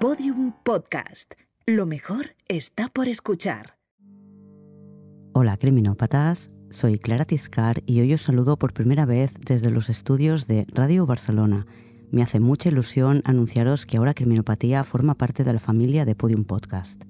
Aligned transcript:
Podium 0.00 0.54
Podcast. 0.64 1.34
Lo 1.66 1.84
mejor 1.84 2.34
está 2.48 2.88
por 2.88 3.06
escuchar. 3.06 3.76
Hola, 5.34 5.58
criminópatas. 5.58 6.50
Soy 6.70 6.98
Clara 6.98 7.26
Tiscar 7.26 7.82
y 7.84 8.00
hoy 8.00 8.14
os 8.14 8.22
saludo 8.22 8.58
por 8.58 8.72
primera 8.72 9.04
vez 9.04 9.30
desde 9.44 9.70
los 9.70 9.90
estudios 9.90 10.46
de 10.46 10.64
Radio 10.72 11.04
Barcelona. 11.04 11.66
Me 12.10 12.22
hace 12.22 12.40
mucha 12.40 12.70
ilusión 12.70 13.20
anunciaros 13.26 13.84
que 13.84 13.98
ahora 13.98 14.14
Criminopatía 14.14 14.84
forma 14.84 15.16
parte 15.16 15.44
de 15.44 15.52
la 15.52 15.60
familia 15.60 16.06
de 16.06 16.14
Podium 16.14 16.44
Podcast. 16.44 17.04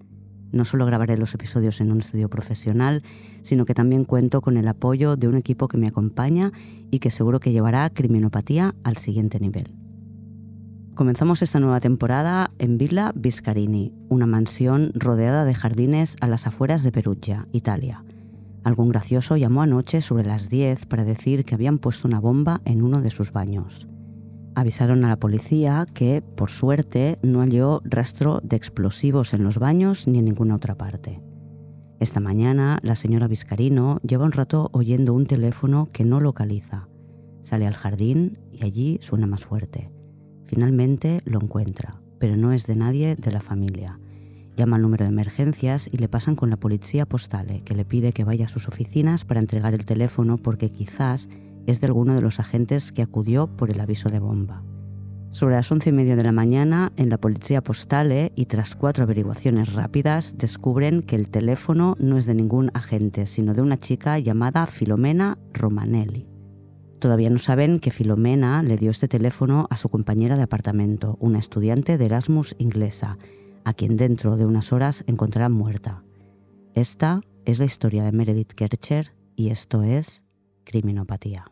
No 0.51 0.65
solo 0.65 0.85
grabaré 0.85 1.17
los 1.17 1.33
episodios 1.33 1.81
en 1.81 1.93
un 1.93 2.01
estudio 2.01 2.29
profesional, 2.29 3.05
sino 3.45 3.67
que 3.67 3.75
también 3.75 4.05
cuento 4.05 4.41
con 4.41 4.57
el 4.57 4.67
apoyo 4.67 5.15
de 5.15 5.29
un 5.29 5.37
equipo 5.37 5.69
que 5.69 5.79
me 5.79 5.87
acompaña 5.87 6.51
y 6.91 6.99
que 6.99 7.13
seguro 7.13 7.39
que 7.39 7.53
llevará 7.53 7.89
Criminopatía 7.91 8.75
al 8.83 8.97
siguiente 8.97 9.39
nivel. 9.39 9.80
Comenzamos 11.01 11.41
esta 11.41 11.61
nueva 11.61 11.81
temporada 11.81 12.51
en 12.59 12.77
Villa 12.77 13.13
Viscarini, 13.15 13.95
una 14.11 14.27
mansión 14.27 14.93
rodeada 14.93 15.47
de 15.47 15.55
jardines 15.55 16.15
a 16.21 16.27
las 16.27 16.47
afueras 16.47 16.83
de 16.83 16.93
Perugia, 16.93 17.49
Italia. 17.53 18.05
Algún 18.65 18.91
gracioso 18.91 19.39
llamó 19.39 19.63
anoche 19.63 20.03
sobre 20.03 20.27
las 20.27 20.51
10 20.51 20.85
para 20.85 21.05
decir 21.05 21.47
que 21.47 21.55
habían 21.55 21.79
puesto 21.79 22.07
una 22.07 22.21
bomba 22.21 22.61
en 22.67 22.83
uno 22.83 23.01
de 23.01 23.11
sus 23.11 23.33
baños. 23.33 23.89
Avisaron 24.55 25.03
a 25.07 25.09
la 25.09 25.17
policía 25.17 25.87
que, 25.95 26.21
por 26.21 26.51
suerte, 26.51 27.19
no 27.23 27.41
halló 27.41 27.81
rastro 27.87 28.41
de 28.43 28.57
explosivos 28.57 29.33
en 29.33 29.43
los 29.43 29.59
baños 29.59 30.07
ni 30.07 30.19
en 30.19 30.27
ninguna 30.27 30.57
otra 30.57 30.75
parte. 30.75 31.23
Esta 31.99 32.21
mañana, 32.21 32.79
la 32.83 32.95
señora 32.95 33.27
Viscarino 33.27 34.01
lleva 34.07 34.27
un 34.27 34.33
rato 34.33 34.69
oyendo 34.75 35.15
un 35.15 35.25
teléfono 35.25 35.89
que 35.95 36.05
no 36.05 36.21
localiza. 36.21 36.89
Sale 37.41 37.67
al 37.67 37.75
jardín 37.77 38.39
y 38.53 38.67
allí 38.67 38.99
suena 39.01 39.27
más 39.27 39.47
fuerte. 39.47 39.91
Finalmente 40.51 41.21
lo 41.27 41.39
encuentra, 41.41 42.03
pero 42.19 42.37
no 42.37 42.53
es 42.53 42.67
de 42.67 42.75
nadie 42.75 43.15
de 43.15 43.31
la 43.31 43.41
familia. 43.41 44.01
Llama 44.57 44.75
al 44.75 44.83
número 44.83 45.05
de 45.05 45.11
emergencias 45.11 45.89
y 45.93 45.99
le 45.99 46.09
pasan 46.09 46.35
con 46.35 46.51
la 46.51 46.57
policía 46.57 47.07
postale, 47.07 47.61
que 47.61 47.77
le 47.77 47.85
pide 47.85 48.13
que 48.13 48.25
vaya 48.25 48.47
a 48.47 48.49
sus 48.49 48.67
oficinas 48.67 49.25
para 49.25 49.39
entregar 49.39 49.75
el 49.75 49.85
teléfono 49.85 50.39
porque 50.39 50.73
quizás 50.73 51.29
es 51.69 51.81
de 51.81 51.87
alguno 51.87 52.17
de 52.17 52.23
los 52.23 52.41
agentes 52.41 52.91
que 52.91 53.03
acudió 53.03 53.47
por 53.47 53.71
el 53.71 53.79
aviso 53.79 54.09
de 54.09 54.19
bomba. 54.19 54.65
Sobre 55.31 55.55
las 55.55 55.71
once 55.71 55.91
y 55.91 55.93
media 55.93 56.17
de 56.17 56.25
la 56.25 56.33
mañana, 56.33 56.91
en 56.97 57.11
la 57.11 57.19
policía 57.19 57.63
postale 57.63 58.33
y 58.35 58.47
tras 58.47 58.75
cuatro 58.75 59.05
averiguaciones 59.05 59.73
rápidas, 59.73 60.37
descubren 60.37 61.03
que 61.03 61.15
el 61.15 61.29
teléfono 61.29 61.95
no 62.01 62.19
es 62.19 62.27
de 62.27 62.35
ningún 62.35 62.73
agente, 62.75 63.27
sino 63.27 63.55
de 63.55 63.63
una 63.63 63.79
chica 63.79 64.19
llamada 64.19 64.67
Filomena 64.67 65.39
Romanelli. 65.53 66.30
Todavía 67.01 67.31
no 67.31 67.39
saben 67.39 67.81
que 67.81 67.91
Filomena 67.91 68.63
le 68.63 68.77
dio 68.77 68.91
este 68.91 69.09
teléfono 69.09 69.67
a 69.71 69.77
su 69.79 69.89
compañera 69.89 70.37
de 70.37 70.43
apartamento, 70.43 71.17
una 71.19 71.39
estudiante 71.39 71.97
de 71.97 72.05
Erasmus 72.05 72.55
inglesa, 72.59 73.17
a 73.65 73.73
quien 73.73 73.97
dentro 73.97 74.37
de 74.37 74.45
unas 74.45 74.71
horas 74.71 75.03
encontrarán 75.07 75.53
muerta. 75.53 76.05
Esta 76.75 77.23
es 77.47 77.59
la 77.59 77.65
historia 77.65 78.05
de 78.05 78.13
Meredith 78.13 78.53
Kercher 78.53 79.15
y 79.35 79.49
esto 79.49 79.83
es 79.83 80.25
criminopatía. 80.65 81.47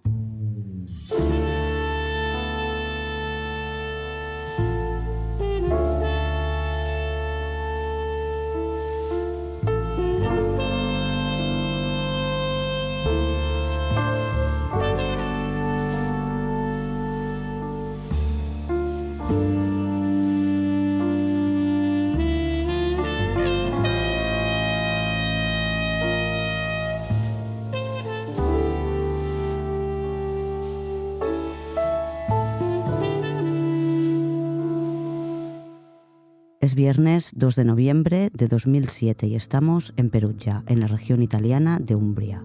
Viernes 36.78 37.32
2 37.34 37.56
de 37.56 37.64
noviembre 37.64 38.30
de 38.32 38.46
2007 38.46 39.26
y 39.26 39.34
estamos 39.34 39.92
en 39.96 40.10
Perugia, 40.10 40.62
en 40.68 40.78
la 40.78 40.86
región 40.86 41.22
italiana 41.24 41.80
de 41.80 41.96
Umbria. 41.96 42.44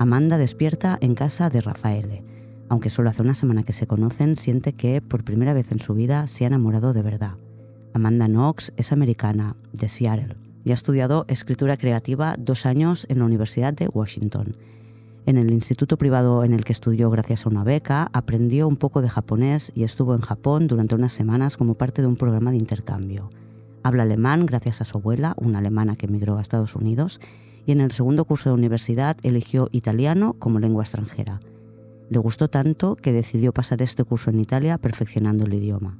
Amanda 0.00 0.36
despierta 0.36 0.98
en 1.00 1.14
casa 1.14 1.48
de 1.48 1.60
Rafaele. 1.60 2.24
Aunque 2.68 2.90
solo 2.90 3.08
hace 3.08 3.22
una 3.22 3.34
semana 3.34 3.62
que 3.62 3.72
se 3.72 3.86
conocen, 3.86 4.34
siente 4.34 4.72
que 4.72 5.00
por 5.00 5.22
primera 5.22 5.52
vez 5.52 5.70
en 5.70 5.78
su 5.78 5.94
vida 5.94 6.26
se 6.26 6.42
ha 6.42 6.48
enamorado 6.48 6.92
de 6.92 7.02
verdad. 7.02 7.34
Amanda 7.94 8.26
Knox 8.26 8.72
es 8.76 8.90
americana, 8.90 9.54
de 9.72 9.88
Seattle, 9.88 10.34
y 10.64 10.72
ha 10.72 10.74
estudiado 10.74 11.24
escritura 11.28 11.76
creativa 11.76 12.34
dos 12.36 12.66
años 12.66 13.06
en 13.08 13.20
la 13.20 13.26
Universidad 13.26 13.74
de 13.74 13.86
Washington. 13.86 14.56
En 15.24 15.36
el 15.36 15.52
instituto 15.52 15.96
privado 15.98 16.42
en 16.42 16.52
el 16.52 16.64
que 16.64 16.72
estudió 16.72 17.10
gracias 17.10 17.46
a 17.46 17.48
una 17.48 17.62
beca, 17.62 18.10
aprendió 18.12 18.66
un 18.66 18.76
poco 18.76 19.02
de 19.02 19.08
japonés 19.08 19.70
y 19.76 19.84
estuvo 19.84 20.16
en 20.16 20.20
Japón 20.20 20.66
durante 20.66 20.96
unas 20.96 21.12
semanas 21.12 21.56
como 21.56 21.74
parte 21.74 22.02
de 22.02 22.08
un 22.08 22.16
programa 22.16 22.50
de 22.50 22.56
intercambio. 22.56 23.30
Habla 23.82 24.02
alemán 24.02 24.46
gracias 24.46 24.80
a 24.80 24.84
su 24.84 24.98
abuela, 24.98 25.34
una 25.36 25.58
alemana 25.58 25.96
que 25.96 26.06
emigró 26.06 26.38
a 26.38 26.42
Estados 26.42 26.74
Unidos, 26.74 27.20
y 27.66 27.72
en 27.72 27.80
el 27.80 27.92
segundo 27.92 28.24
curso 28.24 28.50
de 28.50 28.54
universidad 28.54 29.16
eligió 29.22 29.68
italiano 29.72 30.34
como 30.38 30.58
lengua 30.58 30.84
extranjera. 30.84 31.40
Le 32.10 32.18
gustó 32.18 32.48
tanto 32.48 32.96
que 32.96 33.12
decidió 33.12 33.52
pasar 33.52 33.82
este 33.82 34.04
curso 34.04 34.30
en 34.30 34.40
Italia 34.40 34.78
perfeccionando 34.78 35.44
el 35.44 35.54
idioma. 35.54 35.98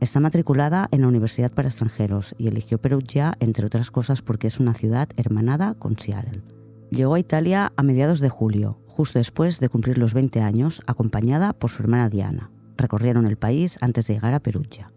Está 0.00 0.20
matriculada 0.20 0.88
en 0.90 1.00
la 1.00 1.08
Universidad 1.08 1.50
para 1.52 1.68
Extranjeros 1.68 2.34
y 2.36 2.48
eligió 2.48 2.78
Perugia, 2.78 3.34
entre 3.40 3.64
otras 3.64 3.90
cosas, 3.90 4.20
porque 4.20 4.46
es 4.46 4.60
una 4.60 4.74
ciudad 4.74 5.08
hermanada 5.16 5.74
con 5.74 5.98
Seattle. 5.98 6.42
Llegó 6.90 7.14
a 7.14 7.20
Italia 7.20 7.72
a 7.76 7.82
mediados 7.82 8.20
de 8.20 8.28
julio, 8.28 8.78
justo 8.86 9.18
después 9.18 9.58
de 9.58 9.70
cumplir 9.70 9.96
los 9.96 10.12
20 10.12 10.42
años, 10.42 10.82
acompañada 10.86 11.54
por 11.54 11.70
su 11.70 11.82
hermana 11.82 12.10
Diana. 12.10 12.50
Recorrieron 12.76 13.26
el 13.26 13.38
país 13.38 13.78
antes 13.80 14.06
de 14.06 14.14
llegar 14.14 14.34
a 14.34 14.40
Perugia. 14.40 14.92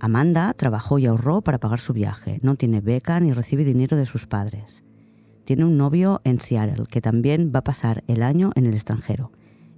Amanda 0.00 0.54
trabajó 0.54 0.98
y 0.98 1.06
ahorró 1.06 1.40
para 1.40 1.58
pagar 1.58 1.80
su 1.80 1.92
viaje. 1.92 2.38
No 2.42 2.54
tiene 2.54 2.80
beca 2.80 3.18
ni 3.20 3.32
recibe 3.32 3.64
dinero 3.64 3.96
de 3.96 4.06
sus 4.06 4.26
padres. 4.26 4.84
Tiene 5.44 5.64
un 5.64 5.76
novio 5.76 6.20
en 6.24 6.40
Seattle 6.40 6.86
que 6.88 7.00
también 7.00 7.50
va 7.54 7.60
a 7.60 7.64
pasar 7.64 8.04
el 8.06 8.22
año 8.22 8.52
en 8.54 8.66
el 8.66 8.74
extranjero. 8.74 9.32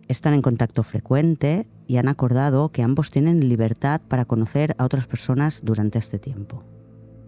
Están 0.09 0.35
en 0.35 0.43
contacto 0.43 0.83
frecuente 0.83 1.69
y 1.87 1.97
han 1.97 2.09
acordado 2.09 2.71
que 2.71 2.83
ambos 2.83 3.11
tienen 3.11 3.49
libertad 3.49 4.01
para 4.09 4.25
conocer 4.25 4.75
a 4.79 4.85
otras 4.85 5.07
personas 5.07 5.61
durante 5.65 5.99
este 5.99 6.19
tiempo. 6.19 6.65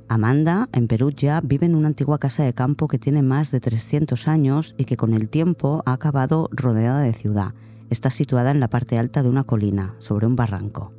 Amanda, 0.08 0.69
en 0.72 0.88
Perugia, 0.88 1.41
vive 1.42 1.64
en 1.64 1.75
una 1.75 1.88
antigua 1.88 2.19
casa 2.19 2.42
de 2.42 2.52
campo 2.52 2.88
que 2.88 2.98
tiene 2.98 3.22
más 3.22 3.50
de 3.50 3.60
300 3.60 4.28
años 4.28 4.75
y 4.76 4.84
que 4.84 4.97
con 4.97 5.14
el 5.14 5.31
tiempo 5.31 5.82
ha 5.86 5.92
acabado 5.92 6.50
rodeada 6.52 7.00
de 7.00 7.14
ciudad. 7.14 7.54
Está 7.88 8.10
situada 8.10 8.50
en 8.50 8.60
la 8.60 8.69
parte 8.69 8.98
alta 8.98 9.22
de 9.22 9.31
una 9.31 9.44
colina, 9.44 9.94
sobre 10.00 10.26
un 10.26 10.36
barranco. 10.36 10.92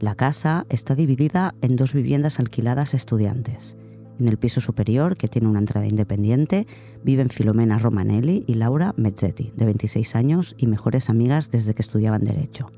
La 0.00 0.14
casa 0.14 0.64
está 0.68 0.94
dividida 0.94 1.56
en 1.60 1.74
dos 1.74 1.92
viviendas 1.92 2.38
alquiladas 2.38 2.94
a 2.94 2.96
estudiantes. 2.96 3.76
En 4.20 4.28
el 4.28 4.38
piso 4.38 4.60
superior, 4.60 5.16
que 5.16 5.26
tiene 5.26 5.48
una 5.48 5.58
entrada 5.58 5.88
independiente, 5.88 6.68
viven 7.02 7.30
Filomena 7.30 7.78
Romanelli 7.78 8.44
y 8.46 8.54
Laura 8.54 8.94
Mezzetti, 8.96 9.52
de 9.56 9.64
26 9.64 10.14
años 10.14 10.54
y 10.56 10.68
mejores 10.68 11.10
amigas 11.10 11.50
desde 11.50 11.74
que 11.74 11.82
estudiaban 11.82 12.22
Derecho. 12.22 12.70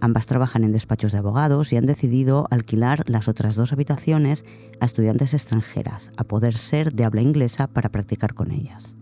Ambas 0.00 0.26
trabajan 0.26 0.64
en 0.64 0.72
despachos 0.72 1.12
de 1.12 1.18
abogados 1.18 1.72
y 1.72 1.76
han 1.76 1.86
decidido 1.86 2.48
alquilar 2.50 3.08
las 3.08 3.28
otras 3.28 3.54
dos 3.54 3.72
habitaciones 3.72 4.44
a 4.80 4.86
estudiantes 4.86 5.34
extranjeras, 5.34 6.10
a 6.16 6.24
poder 6.24 6.56
ser 6.56 6.92
de 6.92 7.04
habla 7.04 7.22
inglesa 7.22 7.68
para 7.68 7.88
practicar 7.88 8.34
con 8.34 8.50
ellas. 8.50 8.96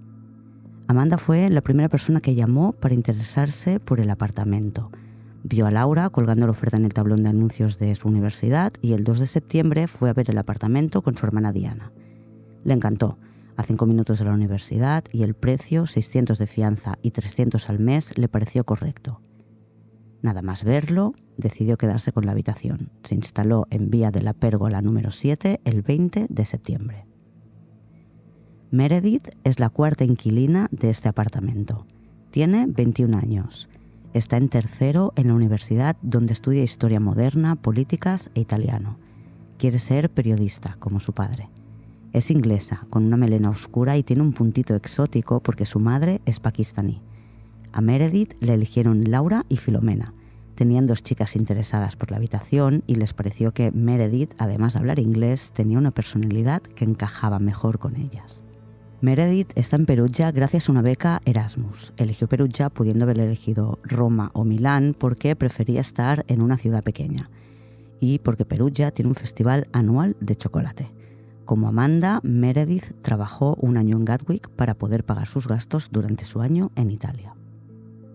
Amanda 0.88 1.16
fue 1.16 1.48
la 1.48 1.62
primera 1.62 1.88
persona 1.88 2.20
que 2.20 2.34
llamó 2.34 2.72
para 2.72 2.94
interesarse 2.94 3.80
por 3.80 3.98
el 3.98 4.10
apartamento 4.10 4.90
Vio 5.48 5.68
a 5.68 5.70
Laura 5.70 6.10
colgando 6.10 6.44
la 6.46 6.50
oferta 6.50 6.76
en 6.76 6.84
el 6.84 6.92
tablón 6.92 7.22
de 7.22 7.28
anuncios 7.28 7.78
de 7.78 7.94
su 7.94 8.08
universidad 8.08 8.72
y 8.82 8.94
el 8.94 9.04
2 9.04 9.20
de 9.20 9.26
septiembre 9.28 9.86
fue 9.86 10.10
a 10.10 10.12
ver 10.12 10.28
el 10.28 10.38
apartamento 10.38 11.02
con 11.02 11.16
su 11.16 11.24
hermana 11.24 11.52
Diana. 11.52 11.92
Le 12.64 12.74
encantó. 12.74 13.16
A 13.56 13.62
cinco 13.62 13.86
minutos 13.86 14.18
de 14.18 14.24
la 14.24 14.32
universidad 14.32 15.04
y 15.12 15.22
el 15.22 15.34
precio, 15.34 15.86
600 15.86 16.38
de 16.38 16.48
fianza 16.48 16.98
y 17.00 17.12
300 17.12 17.70
al 17.70 17.78
mes, 17.78 18.18
le 18.18 18.28
pareció 18.28 18.64
correcto. 18.64 19.20
Nada 20.20 20.42
más 20.42 20.64
verlo, 20.64 21.12
decidió 21.36 21.78
quedarse 21.78 22.10
con 22.10 22.26
la 22.26 22.32
habitación. 22.32 22.90
Se 23.04 23.14
instaló 23.14 23.68
en 23.70 23.88
vía 23.88 24.10
de 24.10 24.22
la 24.22 24.32
pérgola 24.32 24.82
número 24.82 25.12
7 25.12 25.60
el 25.64 25.82
20 25.82 26.26
de 26.28 26.44
septiembre. 26.44 27.06
Meredith 28.72 29.28
es 29.44 29.60
la 29.60 29.68
cuarta 29.68 30.02
inquilina 30.02 30.66
de 30.72 30.90
este 30.90 31.08
apartamento. 31.08 31.86
Tiene 32.32 32.66
21 32.66 33.16
años 33.16 33.68
Está 34.14 34.36
en 34.36 34.48
tercero 34.48 35.12
en 35.16 35.28
la 35.28 35.34
universidad 35.34 35.96
donde 36.02 36.32
estudia 36.32 36.62
historia 36.62 37.00
moderna, 37.00 37.56
políticas 37.56 38.30
e 38.34 38.40
italiano. 38.40 38.98
Quiere 39.58 39.78
ser 39.78 40.10
periodista, 40.10 40.76
como 40.78 41.00
su 41.00 41.12
padre. 41.12 41.50
Es 42.12 42.30
inglesa, 42.30 42.86
con 42.88 43.04
una 43.04 43.18
melena 43.18 43.50
oscura 43.50 43.96
y 43.96 44.02
tiene 44.02 44.22
un 44.22 44.32
puntito 44.32 44.74
exótico 44.74 45.40
porque 45.40 45.66
su 45.66 45.80
madre 45.80 46.22
es 46.24 46.40
pakistaní. 46.40 47.02
A 47.72 47.82
Meredith 47.82 48.34
le 48.40 48.54
eligieron 48.54 49.10
Laura 49.10 49.44
y 49.50 49.58
Filomena. 49.58 50.14
Tenían 50.54 50.86
dos 50.86 51.02
chicas 51.02 51.36
interesadas 51.36 51.94
por 51.96 52.10
la 52.10 52.16
habitación 52.16 52.82
y 52.86 52.94
les 52.94 53.12
pareció 53.12 53.52
que 53.52 53.70
Meredith, 53.70 54.32
además 54.38 54.72
de 54.72 54.78
hablar 54.78 54.98
inglés, 54.98 55.50
tenía 55.52 55.76
una 55.76 55.90
personalidad 55.90 56.62
que 56.62 56.86
encajaba 56.86 57.38
mejor 57.38 57.78
con 57.78 57.96
ellas. 57.96 58.45
Meredith 59.02 59.52
está 59.56 59.76
en 59.76 59.84
Perugia 59.84 60.32
gracias 60.32 60.68
a 60.68 60.72
una 60.72 60.80
beca 60.80 61.20
Erasmus. 61.26 61.92
Eligió 61.98 62.28
Perugia 62.28 62.70
pudiendo 62.70 63.04
haber 63.04 63.20
elegido 63.20 63.78
Roma 63.82 64.30
o 64.32 64.44
Milán 64.44 64.96
porque 64.98 65.36
prefería 65.36 65.82
estar 65.82 66.24
en 66.28 66.40
una 66.40 66.56
ciudad 66.56 66.82
pequeña 66.82 67.28
y 68.00 68.20
porque 68.20 68.46
Perugia 68.46 68.90
tiene 68.92 69.10
un 69.10 69.14
festival 69.14 69.68
anual 69.72 70.16
de 70.20 70.34
chocolate. 70.34 70.90
Como 71.44 71.68
Amanda, 71.68 72.20
Meredith 72.22 72.92
trabajó 73.02 73.56
un 73.60 73.76
año 73.76 73.98
en 73.98 74.06
Gatwick 74.06 74.48
para 74.48 74.74
poder 74.74 75.04
pagar 75.04 75.28
sus 75.28 75.46
gastos 75.46 75.90
durante 75.92 76.24
su 76.24 76.40
año 76.40 76.72
en 76.74 76.90
Italia. 76.90 77.34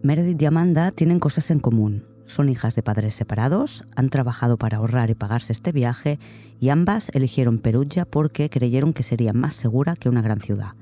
Meredith 0.01 0.41
y 0.41 0.45
Amanda 0.45 0.89
tienen 0.89 1.19
cosas 1.19 1.51
en 1.51 1.59
común. 1.59 2.10
Son 2.25 2.49
hijas 2.49 2.75
de 2.75 2.83
padres 2.83 3.15
separados, 3.15 3.83
han 3.95 4.09
trabajado 4.09 4.57
para 4.57 4.77
ahorrar 4.77 5.09
y 5.09 5.15
pagarse 5.15 5.51
este 5.53 5.71
viaje 5.71 6.19
y 6.59 6.69
ambas 6.69 7.09
eligieron 7.13 7.59
Perugia 7.59 8.05
porque 8.05 8.49
creyeron 8.49 8.93
que 8.93 9.03
sería 9.03 9.33
más 9.33 9.53
segura 9.53 9.95
que 9.95 10.09
una 10.09 10.21
gran 10.21 10.39
ciudad. 10.39 10.73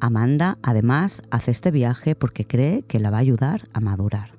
Amanda, 0.00 0.58
además, 0.62 1.22
hace 1.30 1.50
este 1.50 1.70
viaje 1.70 2.14
porque 2.14 2.46
cree 2.46 2.82
que 2.82 3.00
la 3.00 3.10
va 3.10 3.18
a 3.18 3.20
ayudar 3.20 3.68
a 3.72 3.80
madurar. 3.80 4.38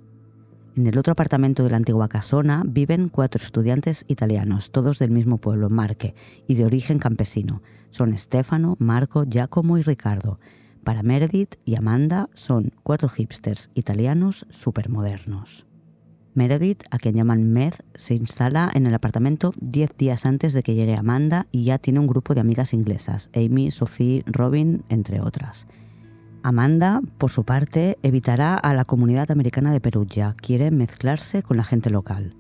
En 0.76 0.88
el 0.88 0.98
otro 0.98 1.12
apartamento 1.12 1.64
de 1.64 1.72
la 1.72 1.78
antigua 1.78 2.08
casona 2.08 2.64
viven 2.66 3.10
cuatro 3.10 3.44
estudiantes 3.44 4.06
italianos, 4.08 4.72
todos 4.72 4.98
del 4.98 5.12
mismo 5.12 5.38
pueblo, 5.38 5.70
Marque, 5.70 6.16
y 6.48 6.56
de 6.56 6.66
origen 6.66 7.00
campesino. 7.00 7.62
Son 7.90 8.18
Stefano, 8.18 8.78
Marco, 8.80 9.26
Giacomo 9.26 9.78
y 9.78 9.82
Ricardo. 9.82 10.40
Para 10.86 11.04
Meredith 11.04 11.56
y 11.66 11.76
Amanda 11.76 12.30
son 12.34 12.72
cuatro 12.84 13.10
hipsters 13.10 13.70
italianos 13.74 14.46
supermodernos. 14.50 15.69
Meredith, 16.36 16.84
a 16.92 17.00
quien 17.00 17.16
llaman 17.16 17.52
Med, 17.52 17.74
se 17.96 18.14
instala 18.14 18.70
en 18.74 18.86
el 18.86 18.94
apartamento 18.94 19.52
10 19.60 19.98
días 19.98 20.26
antes 20.26 20.54
de 20.54 20.64
que 20.64 20.76
llegue 20.76 20.96
Amanda 20.96 21.48
y 21.52 21.64
ya 21.64 21.80
tiene 21.80 22.00
un 22.00 22.08
grupo 22.08 22.36
de 22.36 22.42
amigas 22.42 22.74
inglesas, 22.74 23.30
Amy, 23.34 23.72
Sophie, 23.72 24.24
Robin, 24.26 24.84
entre 24.90 25.22
otras. 25.22 25.66
Amanda, 26.44 27.02
por 27.18 27.32
su 27.32 27.44
parte, 27.44 27.98
evitará 28.04 28.56
a 28.56 28.74
la 28.74 28.86
comunidad 28.86 29.32
americana 29.32 29.74
de 29.74 29.82
Perugia, 29.82 30.36
quiere 30.38 30.72
mezclarse 30.72 31.44
con 31.44 31.58
la 31.58 31.64
gente 31.64 31.90
local. 31.90 32.36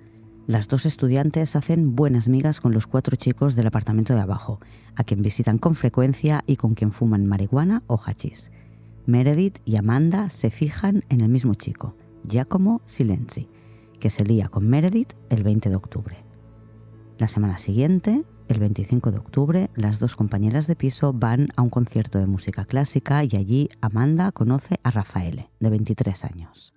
Las 0.47 0.68
dos 0.68 0.86
estudiantes 0.86 1.56
hacen 1.56 1.95
buenas 1.95 2.27
migas 2.27 2.62
con 2.62 2.74
los 2.74 2.88
cuatro 2.88 3.15
chicos 3.15 3.56
del 3.56 3.68
apartamento 3.68 4.13
de 4.13 4.21
abajo, 4.21 4.59
a 4.95 5.03
quien 5.03 5.21
visitan 5.21 5.57
con 5.57 5.75
frecuencia 5.75 6.44
y 6.47 6.56
con 6.56 6.75
quien 6.75 6.91
fuman 6.91 7.25
marihuana 7.25 7.83
o 7.88 7.97
hachís. 7.97 8.51
Meredith 9.06 9.59
y 9.65 9.75
Amanda 9.75 10.30
se 10.30 10.50
fijan 10.50 11.03
en 11.09 11.21
el 11.21 11.30
mismo 11.30 11.56
chico, 11.56 11.95
Giacomo 12.24 12.81
Silenzi, 12.86 13.50
que 14.00 14.10
se 14.10 14.24
lía 14.24 14.48
con 14.48 14.68
Meredith 14.68 15.13
el 15.30 15.44
20 15.44 15.69
de 15.69 15.75
octubre. 15.75 16.18
La 17.18 17.28
semana 17.28 17.57
siguiente, 17.57 18.24
el 18.48 18.60
25 18.60 19.12
de 19.12 19.18
octubre, 19.19 19.69
las 19.75 20.00
dos 20.00 20.16
compañeras 20.16 20.68
de 20.68 20.75
piso 20.75 21.13
van 21.13 21.50
a 21.56 21.62
un 21.62 21.69
concierto 21.69 22.18
de 22.18 22.25
música 22.25 22.66
clásica 22.66 23.24
y 23.24 23.36
allí 23.36 23.69
Amanda 23.81 24.31
conoce 24.31 24.80
a 24.84 24.90
Rafaele, 24.90 25.50
de 25.60 25.69
23 25.69 26.25
años. 26.25 26.74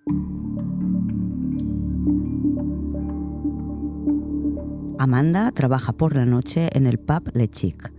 Amanda 4.99 5.51
trabaja 5.51 5.93
por 5.93 6.15
la 6.15 6.25
noche 6.25 6.69
en 6.73 6.85
el 6.85 6.99
pub 6.99 7.31
Le 7.33 7.49
Chic. 7.49 7.91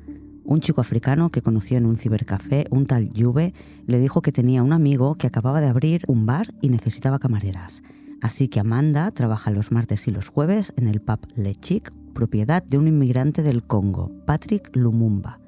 Un 0.45 0.61
chico 0.61 0.81
africano 0.81 1.31
que 1.31 1.43
conoció 1.43 1.79
en 1.79 1.87
un 1.87 1.97
cibercafé, 1.97 2.67
un 2.71 2.87
tal 2.87 3.11
Juve, 3.17 3.55
le 3.87 3.99
dijo 3.99 4.23
que 4.23 4.33
tenía 4.33 4.63
un 4.63 4.73
amigo 4.73 5.17
que 5.17 5.27
acababa 5.27 5.61
de 5.61 5.69
abrir 5.69 6.05
un 6.07 6.27
bar 6.27 6.55
y 6.61 6.69
necesitaba 6.69 7.19
camareras. 7.19 7.83
Así 8.23 8.49
que 8.49 8.61
Amanda 8.61 9.11
trabaja 9.11 9.51
los 9.51 9.73
martes 9.73 10.09
y 10.09 10.11
los 10.11 10.29
jueves 10.29 10.73
en 10.77 10.89
el 10.89 11.01
pub 11.01 11.21
Le 11.35 11.55
Chic, 11.55 11.93
propiedad 12.15 12.63
de 12.63 12.79
un 12.79 12.89
inmigrante 12.89 13.43
del 13.43 13.65
Congo, 13.65 14.11
Patrick 14.27 14.75
Lumumba. 14.75 15.41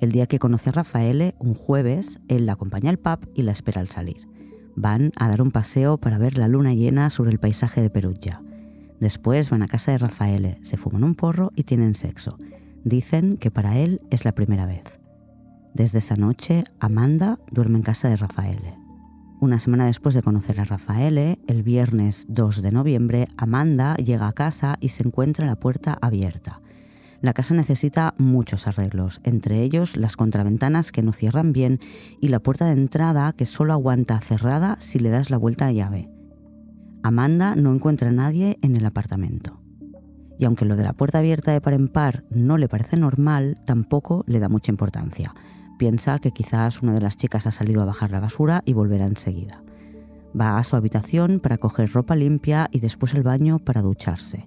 El 0.00 0.12
día 0.12 0.26
que 0.26 0.38
conoce 0.38 0.70
a 0.70 0.72
Rafaele, 0.72 1.34
un 1.38 1.54
jueves, 1.54 2.20
él 2.28 2.46
la 2.46 2.52
acompaña 2.52 2.90
al 2.90 2.98
pub 2.98 3.28
y 3.34 3.42
la 3.42 3.52
espera 3.52 3.80
al 3.80 3.88
salir. 3.88 4.28
Van 4.76 5.12
a 5.16 5.28
dar 5.28 5.42
un 5.42 5.50
paseo 5.50 5.98
para 5.98 6.18
ver 6.18 6.38
la 6.38 6.48
luna 6.48 6.74
llena 6.74 7.10
sobre 7.10 7.30
el 7.30 7.40
paisaje 7.40 7.82
de 7.82 7.90
Perugia. 7.90 8.42
Después 9.00 9.50
van 9.50 9.62
a 9.62 9.68
casa 9.68 9.92
de 9.92 9.98
Rafaele, 9.98 10.58
se 10.62 10.76
fuman 10.76 11.04
un 11.04 11.14
porro 11.14 11.52
y 11.56 11.64
tienen 11.64 11.94
sexo. 11.94 12.38
Dicen 12.84 13.36
que 13.36 13.50
para 13.50 13.76
él 13.76 14.00
es 14.10 14.24
la 14.24 14.32
primera 14.32 14.66
vez. 14.66 14.84
Desde 15.74 15.98
esa 15.98 16.16
noche, 16.16 16.64
Amanda 16.80 17.38
duerme 17.50 17.78
en 17.78 17.82
casa 17.82 18.08
de 18.08 18.16
Rafaele. 18.16 18.87
Una 19.40 19.60
semana 19.60 19.86
después 19.86 20.16
de 20.16 20.22
conocer 20.22 20.60
a 20.60 20.64
Rafaele, 20.64 21.38
el 21.46 21.62
viernes 21.62 22.26
2 22.28 22.60
de 22.60 22.72
noviembre, 22.72 23.28
Amanda 23.36 23.94
llega 23.94 24.26
a 24.26 24.32
casa 24.32 24.78
y 24.80 24.88
se 24.88 25.04
encuentra 25.04 25.46
la 25.46 25.54
puerta 25.54 25.96
abierta. 26.00 26.60
La 27.20 27.32
casa 27.34 27.54
necesita 27.54 28.14
muchos 28.18 28.66
arreglos, 28.66 29.20
entre 29.22 29.62
ellos 29.62 29.96
las 29.96 30.16
contraventanas 30.16 30.90
que 30.90 31.04
no 31.04 31.12
cierran 31.12 31.52
bien 31.52 31.78
y 32.20 32.28
la 32.28 32.40
puerta 32.40 32.64
de 32.64 32.72
entrada 32.72 33.32
que 33.32 33.46
solo 33.46 33.74
aguanta 33.74 34.18
cerrada 34.18 34.74
si 34.80 34.98
le 34.98 35.08
das 35.08 35.30
la 35.30 35.36
vuelta 35.36 35.66
a 35.66 35.72
llave. 35.72 36.10
Amanda 37.04 37.54
no 37.54 37.72
encuentra 37.72 38.08
a 38.08 38.12
nadie 38.12 38.58
en 38.62 38.74
el 38.74 38.84
apartamento. 38.84 39.60
Y 40.40 40.46
aunque 40.46 40.64
lo 40.64 40.74
de 40.74 40.82
la 40.82 40.94
puerta 40.94 41.18
abierta 41.18 41.52
de 41.52 41.60
par 41.60 41.74
en 41.74 41.86
par 41.86 42.24
no 42.30 42.58
le 42.58 42.68
parece 42.68 42.96
normal, 42.96 43.56
tampoco 43.64 44.24
le 44.26 44.40
da 44.40 44.48
mucha 44.48 44.72
importancia 44.72 45.32
piensa 45.78 46.18
que 46.18 46.32
quizás 46.32 46.82
una 46.82 46.92
de 46.92 47.00
las 47.00 47.16
chicas 47.16 47.46
ha 47.46 47.52
salido 47.52 47.80
a 47.80 47.86
bajar 47.86 48.10
la 48.10 48.20
basura 48.20 48.62
y 48.66 48.74
volverá 48.74 49.06
enseguida. 49.06 49.62
Va 50.38 50.58
a 50.58 50.64
su 50.64 50.76
habitación 50.76 51.40
para 51.40 51.56
coger 51.56 51.90
ropa 51.92 52.16
limpia 52.16 52.68
y 52.70 52.80
después 52.80 53.14
al 53.14 53.22
baño 53.22 53.58
para 53.58 53.80
ducharse. 53.80 54.46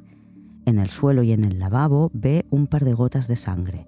En 0.65 0.77
el 0.77 0.89
suelo 0.89 1.23
y 1.23 1.31
en 1.31 1.43
el 1.43 1.57
lavabo 1.57 2.11
ve 2.13 2.45
un 2.51 2.67
par 2.67 2.85
de 2.85 2.93
gotas 2.93 3.27
de 3.27 3.35
sangre. 3.35 3.87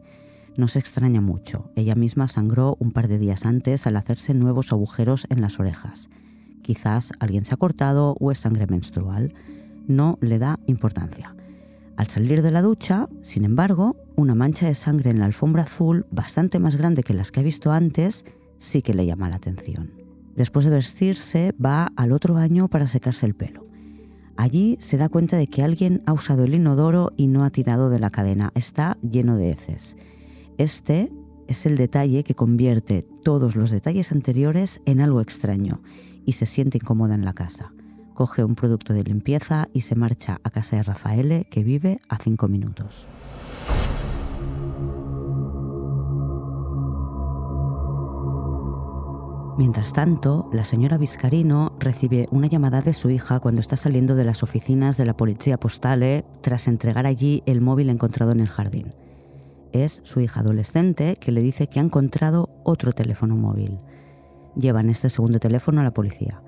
No 0.58 0.68
se 0.68 0.80
extraña 0.80 1.22
mucho, 1.22 1.72
ella 1.76 1.96
misma 1.96 2.28
sangró 2.28 2.78
un 2.80 2.92
par 2.92 3.08
de 3.08 3.20
días 3.20 3.46
antes 3.46 3.86
al 3.86 3.98
hacerse 3.98 4.34
nuevos 4.34 4.72
agujeros 4.72 5.28
en 5.30 5.42
las 5.42 5.60
orejas. 5.60 6.10
Quizás 6.62 7.12
alguien 7.20 7.46
se 7.46 7.54
ha 7.54 7.58
cortado 7.58 8.16
o 8.20 8.32
es 8.32 8.40
sangre 8.40 8.66
menstrual. 8.68 9.34
No 9.88 10.18
le 10.22 10.40
da 10.40 10.60
importancia. 10.66 11.36
Al 11.98 12.08
salir 12.08 12.42
de 12.42 12.52
la 12.52 12.62
ducha, 12.62 13.10
sin 13.22 13.46
embargo, 13.46 13.96
una 14.16 14.36
mancha 14.36 14.68
de 14.68 14.76
sangre 14.76 15.10
en 15.10 15.20
la 15.20 15.26
alfombra 15.26 15.64
azul, 15.64 16.06
bastante 16.12 16.60
más 16.60 16.76
grande 16.76 17.04
que 17.04 17.14
las 17.14 17.32
que 17.32 17.40
ha 17.40 17.44
visto 17.44 17.72
antes, 17.72 18.26
sí 18.58 18.82
que 18.82 18.94
le 18.94 19.06
llama 19.06 19.30
la 19.30 19.38
atención. 19.38 19.92
Después 20.36 20.66
de 20.66 20.72
vestirse, 20.72 21.54
va 21.64 21.92
al 21.96 22.12
otro 22.12 22.34
baño 22.34 22.68
para 22.68 22.88
secarse 22.88 23.26
el 23.26 23.36
pelo. 23.36 23.68
Allí 24.36 24.78
se 24.80 24.98
da 24.98 25.10
cuenta 25.10 25.38
de 25.38 25.48
que 25.48 25.64
alguien 25.64 26.02
ha 26.06 26.14
usado 26.14 26.44
el 26.44 26.56
inodoro 26.56 27.12
y 27.18 27.28
no 27.28 27.44
ha 27.44 27.52
tirado 27.52 27.90
de 27.90 28.00
la 28.00 28.10
cadena. 28.10 28.52
Está 28.56 28.98
lleno 29.02 29.38
de 29.38 29.52
heces. 29.52 29.96
Este 30.58 31.12
es 31.48 31.66
el 31.66 31.78
detalle 31.78 32.24
que 32.24 32.34
convierte 32.34 33.06
todos 33.24 33.56
los 33.56 33.70
detalles 33.70 34.12
anteriores 34.12 34.82
en 34.86 35.02
algo 35.02 35.22
extraño 35.22 35.82
y 36.26 36.34
se 36.34 36.46
siente 36.46 36.78
incómoda 36.78 37.16
en 37.16 37.26
la 37.26 37.34
casa 37.34 37.74
coge 38.14 38.44
un 38.44 38.56
producto 38.56 38.94
de 38.94 39.04
limpieza 39.04 39.68
y 39.74 39.82
se 39.82 39.96
marcha 39.96 40.40
a 40.44 40.50
casa 40.50 40.78
de 40.78 40.84
Rafaele, 40.84 41.46
que 41.50 41.64
vive 41.64 42.00
a 42.10 42.18
cinco 42.18 42.48
minutos. 42.48 43.08
Mientras 49.56 49.94
tanto, 49.94 50.50
la 50.52 50.64
señora 50.64 50.98
Viscarino 50.98 51.74
recibe 51.80 52.28
una 52.32 52.48
llamada 52.48 52.82
de 52.82 52.94
su 52.94 53.12
hija 53.12 53.40
cuando 53.40 53.62
está 53.62 53.76
saliendo 53.76 54.16
de 54.16 54.26
las 54.26 54.42
oficinas 54.42 54.98
de 54.98 55.06
la 55.06 55.16
Policía 55.16 55.60
Postale 55.60 56.26
tras 56.42 56.68
entregar 56.68 57.06
allí 57.06 57.44
el 57.46 57.62
móvil 57.62 57.92
encontrado 57.92 58.32
en 58.32 58.40
el 58.40 58.48
jardín. 58.48 58.96
Es 59.72 60.02
su 60.06 60.22
hija 60.22 60.40
adolescente 60.40 61.18
que 61.18 61.32
le 61.32 61.42
dice 61.42 61.68
que 61.68 61.80
ha 61.80 61.84
encontrado 61.84 62.50
otro 62.64 62.94
teléfono 62.94 63.36
móvil. 63.36 63.78
Llevan 64.56 64.90
este 64.90 65.10
segundo 65.10 65.40
teléfono 65.40 65.82
a 65.82 65.84
la 65.84 65.94
policía. 65.94 66.42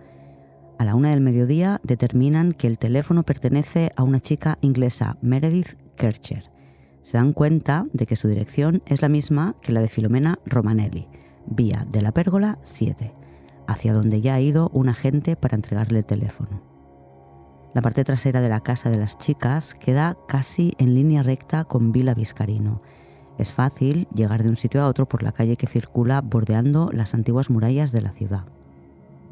A 0.80 0.84
la 0.84 0.96
una 0.96 1.12
del 1.12 1.22
mediodía 1.22 1.82
determinan 1.84 2.54
que 2.54 2.66
el 2.66 2.80
teléfono 2.80 3.22
pertenece 3.22 3.92
a 3.96 4.02
una 4.02 4.20
chica 4.20 4.58
inglesa, 4.62 5.18
Meredith 5.22 5.78
Kircher. 5.96 6.50
Se 7.04 7.18
dan 7.18 7.34
cuenta 7.34 7.86
de 7.94 8.08
que 8.08 8.16
su 8.16 8.28
dirección 8.28 8.82
es 8.88 9.04
la 9.04 9.10
misma 9.10 9.56
que 9.62 9.74
la 9.74 9.82
de 9.82 9.90
Filomena 9.90 10.40
Romanelli, 10.46 11.08
vía 11.48 11.86
de 11.90 12.02
la 12.02 12.12
pérgola 12.12 12.60
7, 12.64 13.14
hacia 13.68 13.94
donde 13.94 14.22
ya 14.22 14.36
ha 14.36 14.42
ido 14.42 14.70
un 14.74 14.90
agente 14.90 15.36
para 15.36 15.56
entregarle 15.56 16.00
el 16.00 16.06
teléfono. 16.06 16.62
La 17.74 17.82
parte 17.82 18.04
trasera 18.04 18.40
de 18.40 18.50
la 18.50 18.62
casa 18.62 18.90
de 18.90 18.98
las 18.98 19.18
chicas 19.18 19.74
queda 19.74 20.18
casi 20.28 20.74
en 20.78 20.96
línea 20.96 21.24
recta 21.24 21.66
con 21.66 21.92
Villa 21.92 22.14
Viscarino. 22.14 22.82
Es 23.38 23.52
fácil 23.52 24.08
llegar 24.16 24.44
de 24.44 24.50
un 24.50 24.56
sitio 24.56 24.82
a 24.82 24.88
otro 24.88 25.08
por 25.10 25.24
la 25.24 25.34
calle 25.34 25.58
que 25.58 25.68
circula 25.68 26.22
bordeando 26.22 26.90
las 26.94 27.14
antiguas 27.14 27.50
murallas 27.50 27.92
de 27.92 28.02
la 28.02 28.14
ciudad. 28.14 28.46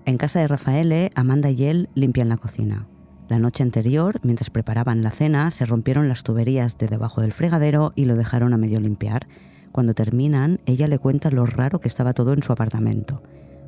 En 0.06 0.18
casa 0.18 0.42
de 0.42 0.50
Rafaele, 0.50 1.10
Amanda 1.16 1.50
y 1.52 1.64
él 1.64 1.90
limpian 1.96 2.28
la 2.28 2.36
cocina. 2.36 2.86
La 3.30 3.40
noche 3.40 3.64
anterior, 3.64 4.20
mientras 4.24 4.50
preparaban 4.50 5.02
la 5.02 5.12
cena, 5.12 5.50
se 5.50 5.66
rompieron 5.66 6.10
las 6.10 6.24
tuberías 6.24 6.78
de 6.78 6.88
debajo 6.88 7.22
del 7.22 7.32
fregadero 7.32 7.94
y 7.96 8.04
lo 8.04 8.18
dejaron 8.18 8.54
a 8.54 8.58
medio 8.58 8.82
limpiar. 8.82 9.28
Cuando 9.74 9.96
terminan, 9.96 10.62
ella 10.68 10.88
le 10.88 11.00
cuenta 11.00 11.32
lo 11.32 11.48
raro 11.48 11.80
que 11.80 11.88
estaba 11.88 12.14
todo 12.14 12.34
en 12.34 12.44
su 12.44 12.54
apartamento. 12.54 13.24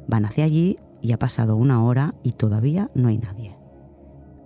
Van 0.07 0.25
hacia 0.25 0.45
allí 0.45 0.77
y 1.01 1.13
ha 1.13 1.17
pasado 1.17 1.55
una 1.55 1.83
hora 1.83 2.13
y 2.21 2.33
todavía 2.33 2.91
no 2.93 3.07
hay 3.07 3.17
nadie. 3.17 3.55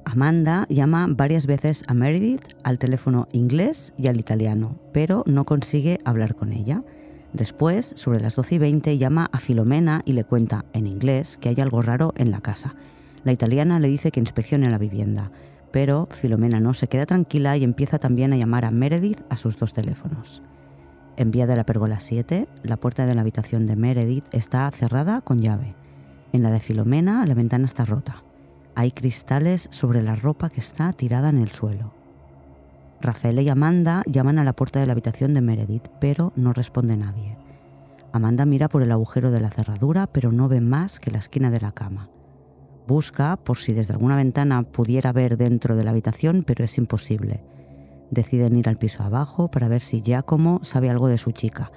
Amanda 0.06 0.66
llama 0.70 1.06
varias 1.10 1.48
veces 1.48 1.84
a 1.88 1.94
Meredith 1.94 2.56
al 2.64 2.80
teléfono 2.80 3.28
inglés 3.34 3.94
y 3.98 4.08
al 4.08 4.18
italiano, 4.18 4.80
pero 4.94 5.26
no 5.28 5.44
consigue 5.44 6.00
hablar 6.06 6.36
con 6.36 6.54
ella. 6.54 6.82
Después, 7.34 7.92
sobre 7.98 8.22
las 8.22 8.38
12 8.38 8.56
y 8.56 8.58
20, 8.58 8.98
llama 8.98 9.30
a 9.34 9.40
Filomena 9.40 10.02
y 10.06 10.14
le 10.14 10.24
cuenta 10.24 10.64
en 10.72 10.88
inglés 10.88 11.38
que 11.38 11.50
hay 11.50 11.60
algo 11.60 11.82
raro 11.82 12.14
en 12.16 12.32
la 12.32 12.40
casa. 12.40 12.74
La 13.26 13.34
italiana 13.34 13.82
le 13.82 13.90
dice 13.90 14.12
que 14.12 14.22
inspeccione 14.22 14.70
la 14.70 14.78
vivienda, 14.78 15.30
pero 15.72 16.08
Filomena 16.10 16.62
no 16.62 16.74
se 16.74 16.88
queda 16.88 17.06
tranquila 17.06 17.58
y 17.58 17.66
empieza 17.66 18.00
también 18.00 18.32
a 18.32 18.38
llamar 18.38 18.64
a 18.64 18.72
Meredith 18.72 19.20
a 19.28 19.36
sus 19.36 19.60
dos 19.60 19.74
teléfonos. 19.74 20.42
En 21.20 21.32
vía 21.32 21.48
de 21.48 21.58
la 21.58 21.66
Pergola 21.66 22.00
7, 22.00 22.48
la 22.64 22.78
puerta 22.78 23.06
de 23.06 23.14
la 23.14 23.20
habitación 23.20 23.66
de 23.66 23.76
Meredith 23.76 24.24
está 24.32 24.72
cerrada 24.72 25.20
con 25.20 25.42
llave. 25.42 25.76
En 26.32 26.44
la 26.44 26.50
de 26.50 26.62
Filomena, 26.62 27.26
la 27.26 27.34
ventana 27.34 27.66
está 27.66 27.84
rota. 27.84 28.24
Hay 28.74 28.94
cristales 28.94 29.68
sobre 29.70 30.02
la 30.02 30.16
ropa 30.16 30.50
que 30.50 30.62
está 30.62 30.94
tirada 30.94 31.28
en 31.28 31.40
el 31.40 31.52
suelo. 31.52 31.92
Rafael 33.02 33.38
y 33.42 33.50
Amanda 33.50 34.02
llaman 34.06 34.40
a 34.40 34.46
la 34.46 34.54
puerta 34.54 34.80
de 34.80 34.86
la 34.86 34.94
habitación 34.94 35.34
de 35.34 35.42
Meredith, 35.42 35.90
pero 36.00 36.32
no 36.38 36.54
responde 36.54 36.96
nadie. 36.96 37.36
Amanda 38.14 38.46
mira 38.46 38.70
por 38.70 38.82
el 38.82 38.92
agujero 38.94 39.30
de 39.30 39.42
la 39.42 39.50
cerradura, 39.50 40.08
pero 40.08 40.32
no 40.32 40.48
ve 40.48 40.62
más 40.62 41.02
que 41.02 41.12
la 41.12 41.18
esquina 41.18 41.52
de 41.52 41.60
la 41.60 41.74
cama. 41.74 42.08
Busca 42.88 43.36
por 43.36 43.58
si 43.58 43.74
desde 43.74 43.92
alguna 43.92 44.16
ventana 44.16 44.64
pudiera 44.64 45.12
ver 45.12 45.36
dentro 45.36 45.76
de 45.76 45.84
la 45.84 45.92
habitación, 45.92 46.46
pero 46.48 46.64
es 46.64 46.78
imposible. 46.78 47.42
Deciden 48.12 48.56
ir 48.56 48.70
al 48.70 48.78
piso 48.78 49.04
abajo 49.04 49.50
para 49.52 49.68
ver 49.68 49.82
si 49.82 50.02
Giacomo 50.02 50.60
sabe 50.64 50.90
algo 50.90 51.08
de 51.08 51.18
su 51.18 51.32
chica. 51.32 51.72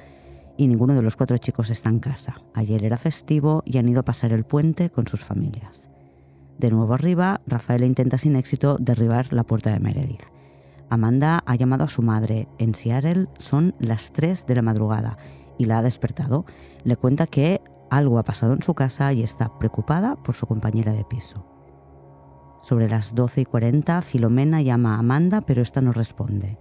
Y 0.57 0.69
ninguno 0.69 0.95
de 0.95 1.03
los 1.03 1.17
cuatro 1.17 1.39
chicos 1.39 1.71
está 1.71 1.89
en 1.89 2.01
casa. 2.01 2.37
Ayer 2.55 2.85
era 2.85 2.97
festivo 2.97 3.62
y 3.65 3.79
han 3.79 3.89
ido 3.89 4.01
a 4.01 4.05
pasar 4.05 4.33
el 4.33 4.45
puente 4.45 4.91
con 4.91 5.07
sus 5.07 5.25
familias. 5.25 5.91
De 6.59 6.71
nuevo 6.71 6.95
arriba, 6.95 7.41
Rafael 7.47 7.85
intenta 7.85 8.19
sin 8.19 8.37
éxito 8.37 8.77
derribar 8.79 9.33
la 9.33 9.45
puerta 9.45 9.73
de 9.73 9.81
Meredith. 9.81 10.23
Amanda 10.91 11.43
ha 11.47 11.55
llamado 11.55 11.85
a 11.85 11.89
su 11.89 12.03
madre. 12.03 12.49
En 12.59 12.75
Seattle 12.75 13.29
son 13.39 13.75
las 13.79 14.12
3 14.12 14.47
de 14.47 14.55
la 14.55 14.62
madrugada 14.62 15.17
y 15.59 15.65
la 15.65 15.79
ha 15.79 15.83
despertado. 15.83 16.45
Le 16.85 16.97
cuenta 16.97 17.27
que 17.27 17.62
algo 17.91 18.19
ha 18.19 18.25
pasado 18.25 18.53
en 18.53 18.62
su 18.62 18.75
casa 18.75 19.12
y 19.12 19.23
está 19.23 19.59
preocupada 19.59 20.17
por 20.17 20.35
su 20.35 20.47
compañera 20.47 20.93
de 20.93 21.05
piso. 21.05 21.51
Sobre 22.62 22.88
las 22.88 23.16
12 23.16 23.40
y 23.40 23.45
40, 23.45 24.02
Filomena 24.02 24.62
llama 24.62 24.95
a 24.95 25.00
Amanda, 25.00 25.40
pero 25.40 25.62
esta 25.62 25.81
no 25.81 25.92
responde. 25.92 26.59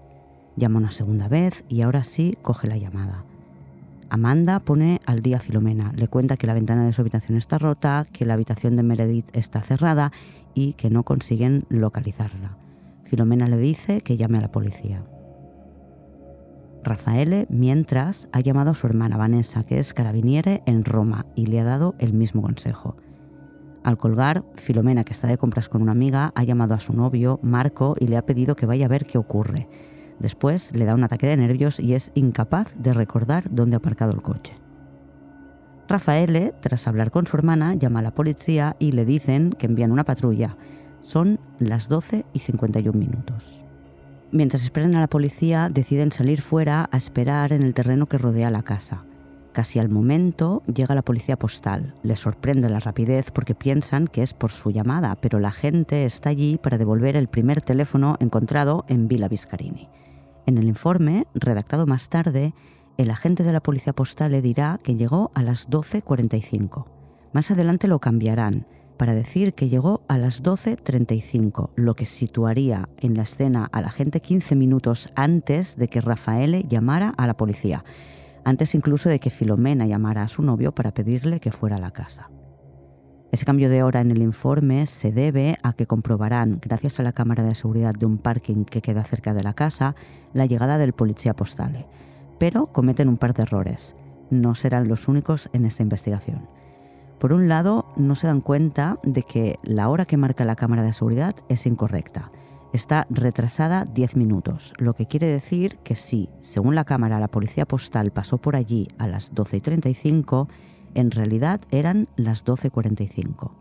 Llama 0.55 0.79
una 0.79 0.89
segunda 0.89 1.27
vez 1.27 1.63
y 1.69 1.81
ahora 1.81 2.01
sí 2.01 2.37
coge 2.41 2.67
la 2.67 2.77
llamada. 2.77 3.23
Amanda 4.09 4.59
pone 4.59 4.99
al 5.05 5.21
día 5.21 5.37
a 5.37 5.39
Filomena, 5.39 5.93
le 5.95 6.07
cuenta 6.07 6.37
que 6.37 6.47
la 6.47 6.55
ventana 6.55 6.83
de 6.85 6.91
su 6.91 7.01
habitación 7.01 7.37
está 7.37 7.59
rota, 7.59 8.07
que 8.11 8.25
la 8.25 8.33
habitación 8.33 8.75
de 8.75 8.83
Meredith 8.83 9.29
está 9.33 9.61
cerrada 9.61 10.11
y 10.55 10.73
que 10.73 10.89
no 10.89 11.03
consiguen 11.03 11.65
localizarla. 11.69 12.57
Filomena 13.05 13.47
le 13.47 13.57
dice 13.57 14.01
que 14.01 14.17
llame 14.17 14.39
a 14.39 14.41
la 14.41 14.51
policía. 14.51 15.03
Rafaele, 16.83 17.45
mientras, 17.49 18.27
ha 18.31 18.39
llamado 18.39 18.71
a 18.71 18.75
su 18.75 18.87
hermana 18.87 19.17
Vanessa, 19.17 19.63
que 19.63 19.77
es 19.77 19.93
carabiniere 19.93 20.63
en 20.65 20.83
Roma, 20.83 21.27
y 21.35 21.45
le 21.45 21.59
ha 21.59 21.63
dado 21.63 21.93
el 21.99 22.13
mismo 22.13 22.41
consejo. 22.41 22.97
Al 23.83 23.97
colgar, 23.97 24.43
Filomena, 24.55 25.03
que 25.03 25.13
está 25.13 25.27
de 25.27 25.37
compras 25.37 25.67
con 25.67 25.81
una 25.81 25.91
amiga, 25.91 26.31
ha 26.35 26.43
llamado 26.43 26.75
a 26.75 26.79
su 26.79 26.93
novio, 26.93 27.39
Marco, 27.41 27.95
y 27.99 28.07
le 28.07 28.17
ha 28.17 28.25
pedido 28.25 28.55
que 28.55 28.67
vaya 28.67 28.85
a 28.85 28.89
ver 28.89 29.05
qué 29.05 29.17
ocurre. 29.17 29.67
Después 30.19 30.71
le 30.75 30.85
da 30.85 30.93
un 30.93 31.03
ataque 31.03 31.25
de 31.25 31.37
nervios 31.37 31.79
y 31.79 31.95
es 31.95 32.11
incapaz 32.13 32.71
de 32.75 32.93
recordar 32.93 33.45
dónde 33.49 33.75
ha 33.75 33.79
aparcado 33.79 34.11
el 34.11 34.21
coche. 34.21 34.53
Rafaele, 35.87 36.53
tras 36.61 36.87
hablar 36.87 37.09
con 37.09 37.25
su 37.25 37.35
hermana, 37.35 37.73
llama 37.73 37.99
a 37.99 38.03
la 38.03 38.13
policía 38.13 38.75
y 38.77 38.91
le 38.91 39.03
dicen 39.03 39.51
que 39.51 39.65
envían 39.65 39.91
una 39.91 40.03
patrulla, 40.03 40.55
son 41.01 41.39
las 41.57 41.89
12 41.89 42.25
y 42.33 42.39
51 42.39 42.97
minutos. 42.97 43.65
Mientras 44.31 44.63
esperan 44.63 44.95
a 44.95 45.01
la 45.01 45.07
policía, 45.07 45.69
deciden 45.69 46.11
salir 46.11 46.41
fuera 46.41 46.87
a 46.91 46.97
esperar 46.97 47.51
en 47.51 47.63
el 47.63 47.73
terreno 47.73 48.05
que 48.05 48.17
rodea 48.17 48.51
la 48.51 48.61
casa. 48.61 49.03
Casi 49.53 49.79
al 49.79 49.89
momento 49.89 50.63
llega 50.73 50.95
la 50.95 51.01
policía 51.01 51.37
postal. 51.37 51.93
Les 52.03 52.19
sorprende 52.19 52.69
la 52.69 52.79
rapidez 52.79 53.31
porque 53.31 53.53
piensan 53.53 54.07
que 54.07 54.21
es 54.21 54.33
por 54.33 54.51
su 54.51 54.71
llamada, 54.71 55.15
pero 55.15 55.39
la 55.39 55.51
gente 55.51 56.05
está 56.05 56.29
allí 56.29 56.57
para 56.57 56.77
devolver 56.77 57.17
el 57.17 57.27
primer 57.27 57.61
teléfono 57.61 58.15
encontrado 58.19 58.85
en 58.87 59.07
Villa 59.09 59.27
Viscarini. 59.27 59.89
En 60.45 60.57
el 60.57 60.67
informe, 60.67 61.27
redactado 61.33 61.85
más 61.85 62.07
tarde, 62.07 62.53
el 62.97 63.11
agente 63.11 63.43
de 63.43 63.51
la 63.51 63.61
policía 63.61 63.93
postal 63.93 64.31
le 64.31 64.41
dirá 64.41 64.79
que 64.83 64.95
llegó 64.95 65.31
a 65.35 65.43
las 65.43 65.69
12.45. 65.69 66.85
Más 67.33 67.51
adelante 67.51 67.87
lo 67.87 67.99
cambiarán 67.99 68.65
para 68.97 69.15
decir 69.15 69.53
que 69.55 69.67
llegó 69.67 70.03
a 70.07 70.17
las 70.17 70.43
12.35, 70.43 71.71
lo 71.75 71.95
que 71.95 72.05
situaría 72.05 72.87
en 72.99 73.15
la 73.15 73.23
escena 73.23 73.67
a 73.71 73.81
la 73.81 73.89
gente 73.89 74.21
15 74.21 74.55
minutos 74.55 75.09
antes 75.15 75.75
de 75.75 75.87
que 75.87 76.01
Rafaele 76.01 76.65
llamara 76.67 77.09
a 77.17 77.25
la 77.25 77.35
policía, 77.35 77.83
antes 78.43 78.75
incluso 78.75 79.09
de 79.09 79.19
que 79.19 79.29
Filomena 79.29 79.85
llamara 79.85 80.23
a 80.23 80.27
su 80.27 80.41
novio 80.41 80.73
para 80.73 80.93
pedirle 80.93 81.39
que 81.39 81.51
fuera 81.51 81.77
a 81.77 81.79
la 81.79 81.91
casa. 81.91 82.29
Ese 83.31 83.45
cambio 83.45 83.69
de 83.69 83.81
hora 83.81 84.01
en 84.01 84.11
el 84.11 84.21
informe 84.21 84.85
se 84.85 85.13
debe 85.13 85.57
a 85.63 85.71
que 85.71 85.87
comprobarán, 85.87 86.59
gracias 86.61 86.99
a 86.99 87.03
la 87.03 87.13
cámara 87.13 87.43
de 87.43 87.55
seguridad 87.55 87.93
de 87.95 88.05
un 88.05 88.17
parking 88.17 88.65
que 88.65 88.81
queda 88.81 89.05
cerca 89.05 89.33
de 89.33 89.41
la 89.41 89.53
casa, 89.53 89.95
la 90.33 90.45
llegada 90.45 90.77
del 90.77 90.91
policía 90.91 91.33
postale. 91.33 91.87
Pero 92.39 92.67
cometen 92.67 93.07
un 93.07 93.17
par 93.17 93.33
de 93.33 93.43
errores. 93.43 93.95
No 94.29 94.53
serán 94.53 94.89
los 94.89 95.07
únicos 95.07 95.49
en 95.53 95.65
esta 95.65 95.81
investigación. 95.81 96.49
Por 97.19 97.31
un 97.31 97.47
lado, 97.47 97.85
no 97.95 98.15
se 98.15 98.27
dan 98.27 98.41
cuenta 98.41 98.99
de 99.03 99.23
que 99.23 99.59
la 99.63 99.87
hora 99.87 100.05
que 100.05 100.17
marca 100.17 100.43
la 100.43 100.57
cámara 100.57 100.83
de 100.83 100.91
seguridad 100.91 101.35
es 101.47 101.65
incorrecta. 101.65 102.31
Está 102.73 103.05
retrasada 103.09 103.83
10 103.83 104.15
minutos, 104.15 104.73
lo 104.77 104.93
que 104.93 105.05
quiere 105.05 105.27
decir 105.27 105.77
que 105.83 105.95
si, 105.95 106.29
según 106.41 106.73
la 106.73 106.85
cámara, 106.85 107.19
la 107.19 107.27
policía 107.27 107.65
postal 107.65 108.11
pasó 108.11 108.37
por 108.37 108.55
allí 108.55 108.87
a 108.97 109.07
las 109.07 109.33
12.35, 109.33 110.47
en 110.93 111.11
realidad 111.11 111.59
eran 111.69 112.07
las 112.15 112.45
12.45. 112.45 113.51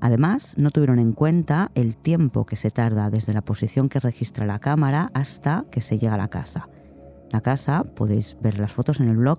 Además, 0.00 0.54
no 0.56 0.70
tuvieron 0.70 1.00
en 1.00 1.12
cuenta 1.12 1.72
el 1.74 1.96
tiempo 1.96 2.46
que 2.46 2.56
se 2.56 2.70
tarda 2.70 3.10
desde 3.10 3.32
la 3.32 3.42
posición 3.42 3.88
que 3.88 4.00
registra 4.00 4.46
la 4.46 4.60
cámara 4.60 5.10
hasta 5.14 5.64
que 5.72 5.80
se 5.80 5.98
llega 5.98 6.14
a 6.14 6.18
la 6.18 6.28
casa. 6.28 6.68
La 7.30 7.40
casa, 7.40 7.82
podéis 7.82 8.36
ver 8.40 8.58
las 8.58 8.72
fotos 8.72 9.00
en 9.00 9.08
el 9.08 9.16
blog, 9.16 9.38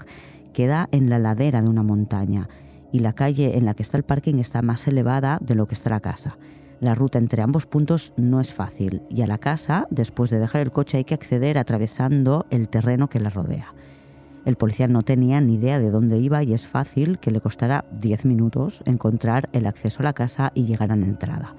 queda 0.54 0.90
en 0.92 1.10
la 1.10 1.20
ladera 1.20 1.62
de 1.62 1.70
una 1.70 1.84
montaña 1.84 2.50
y 2.92 3.00
la 3.00 3.14
calle 3.14 3.58
en 3.58 3.66
la 3.66 3.76
que 3.76 3.84
está 3.84 3.98
el 3.98 4.04
parking 4.04 4.40
está 4.40 4.62
más 4.62 4.88
elevada 4.88 5.38
de 5.40 5.56
lo 5.56 5.68
que 5.68 5.76
está 5.76 5.90
la 5.90 6.00
casa. 6.02 6.38
La 6.80 6.94
ruta 6.94 7.18
entre 7.18 7.42
ambos 7.42 7.66
puntos 7.66 8.14
no 8.18 8.42
es 8.42 8.54
fácil 8.54 9.02
y 9.10 9.22
a 9.22 9.28
la 9.28 9.38
casa, 9.38 9.88
después 9.90 10.30
de 10.30 10.40
dejar 10.40 10.62
el 10.62 10.72
coche, 10.72 10.98
hay 10.98 11.04
que 11.06 11.14
acceder 11.14 11.58
atravesando 11.58 12.46
el 12.50 12.68
terreno 12.68 13.08
que 13.08 13.20
la 13.20 13.30
rodea. 13.30 13.74
El 14.46 14.58
policía 14.58 14.88
no 14.88 15.02
tenía 15.02 15.42
ni 15.42 15.56
idea 15.56 15.80
de 15.80 15.90
dónde 15.90 16.20
iba 16.20 16.44
y 16.44 16.54
es 16.54 16.68
fácil 16.68 17.18
que 17.18 17.32
le 17.32 17.42
costara 17.42 17.86
10 18.00 18.26
minutos 18.26 18.84
encontrar 18.86 19.50
el 19.54 19.66
acceso 19.66 20.02
a 20.02 20.04
la 20.04 20.14
casa 20.14 20.52
y 20.54 20.66
llegar 20.66 20.92
a 20.92 20.96
la 20.96 21.06
entrada. 21.06 21.56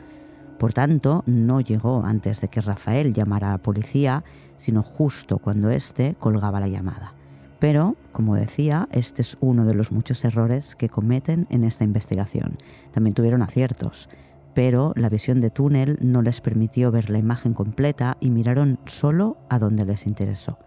Por 0.59 0.73
tanto, 0.73 1.23
no 1.27 1.61
llegó 1.61 2.05
antes 2.05 2.41
de 2.41 2.49
que 2.49 2.61
Rafael 2.61 3.13
llamara 3.13 3.49
a 3.49 3.53
la 3.53 3.59
policía, 3.59 4.23
sino 4.57 4.83
justo 4.83 5.39
cuando 5.39 5.71
éste 5.71 6.15
colgaba 6.19 6.61
la 6.61 6.69
llamada. 6.69 7.13
Pero, 7.59 7.97
como 8.13 8.37
decía, 8.37 8.89
este 8.93 9.23
es 9.23 9.37
uno 9.41 9.65
de 9.65 9.75
los 9.75 9.91
muchos 9.91 10.25
errores 10.25 10.77
que 10.77 10.89
cometen 10.89 11.47
en 11.51 11.65
esta 11.65 11.85
investigación. 11.85 12.59
También 12.93 13.15
tuvieron 13.15 13.43
aciertos, 13.43 14.09
pero 14.57 14.95
la 14.97 15.11
visión 15.11 15.43
de 15.43 15.51
túnel 15.51 15.99
no 16.01 16.23
les 16.23 16.41
permitió 16.41 16.91
ver 16.91 17.11
la 17.11 17.19
imagen 17.19 17.53
completa 17.53 18.17
y 18.21 18.31
miraron 18.31 18.79
solo 18.87 19.37
a 19.51 19.59
donde 19.59 19.85
les 19.85 20.07
interesó. 20.07 20.59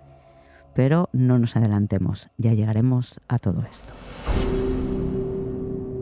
Pero 0.75 1.09
no 1.11 1.39
nos 1.39 1.55
adelantemos, 1.55 2.29
ya 2.37 2.53
llegaremos 2.53 3.19
a 3.27 3.39
todo 3.39 3.63
esto. 3.63 3.95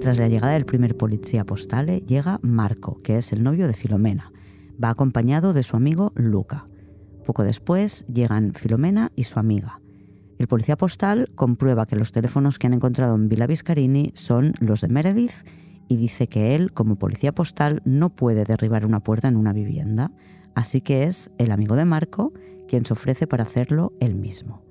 Tras 0.01 0.20
la 0.20 0.27
llegada 0.27 0.51
del 0.51 0.65
primer 0.65 0.98
policía 0.98 1.46
postale, 1.46 2.01
llega 2.01 2.39
Marco, 2.41 2.98
que 3.01 3.20
es 3.20 3.32
el 3.32 3.41
novio 3.41 3.67
de 3.67 3.74
Filomena. 3.74 4.34
Va 4.84 4.89
acompañado 4.89 5.53
de 5.53 5.63
su 5.63 5.77
amigo 5.77 6.12
Luca. 6.15 6.65
Poco 7.25 7.44
después 7.44 8.06
llegan 8.13 8.53
Filomena 8.53 9.13
y 9.15 9.24
su 9.24 9.39
amiga. 9.39 9.79
El 10.38 10.50
policía 10.50 10.75
postal 10.75 11.32
comprueba 11.36 11.86
que 11.86 11.96
los 11.96 12.12
teléfonos 12.12 12.60
que 12.60 12.67
han 12.67 12.74
encontrado 12.74 13.15
en 13.15 13.29
Villa 13.29 13.48
Viscarini 13.48 14.12
son 14.13 14.56
los 14.60 14.82
de 14.82 14.89
Meredith 14.89 15.32
y 15.88 15.98
dice 15.98 16.27
que 16.27 16.56
él, 16.56 16.74
como 16.74 16.98
policía 16.98 17.34
postal, 17.34 17.82
no 17.86 18.10
puede 18.10 18.44
derribar 18.44 18.86
una 18.86 19.00
puerta 19.01 19.27
en 19.27 19.38
una 19.38 19.53
vivienda, 19.53 20.12
así 20.56 20.82
que 20.82 21.03
es 21.03 21.32
el 21.38 21.51
amigo 21.51 21.75
de 21.75 21.86
Marco 21.86 22.34
quien 22.67 22.86
se 22.86 22.94
ofrece 22.94 23.27
para 23.27 23.44
hacerlo 23.44 23.94
él 24.00 24.15
mismo. 24.15 24.62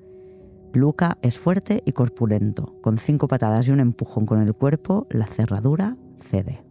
Luca 0.72 1.16
es 1.22 1.38
fuerte 1.38 1.82
y 1.86 1.92
corpulento, 1.92 2.74
con 2.82 2.98
cinco 2.98 3.28
patadas 3.28 3.66
y 3.66 3.70
un 3.70 3.80
empujón 3.80 4.26
con 4.26 4.40
el 4.40 4.52
cuerpo, 4.52 5.06
la 5.10 5.26
cerradura 5.26 5.96
cede. 6.20 6.62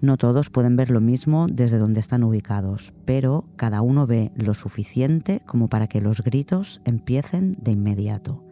No 0.00 0.16
todos 0.16 0.48
pueden 0.48 0.76
ver 0.76 0.90
lo 0.90 1.00
mismo 1.00 1.48
desde 1.50 1.76
donde 1.76 2.00
están 2.00 2.22
ubicados, 2.22 2.94
pero 3.04 3.44
cada 3.56 3.82
uno 3.82 4.06
ve 4.06 4.30
lo 4.36 4.54
suficiente 4.54 5.40
como 5.44 5.68
para 5.68 5.88
que 5.88 6.00
los 6.00 6.22
gritos 6.22 6.80
empiecen 6.84 7.56
de 7.60 7.72
inmediato. 7.72 8.47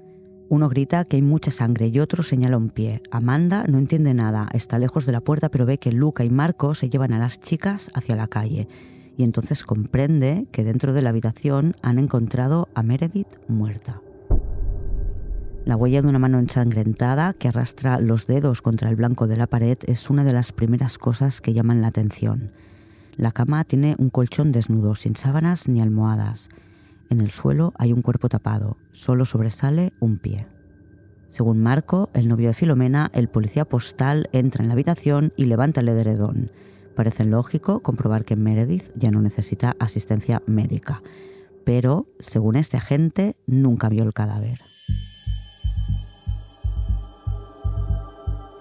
Uno 0.48 0.68
grita 0.68 1.04
que 1.04 1.16
hay 1.16 1.22
mucha 1.22 1.50
sangre 1.50 1.88
y 1.88 1.98
otro 1.98 2.22
señala 2.22 2.56
un 2.56 2.70
pie. 2.70 3.02
Amanda 3.10 3.64
no 3.68 3.78
entiende 3.78 4.14
nada, 4.14 4.48
está 4.52 4.78
lejos 4.78 5.04
de 5.04 5.12
la 5.12 5.20
puerta 5.20 5.48
pero 5.48 5.66
ve 5.66 5.78
que 5.78 5.90
Luca 5.90 6.24
y 6.24 6.30
Marco 6.30 6.74
se 6.74 6.88
llevan 6.88 7.12
a 7.12 7.18
las 7.18 7.40
chicas 7.40 7.90
hacia 7.94 8.14
la 8.14 8.28
calle 8.28 8.68
y 9.16 9.24
entonces 9.24 9.64
comprende 9.64 10.46
que 10.52 10.62
dentro 10.62 10.92
de 10.92 11.02
la 11.02 11.10
habitación 11.10 11.74
han 11.82 11.98
encontrado 11.98 12.68
a 12.74 12.82
Meredith 12.82 13.38
muerta. 13.48 14.00
La 15.64 15.74
huella 15.74 16.00
de 16.00 16.08
una 16.08 16.20
mano 16.20 16.38
ensangrentada 16.38 17.32
que 17.32 17.48
arrastra 17.48 17.98
los 17.98 18.28
dedos 18.28 18.62
contra 18.62 18.88
el 18.88 18.94
blanco 18.94 19.26
de 19.26 19.36
la 19.36 19.48
pared 19.48 19.78
es 19.86 20.10
una 20.10 20.22
de 20.22 20.32
las 20.32 20.52
primeras 20.52 20.96
cosas 20.96 21.40
que 21.40 21.54
llaman 21.54 21.80
la 21.80 21.88
atención. 21.88 22.52
La 23.16 23.32
cama 23.32 23.64
tiene 23.64 23.96
un 23.98 24.10
colchón 24.10 24.52
desnudo, 24.52 24.94
sin 24.94 25.16
sábanas 25.16 25.66
ni 25.66 25.80
almohadas. 25.80 26.50
En 27.08 27.20
el 27.20 27.30
suelo 27.30 27.72
hay 27.78 27.92
un 27.92 28.02
cuerpo 28.02 28.28
tapado, 28.28 28.76
solo 28.92 29.24
sobresale 29.24 29.92
un 30.00 30.18
pie. 30.18 30.46
Según 31.28 31.62
Marco, 31.62 32.10
el 32.14 32.28
novio 32.28 32.48
de 32.48 32.54
Filomena, 32.54 33.10
el 33.12 33.28
policía 33.28 33.64
postal 33.64 34.28
entra 34.32 34.62
en 34.62 34.68
la 34.68 34.74
habitación 34.74 35.32
y 35.36 35.44
levanta 35.44 35.80
el 35.80 35.88
edredón. 35.88 36.50
Parece 36.94 37.24
lógico 37.24 37.80
comprobar 37.80 38.24
que 38.24 38.36
Meredith 38.36 38.90
ya 38.94 39.10
no 39.10 39.20
necesita 39.20 39.76
asistencia 39.78 40.42
médica, 40.46 41.02
pero, 41.64 42.06
según 42.20 42.56
este 42.56 42.76
agente, 42.76 43.36
nunca 43.46 43.88
vio 43.88 44.04
el 44.04 44.14
cadáver. 44.14 44.60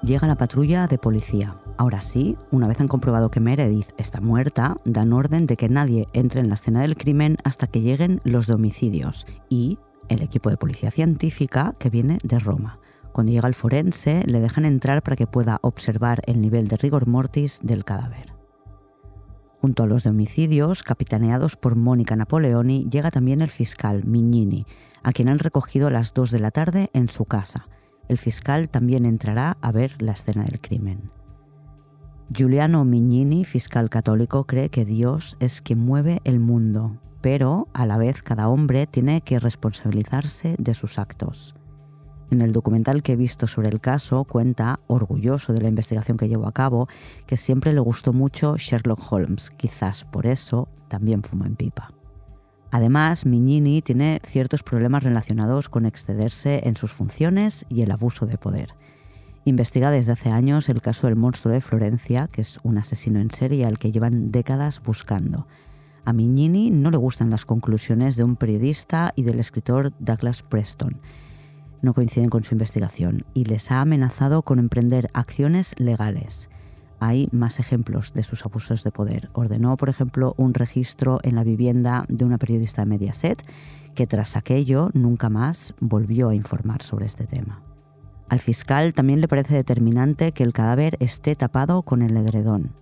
Llega 0.03 0.27
la 0.27 0.35
patrulla 0.35 0.87
de 0.87 0.97
policía. 0.97 1.55
Ahora 1.77 2.01
sí, 2.01 2.37
una 2.51 2.67
vez 2.67 2.79
han 2.79 2.87
comprobado 2.87 3.29
que 3.29 3.41
Meredith 3.41 3.89
está 3.97 4.21
muerta, 4.21 4.77
dan 4.85 5.11
orden 5.11 5.45
de 5.45 5.57
que 5.57 5.67
nadie 5.67 6.07
entre 6.13 6.39
en 6.39 6.47
la 6.47 6.55
escena 6.55 6.81
del 6.81 6.95
crimen 6.95 7.37
hasta 7.43 7.67
que 7.67 7.81
lleguen 7.81 8.21
los 8.23 8.47
de 8.47 8.53
homicidios 8.53 9.27
y 9.49 9.77
el 10.07 10.21
equipo 10.21 10.49
de 10.49 10.57
policía 10.57 10.91
científica 10.91 11.75
que 11.77 11.89
viene 11.89 12.19
de 12.23 12.39
Roma. 12.39 12.79
Cuando 13.11 13.31
llega 13.31 13.47
el 13.47 13.53
forense, 13.53 14.23
le 14.25 14.39
dejan 14.39 14.65
entrar 14.65 15.01
para 15.01 15.15
que 15.15 15.27
pueda 15.27 15.59
observar 15.61 16.21
el 16.27 16.39
nivel 16.39 16.67
de 16.67 16.77
rigor 16.77 17.07
mortis 17.07 17.59
del 17.61 17.83
cadáver. 17.83 18.33
Junto 19.59 19.83
a 19.83 19.87
los 19.87 20.03
de 20.03 20.11
homicidios, 20.11 20.83
capitaneados 20.83 21.55
por 21.55 21.75
Mónica 21.75 22.15
Napoleoni, 22.15 22.87
llega 22.89 23.11
también 23.11 23.41
el 23.41 23.49
fiscal 23.49 24.03
Mignini, 24.05 24.65
a 25.01 25.11
quien 25.11 25.27
han 25.27 25.39
recogido 25.39 25.87
a 25.87 25.91
las 25.91 26.13
2 26.13 26.31
de 26.31 26.39
la 26.39 26.51
tarde 26.51 26.89
en 26.93 27.09
su 27.09 27.25
casa. 27.25 27.67
El 28.07 28.17
fiscal 28.17 28.69
también 28.69 29.05
entrará 29.05 29.57
a 29.61 29.71
ver 29.71 30.01
la 30.01 30.11
escena 30.11 30.43
del 30.43 30.61
crimen. 30.61 31.09
Giuliano 32.33 32.83
Mignini, 32.85 33.45
fiscal 33.45 33.89
católico, 33.89 34.45
cree 34.45 34.69
que 34.69 34.83
Dios 34.83 35.37
es 35.39 35.61
quien 35.61 35.79
mueve 35.79 36.21
el 36.23 36.39
mundo, 36.39 36.97
pero 37.21 37.67
a 37.73 37.85
la 37.85 37.97
vez 37.97 38.23
cada 38.23 38.49
hombre 38.49 38.87
tiene 38.87 39.21
que 39.21 39.39
responsabilizarse 39.39 40.55
de 40.57 40.73
sus 40.73 40.97
actos. 40.97 41.55
En 42.31 42.41
el 42.41 42.51
documental 42.51 43.03
que 43.03 43.11
he 43.11 43.15
visto 43.15 43.45
sobre 43.45 43.69
el 43.69 43.79
caso 43.79 44.23
cuenta, 44.23 44.79
orgulloso 44.87 45.53
de 45.53 45.61
la 45.61 45.69
investigación 45.69 46.17
que 46.17 46.27
llevó 46.27 46.47
a 46.47 46.51
cabo, 46.51 46.87
que 47.27 47.37
siempre 47.37 47.73
le 47.73 47.79
gustó 47.79 48.11
mucho 48.11 48.57
Sherlock 48.57 49.11
Holmes, 49.11 49.51
quizás 49.51 50.03
por 50.05 50.25
eso 50.25 50.67
también 50.87 51.21
fumó 51.21 51.45
en 51.45 51.55
pipa. 51.55 51.93
Además, 52.71 53.27
Mignini 53.27 53.83
tiene 53.83 54.19
ciertos 54.25 54.63
problemas 54.63 55.03
relacionados 55.03 55.69
con 55.69 55.85
excederse 55.85 56.67
en 56.67 56.75
sus 56.75 56.91
funciones 56.91 57.67
y 57.69 57.83
el 57.83 57.91
abuso 57.91 58.25
de 58.25 58.39
poder 58.39 58.73
investiga 59.45 59.91
desde 59.91 60.11
hace 60.11 60.29
años 60.29 60.69
el 60.69 60.81
caso 60.81 61.07
del 61.07 61.15
monstruo 61.15 61.53
de 61.53 61.61
Florencia, 61.61 62.27
que 62.31 62.41
es 62.41 62.59
un 62.63 62.77
asesino 62.77 63.19
en 63.19 63.31
serie 63.31 63.65
al 63.65 63.79
que 63.79 63.91
llevan 63.91 64.31
décadas 64.31 64.81
buscando. 64.83 65.47
A 66.03 66.13
Mignini 66.13 66.71
no 66.71 66.91
le 66.91 66.97
gustan 66.97 67.29
las 67.29 67.45
conclusiones 67.45 68.15
de 68.15 68.23
un 68.23 68.35
periodista 68.35 69.13
y 69.15 69.23
del 69.23 69.39
escritor 69.39 69.93
Douglas 69.99 70.43
Preston. 70.43 70.99
No 71.81 71.93
coinciden 71.93 72.29
con 72.29 72.43
su 72.43 72.55
investigación 72.55 73.25
y 73.33 73.45
les 73.45 73.71
ha 73.71 73.81
amenazado 73.81 74.41
con 74.41 74.59
emprender 74.59 75.09
acciones 75.13 75.75
legales. 75.77 76.49
Hay 76.99 77.27
más 77.31 77.59
ejemplos 77.59 78.13
de 78.13 78.23
sus 78.23 78.45
abusos 78.45 78.83
de 78.83 78.91
poder. 78.91 79.29
Ordenó, 79.33 79.77
por 79.77 79.89
ejemplo, 79.89 80.33
un 80.37 80.53
registro 80.53 81.19
en 81.23 81.35
la 81.35 81.43
vivienda 81.43 82.05
de 82.07 82.25
una 82.25 82.37
periodista 82.37 82.81
de 82.83 82.89
Mediaset 82.89 83.43
que 83.93 84.07
tras 84.07 84.35
aquello 84.35 84.89
nunca 84.93 85.29
más 85.29 85.75
volvió 85.79 86.29
a 86.29 86.35
informar 86.35 86.83
sobre 86.83 87.05
este 87.05 87.27
tema. 87.27 87.61
Al 88.27 88.39
fiscal 88.39 88.93
también 88.93 89.21
le 89.21 89.27
parece 89.27 89.53
determinante 89.53 90.31
que 90.31 90.43
el 90.43 90.53
cadáver 90.53 90.97
esté 90.99 91.35
tapado 91.35 91.83
con 91.83 92.01
el 92.01 92.17
edredón. 92.17 92.73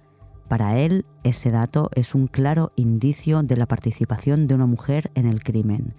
Para 0.47 0.77
él, 0.77 1.05
ese 1.23 1.51
dato 1.51 1.89
es 1.95 2.15
un 2.15 2.27
claro 2.27 2.71
indicio 2.75 3.43
de 3.43 3.57
la 3.57 3.65
participación 3.65 4.47
de 4.47 4.55
una 4.55 4.67
mujer 4.67 5.11
en 5.15 5.25
el 5.25 5.43
crimen. 5.43 5.95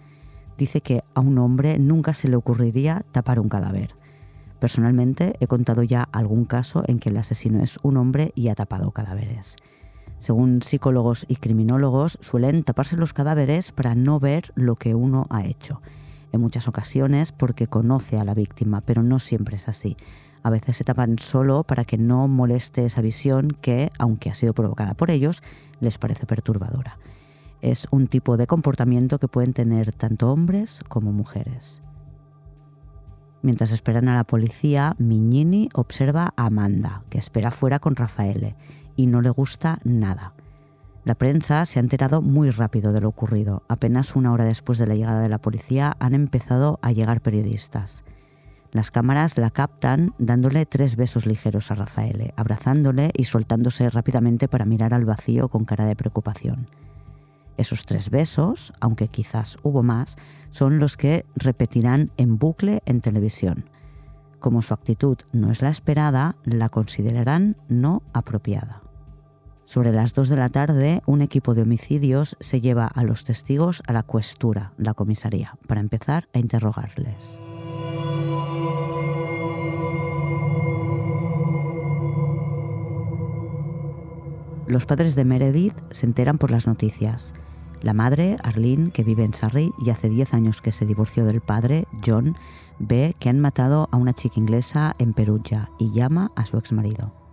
Dice 0.57 0.81
que 0.81 1.03
a 1.15 1.21
un 1.21 1.39
hombre 1.39 1.79
nunca 1.79 2.15
se 2.15 2.29
le 2.29 2.37
ocurriría 2.37 3.05
tapar 3.13 3.39
un 3.39 3.49
cadáver. 3.49 3.97
Personalmente 4.61 5.35
he 5.41 5.47
contado 5.47 5.83
ya 5.83 6.09
algún 6.13 6.47
caso 6.47 6.85
en 6.87 6.99
que 6.99 7.11
el 7.11 7.17
asesino 7.19 7.63
es 7.63 7.79
un 7.83 7.97
hombre 7.97 8.33
y 8.35 8.49
ha 8.49 8.55
tapado 8.55 8.93
cadáveres. 8.93 9.57
Según 10.17 10.63
psicólogos 10.63 11.27
y 11.29 11.37
criminólogos, 11.37 12.17
suelen 12.23 12.63
taparse 12.63 12.97
los 12.97 13.13
cadáveres 13.13 13.73
para 13.73 13.95
no 13.95 14.21
ver 14.21 14.53
lo 14.55 14.75
que 14.75 14.95
uno 14.95 15.27
ha 15.29 15.45
hecho 15.45 15.83
en 16.35 16.41
muchas 16.41 16.69
ocasiones 16.69 17.33
porque 17.33 17.69
conoce 17.69 18.19
a 18.19 18.25
la 18.25 18.35
víctima, 18.35 18.81
pero 18.81 19.03
no 19.03 19.19
siempre 19.19 19.57
es 19.57 19.69
así. 19.69 19.97
A 20.43 20.51
veces 20.51 20.77
se 20.77 20.85
tapan 20.85 21.19
solo 21.19 21.63
para 21.63 21.85
que 21.85 21.97
no 21.97 22.29
moleste 22.29 22.85
esa 22.85 23.01
visión 23.01 23.57
que, 23.61 23.93
aunque 23.99 24.31
ha 24.31 24.35
sido 24.35 24.53
provocada 24.53 24.95
por 24.95 25.11
ellos, 25.11 25.43
les 25.81 25.97
parece 25.97 26.27
perturbadora. 26.27 26.99
Es 27.63 27.87
un 27.91 28.09
tipo 28.09 28.37
de 28.37 28.47
comportamiento 28.47 29.19
que 29.19 29.29
pueden 29.29 29.55
tener 29.55 29.93
tanto 29.93 30.31
hombres 30.31 30.83
como 30.89 31.13
mujeres. 31.13 31.81
Mientras 33.41 33.71
esperan 33.73 34.09
a 34.09 34.15
la 34.17 34.25
policía, 34.25 34.97
Mignini 34.99 35.69
observa 35.75 36.35
a 36.37 36.47
Amanda, 36.47 37.05
que 37.11 37.19
espera 37.19 37.51
fuera 37.51 37.79
con 37.79 37.95
Rafaele, 37.95 38.57
y 38.97 39.07
no 39.07 39.21
le 39.21 39.31
gusta 39.31 39.79
nada. 39.85 40.35
La 41.05 41.15
prensa 41.15 41.67
se 41.67 41.79
ha 41.79 41.83
enterado 41.83 42.23
muy 42.23 42.51
rápido 42.51 42.93
de 42.93 43.03
lo 43.03 43.09
ocurrido. 43.09 43.63
Apenas 43.69 44.17
una 44.17 44.33
hora 44.33 44.45
después 44.45 44.79
de 44.79 44.87
la 44.87 44.95
llegada 44.95 45.21
de 45.21 45.29
la 45.29 45.39
policía 45.39 45.97
han 46.01 46.15
empezado 46.15 46.79
a 46.81 46.93
llegar 46.93 47.21
periodistas. 47.21 48.05
Las 48.73 48.91
cámaras 48.91 49.37
la 49.37 49.51
captan 49.51 50.15
dándole 50.19 50.65
tres 50.67 50.97
besos 50.97 51.27
ligeros 51.27 51.71
a 51.71 51.75
Rafaele, 51.75 52.33
abrazándole 52.37 53.11
y 53.15 53.25
soltándose 53.25 53.89
rápidamente 53.91 54.49
para 54.49 54.65
mirar 54.65 54.95
al 54.95 55.05
vacío 55.05 55.49
con 55.49 55.65
cara 55.65 55.85
de 55.85 55.95
preocupación. 55.95 56.69
Esos 57.57 57.85
tres 57.85 58.11
besos, 58.11 58.73
aunque 58.81 59.09
quizás 59.09 59.59
hubo 59.63 59.83
más, 59.83 60.17
son 60.51 60.79
los 60.79 60.97
que 60.97 61.27
repetirán 61.37 62.11
en 62.17 62.39
bucle 62.39 62.83
en 62.87 63.01
televisión. 63.01 63.69
Como 64.41 64.63
su 64.63 64.75
actitud 64.75 65.19
no 65.33 65.53
es 65.53 65.63
la 65.63 65.71
esperada, 65.71 66.37
la 66.45 66.69
considerarán 66.69 67.57
no 67.69 68.03
apropiada. 68.13 68.84
Sobre 69.65 69.93
las 69.93 70.13
2 70.13 70.29
de 70.29 70.37
la 70.37 70.51
tarde, 70.51 71.03
un 71.07 71.23
equipo 71.23 71.55
de 71.55 71.63
homicidios 71.63 72.37
se 72.39 72.61
lleva 72.61 72.87
a 72.87 73.03
los 73.03 73.25
testigos 73.25 73.83
a 73.87 73.93
la 73.93 74.03
cuestura, 74.03 74.73
la 74.77 74.93
comisaría, 74.93 75.57
para 75.67 75.81
empezar 75.81 76.29
a 76.35 76.39
interrogarles. 76.39 77.39
Los 84.67 84.87
padres 84.87 85.15
de 85.15 85.25
Meredith 85.25 85.77
se 85.91 86.07
enteran 86.07 86.39
por 86.39 86.51
las 86.51 86.67
noticias. 86.67 87.35
La 87.81 87.95
madre, 87.95 88.39
Arlene, 88.43 88.91
que 88.91 89.05
vive 89.05 89.25
en 89.25 89.35
Surrey 89.35 89.71
y 89.79 89.91
hace 89.91 90.09
10 90.09 90.35
años 90.35 90.61
que 90.63 90.73
se 90.73 90.87
divorció 90.87 91.25
del 91.27 91.41
padre, 91.41 91.87
John, 92.05 92.35
ve 92.79 93.15
que 93.19 93.29
han 93.29 93.41
matado 93.41 93.89
a 93.93 93.97
una 93.97 94.15
chica 94.15 94.41
inglesa 94.41 94.95
en 94.99 95.13
Perugia 95.13 95.71
y 95.79 95.93
llama 95.93 96.33
a 96.35 96.47
su 96.47 96.57
exmarido. 96.57 97.24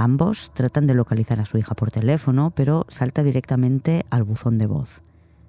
Ambos 0.00 0.52
tratan 0.54 0.86
de 0.86 0.94
localizar 0.94 1.40
a 1.40 1.44
su 1.44 1.58
hija 1.58 1.74
por 1.74 1.90
teléfono, 1.90 2.52
pero 2.52 2.86
salta 2.88 3.24
directamente 3.24 4.06
al 4.10 4.22
buzón 4.22 4.56
de 4.56 4.66
voz. 4.66 5.02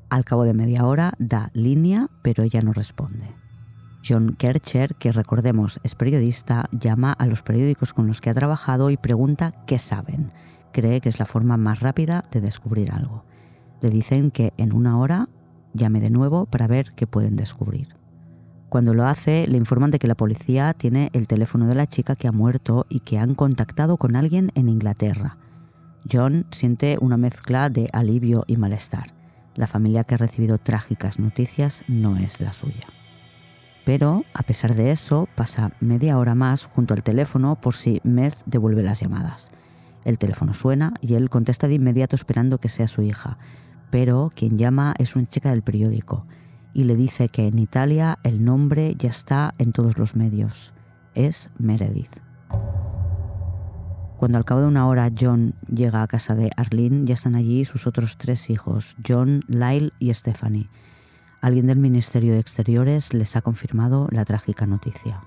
Al 0.10 0.26
cabo 0.26 0.44
de 0.44 0.56
media 0.56 0.88
hora 0.88 1.14
da 1.20 1.52
línea, 1.54 2.10
pero 2.24 2.42
ella 2.42 2.64
no 2.64 2.74
responde. 2.74 3.28
John 4.04 4.36
Kercher, 4.36 4.96
que 4.96 5.12
recordemos 5.12 5.80
es 5.84 5.94
periodista, 5.94 6.68
llama 6.72 7.14
a 7.14 7.28
los 7.28 7.44
periódicos 7.44 7.94
con 7.94 8.08
los 8.08 8.22
que 8.22 8.32
ha 8.32 8.34
trabajado 8.34 8.90
y 8.90 8.98
pregunta 8.98 9.54
qué 9.68 9.78
saben. 9.78 10.32
Cree 10.72 11.00
que 11.00 11.10
es 11.10 11.20
la 11.20 11.26
forma 11.26 11.56
más 11.56 11.80
rápida 11.80 12.26
de 12.32 12.42
descubrir 12.42 12.92
algo. 12.92 13.26
Le 13.82 13.92
dicen 13.92 14.32
que 14.32 14.54
en 14.58 14.74
una 14.74 14.98
hora 14.98 15.30
llame 15.74 16.02
de 16.02 16.10
nuevo 16.10 16.48
para 16.48 16.66
ver 16.66 16.94
qué 16.96 17.06
pueden 17.06 17.36
descubrir. 17.36 17.99
Cuando 18.70 18.94
lo 18.94 19.08
hace, 19.08 19.48
le 19.48 19.58
informan 19.58 19.90
de 19.90 19.98
que 19.98 20.08
la 20.08 20.14
policía 20.14 20.76
tiene 20.76 21.10
el 21.14 21.28
teléfono 21.28 21.66
de 21.66 21.74
la 21.74 21.88
chica 21.88 22.16
que 22.16 22.28
ha 22.28 22.32
muerto 22.32 22.86
y 22.88 23.00
que 23.00 23.18
han 23.18 23.34
contactado 23.34 23.98
con 23.98 24.16
alguien 24.16 24.52
en 24.54 24.70
Inglaterra. 24.70 25.38
John 26.10 26.46
siente 26.52 26.98
una 27.02 27.18
mezcla 27.18 27.70
de 27.70 27.90
alivio 27.94 28.44
y 28.46 28.58
malestar. 28.58 29.16
La 29.56 29.66
familia 29.66 30.04
que 30.04 30.14
ha 30.14 30.20
recibido 30.20 30.60
trágicas 30.60 31.18
noticias 31.18 31.84
no 31.88 32.18
es 32.18 32.40
la 32.40 32.54
suya. 32.54 32.88
Pero, 33.86 34.24
a 34.36 34.44
pesar 34.44 34.76
de 34.76 34.92
eso, 34.92 35.28
pasa 35.36 35.72
media 35.80 36.20
hora 36.20 36.36
más 36.36 36.66
junto 36.66 36.94
al 36.94 37.02
teléfono 37.02 37.60
por 37.60 37.74
si 37.74 38.02
Meth 38.04 38.44
devuelve 38.46 38.84
las 38.84 39.00
llamadas. 39.00 39.50
El 40.06 40.20
teléfono 40.20 40.54
suena 40.54 40.94
y 41.02 41.16
él 41.16 41.32
contesta 41.32 41.68
de 41.68 41.74
inmediato 41.74 42.16
esperando 42.16 42.60
que 42.60 42.70
sea 42.70 42.88
su 42.88 43.02
hija. 43.02 43.40
Pero 43.90 44.32
quien 44.36 44.60
llama 44.60 44.94
es 45.00 45.16
una 45.16 45.26
chica 45.26 45.50
del 45.50 45.64
periódico 45.64 46.28
y 46.74 46.84
le 46.84 46.96
dice 46.96 47.30
que 47.30 47.48
en 47.48 47.60
Italia 47.60 48.20
el 48.24 48.44
nombre 48.44 48.96
ya 48.98 49.10
está 49.10 49.54
en 49.58 49.72
todos 49.72 49.98
los 49.98 50.16
medios. 50.16 50.74
Es 51.16 51.50
Meredith. 51.58 52.22
Cuando 54.18 54.38
al 54.38 54.46
cabo 54.46 54.62
de 54.62 54.68
una 54.68 54.86
hora 54.88 55.10
John 55.18 55.56
llega 55.74 56.04
a 56.04 56.08
casa 56.08 56.36
de 56.36 56.52
Arlene, 56.58 57.06
ya 57.06 57.14
están 57.14 57.36
allí 57.36 57.64
sus 57.64 57.88
otros 57.88 58.18
tres 58.18 58.50
hijos, 58.50 58.98
John, 59.08 59.44
Lyle 59.48 59.94
y 59.98 60.14
Stephanie. 60.14 60.70
Alguien 61.42 61.68
del 61.68 61.80
Ministerio 61.80 62.34
de 62.34 62.40
Exteriores 62.40 63.14
les 63.14 63.38
ha 63.38 63.42
confirmado 63.42 64.10
la 64.12 64.26
trágica 64.26 64.66
noticia. 64.66 65.22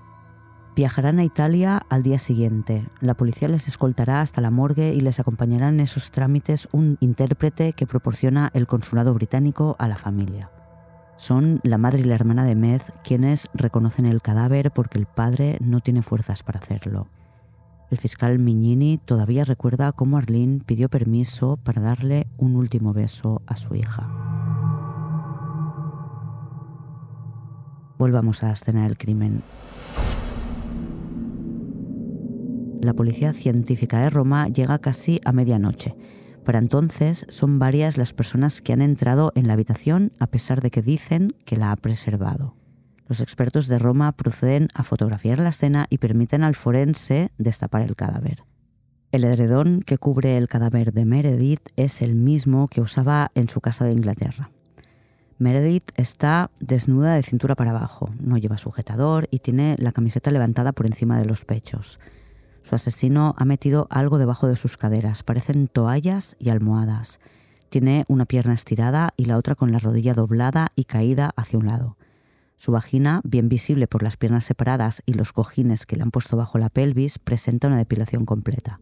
Viajarán 0.75 1.19
a 1.19 1.23
Italia 1.23 1.83
al 1.89 2.03
día 2.03 2.19
siguiente. 2.19 2.87
La 2.99 3.15
policía 3.15 3.47
les 3.47 3.67
escoltará 3.67 4.21
hasta 4.21 4.41
la 4.41 4.51
morgue 4.51 4.93
y 4.93 5.01
les 5.01 5.19
acompañará 5.19 5.69
en 5.69 5.79
esos 5.79 6.11
trámites 6.11 6.67
un 6.71 6.97
intérprete 6.99 7.73
que 7.73 7.87
proporciona 7.87 8.51
el 8.53 8.67
consulado 8.67 9.13
británico 9.13 9.75
a 9.79 9.87
la 9.87 9.95
familia. 9.95 10.49
Son 11.17 11.59
la 11.63 11.77
madre 11.77 12.01
y 12.01 12.03
la 12.03 12.15
hermana 12.15 12.43
de 12.43 12.55
Meth 12.55 12.83
quienes 13.03 13.49
reconocen 13.53 14.05
el 14.05 14.21
cadáver 14.21 14.71
porque 14.71 14.97
el 14.97 15.05
padre 15.05 15.57
no 15.61 15.79
tiene 15.79 16.01
fuerzas 16.01 16.43
para 16.43 16.59
hacerlo. 16.59 17.07
El 17.91 17.99
fiscal 17.99 18.39
Mignini 18.39 18.97
todavía 18.97 19.43
recuerda 19.43 19.91
cómo 19.91 20.17
Arlene 20.17 20.61
pidió 20.65 20.89
permiso 20.89 21.57
para 21.57 21.81
darle 21.81 22.27
un 22.37 22.55
último 22.55 22.91
beso 22.91 23.43
a 23.45 23.55
su 23.55 23.75
hija. 23.75 24.09
Volvamos 27.99 28.41
a 28.41 28.47
la 28.47 28.53
escena 28.53 28.83
del 28.83 28.97
crimen. 28.97 29.43
La 32.81 32.93
policía 32.93 33.31
científica 33.31 33.99
de 33.99 34.09
Roma 34.09 34.47
llega 34.47 34.79
casi 34.79 35.21
a 35.23 35.31
medianoche. 35.31 35.95
Para 36.43 36.59
entonces 36.59 37.25
son 37.29 37.57
varias 37.57 37.97
las 37.97 38.13
personas 38.13 38.61
que 38.61 38.73
han 38.73 38.81
entrado 38.81 39.31
en 39.35 39.47
la 39.47 39.53
habitación 39.53 40.11
a 40.19 40.27
pesar 40.27 40.61
de 40.61 40.71
que 40.71 40.81
dicen 40.81 41.35
que 41.45 41.57
la 41.57 41.71
ha 41.71 41.75
preservado. 41.75 42.55
Los 43.07 43.21
expertos 43.21 43.67
de 43.67 43.79
Roma 43.79 44.11
proceden 44.11 44.67
a 44.73 44.83
fotografiar 44.83 45.39
la 45.39 45.49
escena 45.49 45.87
y 45.89 45.97
permiten 45.97 46.43
al 46.43 46.55
forense 46.55 47.31
destapar 47.37 47.81
el 47.81 47.95
cadáver. 47.95 48.43
El 49.11 49.23
edredón 49.23 49.81
que 49.85 49.97
cubre 49.97 50.37
el 50.37 50.47
cadáver 50.47 50.91
de 50.91 51.05
Meredith 51.05 51.69
es 51.75 52.01
el 52.01 52.15
mismo 52.15 52.67
que 52.67 52.81
usaba 52.81 53.31
en 53.35 53.47
su 53.47 53.61
casa 53.61 53.85
de 53.85 53.91
Inglaterra. 53.91 54.49
Meredith 55.37 55.91
está 55.95 56.49
desnuda 56.59 57.15
de 57.15 57.23
cintura 57.23 57.55
para 57.55 57.71
abajo, 57.71 58.09
no 58.19 58.37
lleva 58.37 58.57
sujetador 58.57 59.27
y 59.29 59.39
tiene 59.39 59.75
la 59.77 59.91
camiseta 59.91 60.31
levantada 60.31 60.71
por 60.71 60.87
encima 60.87 61.19
de 61.19 61.25
los 61.25 61.45
pechos. 61.45 61.99
Su 62.63 62.75
asesino 62.75 63.35
ha 63.37 63.45
metido 63.45 63.87
algo 63.89 64.17
debajo 64.17 64.47
de 64.47 64.55
sus 64.55 64.77
caderas, 64.77 65.23
parecen 65.23 65.67
toallas 65.67 66.35
y 66.39 66.49
almohadas. 66.49 67.19
Tiene 67.69 68.05
una 68.07 68.25
pierna 68.25 68.53
estirada 68.53 69.13
y 69.17 69.25
la 69.25 69.37
otra 69.37 69.55
con 69.55 69.71
la 69.71 69.79
rodilla 69.79 70.13
doblada 70.13 70.71
y 70.75 70.85
caída 70.85 71.31
hacia 71.35 71.59
un 71.59 71.67
lado. 71.67 71.97
Su 72.57 72.71
vagina, 72.71 73.19
bien 73.25 73.49
visible 73.49 73.87
por 73.87 74.03
las 74.03 74.15
piernas 74.15 74.45
separadas 74.45 75.03
y 75.05 75.13
los 75.13 75.33
cojines 75.33 75.85
que 75.85 75.97
le 75.97 76.03
han 76.03 76.11
puesto 76.11 76.37
bajo 76.37 76.57
la 76.57 76.69
pelvis, 76.69 77.19
presenta 77.19 77.67
una 77.67 77.77
depilación 77.77 78.25
completa. 78.25 78.79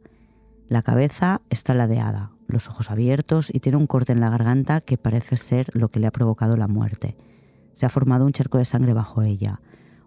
La 0.68 0.84
cabeza 0.84 1.42
está 1.50 1.74
ladeada, 1.74 2.32
los 2.48 2.70
ojos 2.70 2.92
abiertos 2.92 3.50
y 3.52 3.60
tiene 3.60 3.78
un 3.78 3.88
corte 3.88 4.14
en 4.14 4.20
la 4.20 4.30
garganta 4.30 4.82
que 4.82 4.98
parece 4.98 5.36
ser 5.38 5.68
lo 5.74 5.90
que 5.90 6.00
le 6.00 6.08
ha 6.08 6.12
provocado 6.12 6.56
la 6.58 6.68
muerte. 6.68 7.18
Se 7.74 7.88
ha 7.88 7.90
formado 7.90 8.26
un 8.26 8.34
charco 8.34 8.60
de 8.60 8.66
sangre 8.66 8.94
bajo 8.94 9.24
ella. 9.24 9.62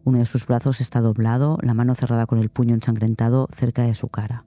Uno 0.05 0.19
de 0.19 0.27
sus 0.27 0.47
brazos 0.47 0.81
está 0.83 1.01
doblado, 1.01 1.59
la 1.63 1.73
mano 1.73 1.95
cerrada 1.95 2.27
con 2.27 2.39
el 2.39 2.51
puño 2.51 2.75
ensangrentado 2.75 3.49
cerca 3.53 3.85
de 3.85 3.95
su 3.95 4.09
cara. 4.09 4.45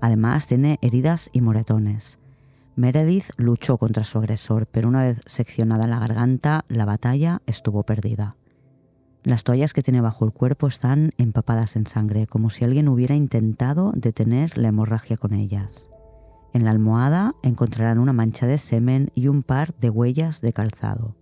Además 0.00 0.46
tiene 0.46 0.78
heridas 0.82 1.30
y 1.32 1.40
moretones. 1.40 2.18
Meredith 2.76 3.30
luchó 3.38 3.78
contra 3.78 4.04
su 4.04 4.18
agresor, 4.18 4.66
pero 4.66 4.88
una 4.88 5.02
vez 5.02 5.20
seccionada 5.24 5.86
la 5.86 6.00
garganta, 6.00 6.64
la 6.68 6.84
batalla 6.84 7.40
estuvo 7.46 7.84
perdida. 7.84 8.36
Las 9.22 9.42
toallas 9.42 9.72
que 9.72 9.82
tiene 9.82 10.02
bajo 10.02 10.26
el 10.26 10.32
cuerpo 10.32 10.66
están 10.66 11.12
empapadas 11.16 11.76
en 11.76 11.86
sangre, 11.86 12.26
como 12.26 12.50
si 12.50 12.64
alguien 12.64 12.88
hubiera 12.88 13.14
intentado 13.14 13.92
detener 13.96 14.58
la 14.58 14.68
hemorragia 14.68 15.16
con 15.16 15.32
ellas. 15.32 15.88
En 16.52 16.64
la 16.64 16.72
almohada 16.72 17.34
encontrarán 17.42 17.98
una 17.98 18.12
mancha 18.12 18.46
de 18.46 18.58
semen 18.58 19.10
y 19.14 19.28
un 19.28 19.42
par 19.42 19.74
de 19.80 19.88
huellas 19.88 20.42
de 20.42 20.52
calzado. 20.52 21.16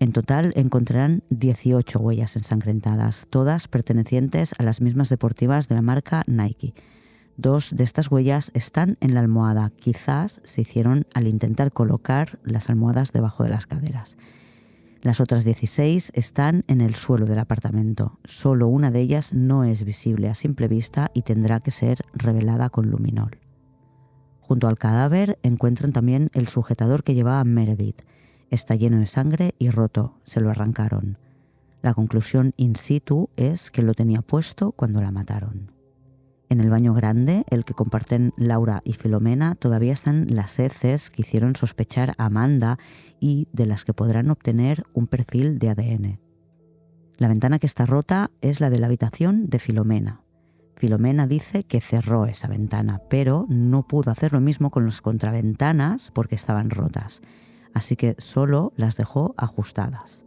En 0.00 0.12
total 0.12 0.52
encontrarán 0.54 1.22
18 1.30 1.98
huellas 1.98 2.36
ensangrentadas, 2.36 3.26
todas 3.30 3.66
pertenecientes 3.66 4.54
a 4.58 4.62
las 4.62 4.80
mismas 4.80 5.08
deportivas 5.08 5.68
de 5.68 5.74
la 5.74 5.82
marca 5.82 6.22
Nike. 6.26 6.74
Dos 7.36 7.70
de 7.74 7.84
estas 7.84 8.10
huellas 8.10 8.50
están 8.54 8.96
en 9.00 9.14
la 9.14 9.20
almohada, 9.20 9.70
quizás 9.70 10.40
se 10.44 10.62
hicieron 10.62 11.06
al 11.14 11.26
intentar 11.26 11.72
colocar 11.72 12.38
las 12.44 12.68
almohadas 12.68 13.12
debajo 13.12 13.44
de 13.44 13.50
las 13.50 13.66
caderas. 13.66 14.16
Las 15.02 15.20
otras 15.20 15.44
16 15.44 16.10
están 16.14 16.64
en 16.66 16.80
el 16.80 16.96
suelo 16.96 17.26
del 17.26 17.38
apartamento. 17.38 18.18
Solo 18.24 18.66
una 18.66 18.90
de 18.90 19.00
ellas 19.00 19.32
no 19.32 19.62
es 19.62 19.84
visible 19.84 20.28
a 20.28 20.34
simple 20.34 20.66
vista 20.66 21.10
y 21.14 21.22
tendrá 21.22 21.60
que 21.60 21.70
ser 21.70 22.04
revelada 22.12 22.70
con 22.70 22.90
luminol. 22.90 23.38
Junto 24.40 24.66
al 24.66 24.78
cadáver 24.78 25.38
encuentran 25.42 25.92
también 25.92 26.30
el 26.34 26.48
sujetador 26.48 27.04
que 27.04 27.14
llevaba 27.14 27.44
Meredith. 27.44 28.02
Está 28.50 28.74
lleno 28.74 28.98
de 28.98 29.06
sangre 29.06 29.54
y 29.58 29.70
roto, 29.70 30.18
se 30.24 30.40
lo 30.40 30.50
arrancaron. 30.50 31.18
La 31.82 31.94
conclusión 31.94 32.54
in 32.56 32.76
situ 32.76 33.30
es 33.36 33.70
que 33.70 33.82
lo 33.82 33.94
tenía 33.94 34.22
puesto 34.22 34.72
cuando 34.72 35.00
la 35.02 35.12
mataron. 35.12 35.72
En 36.48 36.60
el 36.60 36.70
baño 36.70 36.94
grande, 36.94 37.44
el 37.50 37.66
que 37.66 37.74
comparten 37.74 38.32
Laura 38.38 38.80
y 38.84 38.94
Filomena, 38.94 39.54
todavía 39.54 39.92
están 39.92 40.34
las 40.34 40.58
heces 40.58 41.10
que 41.10 41.20
hicieron 41.22 41.56
sospechar 41.56 42.14
a 42.16 42.24
Amanda 42.24 42.78
y 43.20 43.48
de 43.52 43.66
las 43.66 43.84
que 43.84 43.92
podrán 43.92 44.30
obtener 44.30 44.84
un 44.94 45.06
perfil 45.06 45.58
de 45.58 45.68
ADN. 45.68 46.20
La 47.18 47.28
ventana 47.28 47.58
que 47.58 47.66
está 47.66 47.84
rota 47.84 48.30
es 48.40 48.60
la 48.60 48.70
de 48.70 48.78
la 48.78 48.86
habitación 48.86 49.50
de 49.50 49.58
Filomena. 49.58 50.22
Filomena 50.76 51.26
dice 51.26 51.64
que 51.64 51.80
cerró 51.80 52.24
esa 52.24 52.48
ventana, 52.48 53.02
pero 53.10 53.44
no 53.48 53.86
pudo 53.86 54.10
hacer 54.10 54.32
lo 54.32 54.40
mismo 54.40 54.70
con 54.70 54.86
las 54.86 55.02
contraventanas 55.02 56.12
porque 56.14 56.36
estaban 56.36 56.70
rotas, 56.70 57.20
así 57.74 57.96
que 57.96 58.14
solo 58.18 58.72
las 58.76 58.96
dejó 58.96 59.34
ajustadas. 59.36 60.24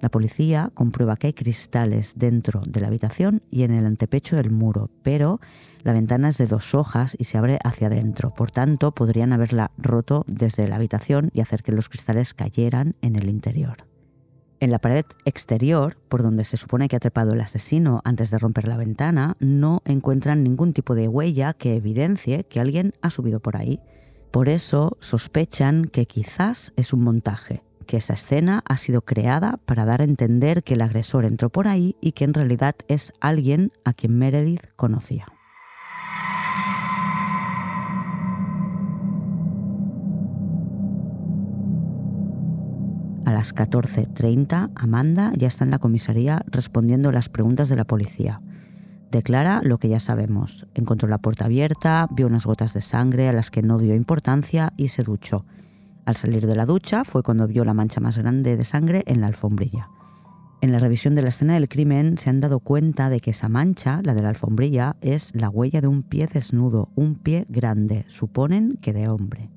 La 0.00 0.10
policía 0.10 0.70
comprueba 0.74 1.16
que 1.16 1.28
hay 1.28 1.32
cristales 1.32 2.12
dentro 2.16 2.60
de 2.66 2.80
la 2.80 2.88
habitación 2.88 3.42
y 3.50 3.62
en 3.62 3.72
el 3.72 3.86
antepecho 3.86 4.36
del 4.36 4.50
muro, 4.50 4.90
pero 5.02 5.40
la 5.82 5.94
ventana 5.94 6.28
es 6.28 6.36
de 6.36 6.46
dos 6.46 6.74
hojas 6.74 7.16
y 7.18 7.24
se 7.24 7.38
abre 7.38 7.58
hacia 7.64 7.86
adentro. 7.86 8.34
Por 8.34 8.50
tanto, 8.50 8.92
podrían 8.92 9.32
haberla 9.32 9.70
roto 9.78 10.24
desde 10.26 10.68
la 10.68 10.76
habitación 10.76 11.30
y 11.32 11.40
hacer 11.40 11.62
que 11.62 11.72
los 11.72 11.88
cristales 11.88 12.34
cayeran 12.34 12.96
en 13.00 13.16
el 13.16 13.30
interior. 13.30 13.76
En 14.60 14.70
la 14.70 14.78
pared 14.78 15.04
exterior, 15.24 15.98
por 16.08 16.22
donde 16.22 16.44
se 16.44 16.56
supone 16.56 16.88
que 16.88 16.96
ha 16.96 17.00
trepado 17.00 17.32
el 17.32 17.40
asesino 17.40 18.00
antes 18.04 18.30
de 18.30 18.38
romper 18.38 18.68
la 18.68 18.76
ventana, 18.76 19.36
no 19.40 19.82
encuentran 19.84 20.42
ningún 20.42 20.72
tipo 20.72 20.94
de 20.94 21.08
huella 21.08 21.52
que 21.54 21.76
evidencie 21.76 22.44
que 22.44 22.60
alguien 22.60 22.92
ha 23.02 23.10
subido 23.10 23.40
por 23.40 23.56
ahí. 23.56 23.80
Por 24.34 24.48
eso 24.48 24.96
sospechan 24.98 25.84
que 25.84 26.06
quizás 26.06 26.72
es 26.74 26.92
un 26.92 27.04
montaje, 27.04 27.62
que 27.86 27.98
esa 27.98 28.14
escena 28.14 28.64
ha 28.68 28.76
sido 28.78 29.02
creada 29.02 29.60
para 29.64 29.84
dar 29.84 30.00
a 30.00 30.04
entender 30.04 30.64
que 30.64 30.74
el 30.74 30.82
agresor 30.82 31.24
entró 31.24 31.50
por 31.50 31.68
ahí 31.68 31.94
y 32.00 32.10
que 32.10 32.24
en 32.24 32.34
realidad 32.34 32.74
es 32.88 33.12
alguien 33.20 33.70
a 33.84 33.92
quien 33.92 34.18
Meredith 34.18 34.66
conocía. 34.74 35.26
A 43.24 43.32
las 43.32 43.54
14.30, 43.54 44.72
Amanda 44.74 45.32
ya 45.36 45.46
está 45.46 45.62
en 45.62 45.70
la 45.70 45.78
comisaría 45.78 46.44
respondiendo 46.48 47.12
las 47.12 47.28
preguntas 47.28 47.68
de 47.68 47.76
la 47.76 47.84
policía. 47.84 48.40
Declara 49.14 49.60
lo 49.62 49.78
que 49.78 49.88
ya 49.88 50.00
sabemos. 50.00 50.66
Encontró 50.74 51.08
la 51.08 51.18
puerta 51.18 51.44
abierta, 51.44 52.08
vio 52.10 52.26
unas 52.26 52.46
gotas 52.46 52.74
de 52.74 52.80
sangre 52.80 53.28
a 53.28 53.32
las 53.32 53.52
que 53.52 53.62
no 53.62 53.78
dio 53.78 53.94
importancia 53.94 54.72
y 54.76 54.88
se 54.88 55.04
duchó. 55.04 55.44
Al 56.04 56.16
salir 56.16 56.48
de 56.48 56.56
la 56.56 56.66
ducha 56.66 57.04
fue 57.04 57.22
cuando 57.22 57.46
vio 57.46 57.64
la 57.64 57.74
mancha 57.74 58.00
más 58.00 58.18
grande 58.18 58.56
de 58.56 58.64
sangre 58.64 59.04
en 59.06 59.20
la 59.20 59.28
alfombrilla. 59.28 59.88
En 60.62 60.72
la 60.72 60.80
revisión 60.80 61.14
de 61.14 61.22
la 61.22 61.28
escena 61.28 61.54
del 61.54 61.68
crimen 61.68 62.18
se 62.18 62.28
han 62.28 62.40
dado 62.40 62.58
cuenta 62.58 63.08
de 63.08 63.20
que 63.20 63.30
esa 63.30 63.48
mancha, 63.48 64.00
la 64.02 64.14
de 64.14 64.22
la 64.22 64.30
alfombrilla, 64.30 64.96
es 65.00 65.32
la 65.32 65.48
huella 65.48 65.80
de 65.80 65.86
un 65.86 66.02
pie 66.02 66.26
desnudo, 66.26 66.88
un 66.96 67.14
pie 67.14 67.46
grande, 67.48 68.04
suponen 68.08 68.78
que 68.82 68.92
de 68.92 69.06
hombre. 69.06 69.48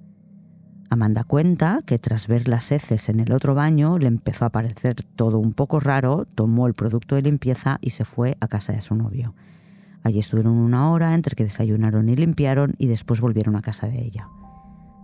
Amanda 0.90 1.26
cuenta 1.26 1.82
que 1.86 2.00
tras 2.00 2.28
ver 2.28 2.48
las 2.48 2.72
heces 2.72 3.10
en 3.10 3.20
el 3.20 3.34
otro 3.34 3.54
baño 3.54 3.98
le 3.98 4.08
empezó 4.08 4.46
a 4.46 4.52
parecer 4.52 5.04
todo 5.04 5.38
un 5.38 5.52
poco 5.52 5.82
raro, 5.82 6.26
tomó 6.34 6.66
el 6.66 6.74
producto 6.74 7.16
de 7.16 7.24
limpieza 7.24 7.78
y 7.82 7.90
se 7.90 8.06
fue 8.06 8.38
a 8.40 8.48
casa 8.48 8.72
de 8.72 8.80
su 8.80 8.96
novio. 8.96 9.36
Allí 10.04 10.20
estuvieron 10.20 10.54
una 10.54 10.90
hora 10.90 11.14
entre 11.14 11.36
que 11.36 11.44
desayunaron 11.44 12.08
y 12.08 12.16
limpiaron 12.16 12.76
y 12.78 12.88
después 12.88 13.20
volvieron 13.20 13.58
a 13.58 13.62
casa 13.62 13.88
de 13.88 14.00
ella. 14.00 14.30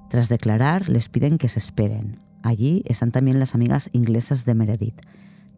Tras 0.10 0.30
declarar, 0.30 0.88
les 0.88 1.10
piden 1.10 1.38
que 1.38 1.50
se 1.50 1.60
esperen. 1.60 2.22
Allí 2.44 2.84
están 2.86 3.12
también 3.12 3.40
las 3.40 3.54
amigas 3.54 3.90
inglesas 3.92 4.46
de 4.46 4.54
Meredith. 4.54 5.02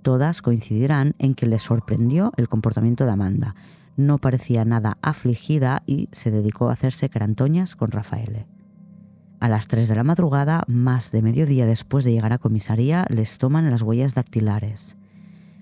Todas 0.01 0.41
coincidirán 0.41 1.13
en 1.19 1.35
que 1.35 1.45
les 1.45 1.61
sorprendió 1.61 2.31
el 2.37 2.49
comportamiento 2.49 3.05
de 3.05 3.11
Amanda. 3.11 3.53
No 3.95 4.17
parecía 4.17 4.65
nada 4.65 4.97
afligida 5.03 5.83
y 5.85 6.09
se 6.11 6.31
dedicó 6.31 6.69
a 6.69 6.73
hacerse 6.73 7.09
carantoñas 7.09 7.75
con 7.75 7.89
Rafael. 7.89 8.45
A 9.45 9.47
las 9.47 9.67
3 9.67 9.87
de 9.87 9.93
la 9.93 10.03
madrugada, 10.03 10.63
más 10.65 11.11
de 11.11 11.21
mediodía 11.21 11.67
después 11.67 12.03
de 12.03 12.11
llegar 12.11 12.33
a 12.33 12.39
comisaría, 12.39 13.05
les 13.09 13.37
toman 13.37 13.69
las 13.69 13.83
huellas 13.83 14.15
dactilares. 14.15 14.97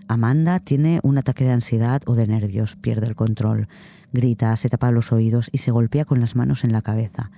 Amanda 0.08 0.62
tiene 0.62 1.02
un 1.04 1.18
ataque 1.18 1.44
de 1.44 1.52
ansiedad 1.52 2.02
o 2.06 2.16
de 2.16 2.26
nervios, 2.26 2.78
pierde 2.78 3.08
el 3.08 3.18
control, 3.18 3.68
grita, 4.14 4.56
se 4.56 4.70
tapa 4.70 4.90
los 4.92 5.12
oídos 5.12 5.50
y 5.52 5.58
se 5.58 5.72
golpea 5.72 6.06
con 6.06 6.22
las 6.22 6.38
manos 6.38 6.64
en 6.64 6.72
la 6.72 6.82
cabeza. 6.82 7.32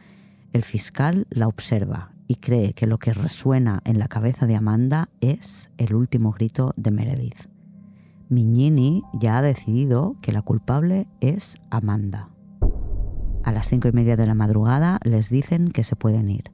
El 0.54 0.62
fiscal 0.62 1.26
la 1.32 1.48
observa 1.48 2.12
y 2.28 2.36
cree 2.36 2.74
que 2.74 2.86
lo 2.86 3.00
que 3.00 3.14
resuena 3.14 3.82
en 3.84 3.98
la 3.98 4.08
cabeza 4.08 4.46
de 4.46 4.56
Amanda 4.56 5.10
es 5.22 5.72
el 5.80 5.96
último 5.96 6.32
grito 6.32 6.76
de 6.78 6.92
Meredith. 6.92 7.50
Mignini 8.30 9.02
ya 9.20 9.40
ha 9.40 9.42
decidido 9.42 10.16
que 10.22 10.32
la 10.32 10.44
culpable 10.44 11.08
es 11.22 11.58
Amanda. 11.72 12.35
A 13.46 13.52
las 13.52 13.70
cinco 13.70 13.88
y 13.88 13.92
media 13.92 14.16
de 14.16 14.26
la 14.26 14.34
madrugada 14.34 14.98
les 15.04 15.30
dicen 15.30 15.70
que 15.70 15.84
se 15.84 15.96
pueden 15.96 16.30
ir. 16.30 16.52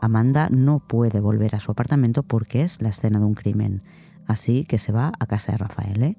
Amanda 0.00 0.48
no 0.50 0.80
puede 0.80 1.20
volver 1.20 1.54
a 1.54 1.60
su 1.60 1.70
apartamento 1.70 2.24
porque 2.24 2.62
es 2.62 2.82
la 2.82 2.88
escena 2.88 3.20
de 3.20 3.26
un 3.26 3.34
crimen, 3.34 3.84
así 4.26 4.64
que 4.64 4.80
se 4.80 4.90
va 4.90 5.12
a 5.20 5.26
casa 5.26 5.52
de 5.52 5.58
Rafaele. 5.58 6.16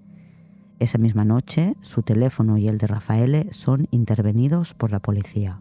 Esa 0.79 0.97
misma 0.97 1.25
noche, 1.25 1.75
su 1.81 2.03
teléfono 2.03 2.57
y 2.57 2.69
el 2.69 2.77
de 2.77 2.87
Rafaele 2.87 3.47
son 3.51 3.89
intervenidos 3.91 4.73
por 4.73 4.93
la 4.93 5.01
policía. 5.01 5.59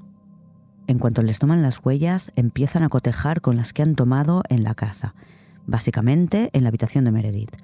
En 0.87 1.01
cuanto 1.01 1.23
les 1.23 1.41
toman 1.41 1.63
las 1.63 1.85
huellas, 1.85 2.31
empiezan 2.37 2.85
a 2.85 2.89
cotejar 2.89 3.41
con 3.41 3.57
las 3.57 3.73
que 3.73 3.83
han 3.83 3.97
tomado 3.97 4.45
en 4.49 4.63
la 4.63 4.77
casa, 4.77 5.17
básicamente 5.67 6.51
en 6.53 6.63
la 6.63 6.69
habitación 6.69 7.05
de 7.05 7.11
Meredith. 7.11 7.57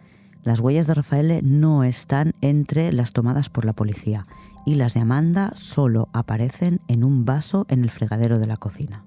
Las 0.42 0.58
huellas 0.58 0.88
de 0.88 0.94
Rafael 0.94 1.40
no 1.44 1.84
están 1.84 2.32
entre 2.40 2.90
las 2.92 3.12
tomadas 3.12 3.50
por 3.50 3.64
la 3.64 3.72
policía 3.72 4.26
y 4.64 4.74
las 4.74 4.94
de 4.94 5.00
Amanda 5.00 5.52
solo 5.54 6.08
aparecen 6.12 6.80
en 6.88 7.04
un 7.04 7.24
vaso 7.24 7.66
en 7.68 7.82
el 7.82 7.90
fregadero 7.90 8.38
de 8.38 8.46
la 8.46 8.56
cocina. 8.56 9.04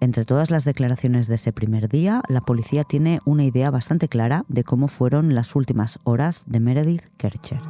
Entre 0.00 0.24
todas 0.24 0.50
las 0.50 0.64
declaraciones 0.64 1.26
de 1.26 1.36
ese 1.36 1.52
primer 1.52 1.88
día, 1.88 2.22
la 2.28 2.42
policía 2.42 2.84
tiene 2.84 3.20
una 3.24 3.44
idea 3.44 3.70
bastante 3.70 4.08
clara 4.08 4.44
de 4.48 4.62
cómo 4.62 4.88
fueron 4.88 5.34
las 5.34 5.56
últimas 5.56 5.98
horas 6.04 6.44
de 6.46 6.60
Meredith 6.60 7.02
Kercher. 7.16 7.60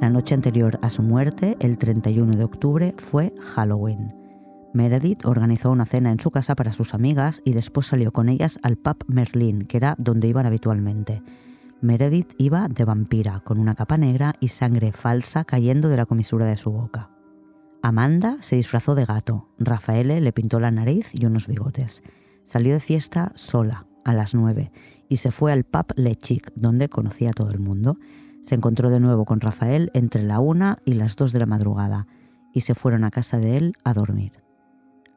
La 0.00 0.08
noche 0.08 0.34
anterior 0.34 0.78
a 0.82 0.90
su 0.90 1.02
muerte, 1.02 1.56
el 1.60 1.78
31 1.78 2.36
de 2.36 2.44
octubre, 2.44 2.94
fue 2.96 3.34
Halloween. 3.38 4.14
Meredith 4.72 5.24
organizó 5.24 5.70
una 5.70 5.84
cena 5.84 6.10
en 6.10 6.20
su 6.20 6.30
casa 6.30 6.54
para 6.54 6.72
sus 6.72 6.94
amigas 6.94 7.42
y 7.44 7.52
después 7.52 7.86
salió 7.86 8.10
con 8.10 8.28
ellas 8.28 8.58
al 8.62 8.76
pub 8.76 9.04
Merlin, 9.08 9.66
que 9.66 9.76
era 9.76 9.94
donde 9.98 10.28
iban 10.28 10.46
habitualmente. 10.46 11.22
Meredith 11.82 12.34
iba 12.36 12.68
de 12.68 12.84
vampira, 12.84 13.40
con 13.40 13.58
una 13.58 13.74
capa 13.74 13.96
negra 13.96 14.34
y 14.40 14.48
sangre 14.48 14.92
falsa 14.92 15.44
cayendo 15.44 15.88
de 15.88 15.96
la 15.96 16.06
comisura 16.06 16.46
de 16.46 16.56
su 16.56 16.70
boca. 16.70 17.10
Amanda 17.82 18.36
se 18.40 18.56
disfrazó 18.56 18.94
de 18.94 19.06
gato, 19.06 19.48
Rafaele 19.58 20.20
le 20.20 20.32
pintó 20.32 20.60
la 20.60 20.70
nariz 20.70 21.10
y 21.14 21.24
unos 21.24 21.46
bigotes. 21.46 22.02
Salió 22.44 22.74
de 22.74 22.80
fiesta 22.80 23.32
sola, 23.34 23.86
a 24.04 24.12
las 24.12 24.34
nueve, 24.34 24.72
y 25.08 25.16
se 25.16 25.30
fue 25.30 25.52
al 25.52 25.64
pub 25.64 25.86
Le 25.96 26.14
Chic, 26.14 26.52
donde 26.54 26.88
conocía 26.88 27.30
a 27.30 27.34
todo 27.34 27.50
el 27.50 27.60
mundo. 27.60 27.96
Se 28.42 28.54
encontró 28.54 28.90
de 28.90 29.00
nuevo 29.00 29.24
con 29.24 29.40
Rafael 29.40 29.90
entre 29.94 30.22
la 30.22 30.40
una 30.40 30.78
y 30.84 30.94
las 30.94 31.16
dos 31.16 31.32
de 31.32 31.38
la 31.38 31.46
madrugada 31.46 32.06
y 32.52 32.62
se 32.62 32.74
fueron 32.74 33.04
a 33.04 33.10
casa 33.10 33.38
de 33.38 33.56
él 33.56 33.72
a 33.84 33.94
dormir. 33.94 34.32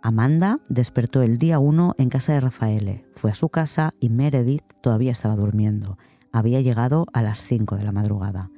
Amanda 0.02 0.60
despertó 0.68 1.22
el 1.22 1.38
día 1.38 1.60
uno 1.60 1.96
en 1.98 2.10
casa 2.10 2.34
de 2.34 2.42
Rafael, 2.42 3.06
fue 3.16 3.32
a 3.32 3.36
su 3.36 3.50
casa 3.50 3.94
y 4.00 4.10
Meredith 4.10 4.64
todavía 4.82 5.12
estaba 5.12 5.36
durmiendo. 5.36 5.98
Había 6.34 6.62
llegado 6.62 7.06
a 7.14 7.22
las 7.22 7.46
cinco 7.46 7.78
de 7.78 7.84
la 7.84 7.92
madrugada. 7.92 8.50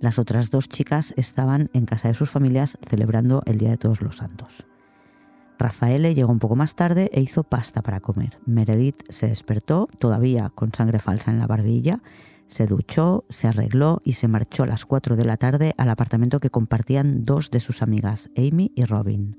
Las 0.00 0.18
otras 0.18 0.50
dos 0.50 0.68
chicas 0.68 1.12
estaban 1.18 1.68
en 1.74 1.84
casa 1.84 2.08
de 2.08 2.14
sus 2.14 2.30
familias 2.30 2.78
celebrando 2.88 3.42
el 3.44 3.58
Día 3.58 3.68
de 3.68 3.76
Todos 3.76 4.00
los 4.00 4.16
Santos. 4.16 4.66
Rafael 5.58 6.14
llegó 6.14 6.32
un 6.32 6.38
poco 6.38 6.56
más 6.56 6.74
tarde 6.74 7.10
e 7.12 7.20
hizo 7.20 7.44
pasta 7.44 7.82
para 7.82 8.00
comer. 8.00 8.38
Meredith 8.46 9.02
se 9.10 9.28
despertó, 9.28 9.88
todavía 9.98 10.48
con 10.48 10.72
sangre 10.72 10.98
falsa 10.98 11.30
en 11.30 11.38
la 11.38 11.46
barbilla, 11.46 12.00
se 12.46 12.66
duchó, 12.66 13.26
se 13.28 13.46
arregló 13.46 14.00
y 14.02 14.14
se 14.14 14.26
marchó 14.26 14.62
a 14.62 14.66
las 14.66 14.86
4 14.86 15.14
de 15.16 15.24
la 15.26 15.36
tarde 15.36 15.74
al 15.76 15.90
apartamento 15.90 16.40
que 16.40 16.48
compartían 16.48 17.26
dos 17.26 17.50
de 17.50 17.60
sus 17.60 17.82
amigas, 17.82 18.30
Amy 18.36 18.72
y 18.74 18.84
Robin. 18.84 19.36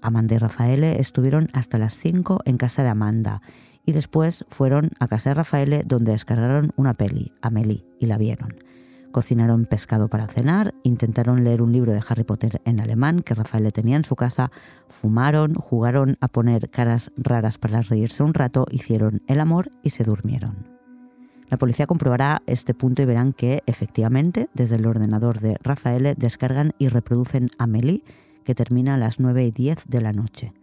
Amanda 0.00 0.36
y 0.36 0.38
Rafaele 0.38 1.00
estuvieron 1.00 1.48
hasta 1.52 1.76
las 1.76 1.98
5 1.98 2.42
en 2.44 2.56
casa 2.56 2.84
de 2.84 2.88
Amanda 2.90 3.42
y 3.84 3.92
después 3.92 4.44
fueron 4.48 4.90
a 5.00 5.08
casa 5.08 5.30
de 5.30 5.34
Rafaele 5.34 5.82
donde 5.84 6.12
descargaron 6.12 6.72
una 6.76 6.94
peli, 6.94 7.32
Amelie, 7.42 7.84
y 7.98 8.06
la 8.06 8.18
vieron. 8.18 8.56
Cocinaron 9.10 9.66
pescado 9.66 10.08
para 10.08 10.26
cenar, 10.26 10.72
intentaron 10.84 11.44
leer 11.44 11.60
un 11.60 11.72
libro 11.72 11.92
de 11.92 12.02
Harry 12.08 12.24
Potter 12.24 12.62
en 12.64 12.80
alemán 12.80 13.20
que 13.20 13.34
Rafaele 13.34 13.70
tenía 13.70 13.96
en 13.96 14.04
su 14.04 14.16
casa, 14.16 14.50
fumaron, 14.88 15.54
jugaron 15.54 16.16
a 16.20 16.28
poner 16.28 16.70
caras 16.70 17.12
raras 17.16 17.58
para 17.58 17.82
reírse 17.82 18.22
un 18.22 18.32
rato, 18.32 18.66
hicieron 18.70 19.22
el 19.26 19.40
amor 19.40 19.70
y 19.82 19.90
se 19.90 20.04
durmieron. 20.04 20.72
La 21.50 21.58
policía 21.58 21.86
comprobará 21.86 22.40
este 22.46 22.72
punto 22.72 23.02
y 23.02 23.04
verán 23.04 23.34
que 23.34 23.62
efectivamente 23.66 24.48
desde 24.54 24.76
el 24.76 24.86
ordenador 24.86 25.40
de 25.40 25.58
Rafael 25.62 26.14
descargan 26.16 26.72
y 26.78 26.88
reproducen 26.88 27.50
Amelie, 27.58 28.04
que 28.44 28.54
termina 28.54 28.94
a 28.94 28.98
las 28.98 29.20
9 29.20 29.44
y 29.44 29.50
10 29.50 29.84
de 29.86 30.00
la 30.00 30.12
noche. 30.12 30.54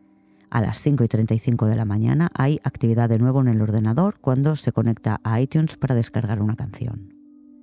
A 0.51 0.61
las 0.61 0.81
5 0.81 1.03
y 1.03 1.07
35 1.07 1.67
de 1.67 1.75
la 1.75 1.85
mañana 1.85 2.31
hay 2.33 2.59
actividad 2.63 3.07
de 3.07 3.19
nuevo 3.19 3.41
en 3.41 3.49
el 3.49 3.61
ordenador 3.61 4.17
cuando 4.19 4.55
se 4.55 4.71
conecta 4.71 5.21
a 5.23 5.39
iTunes 5.39 5.77
para 5.77 5.95
descargar 5.95 6.41
una 6.41 6.55
canción. 6.55 7.13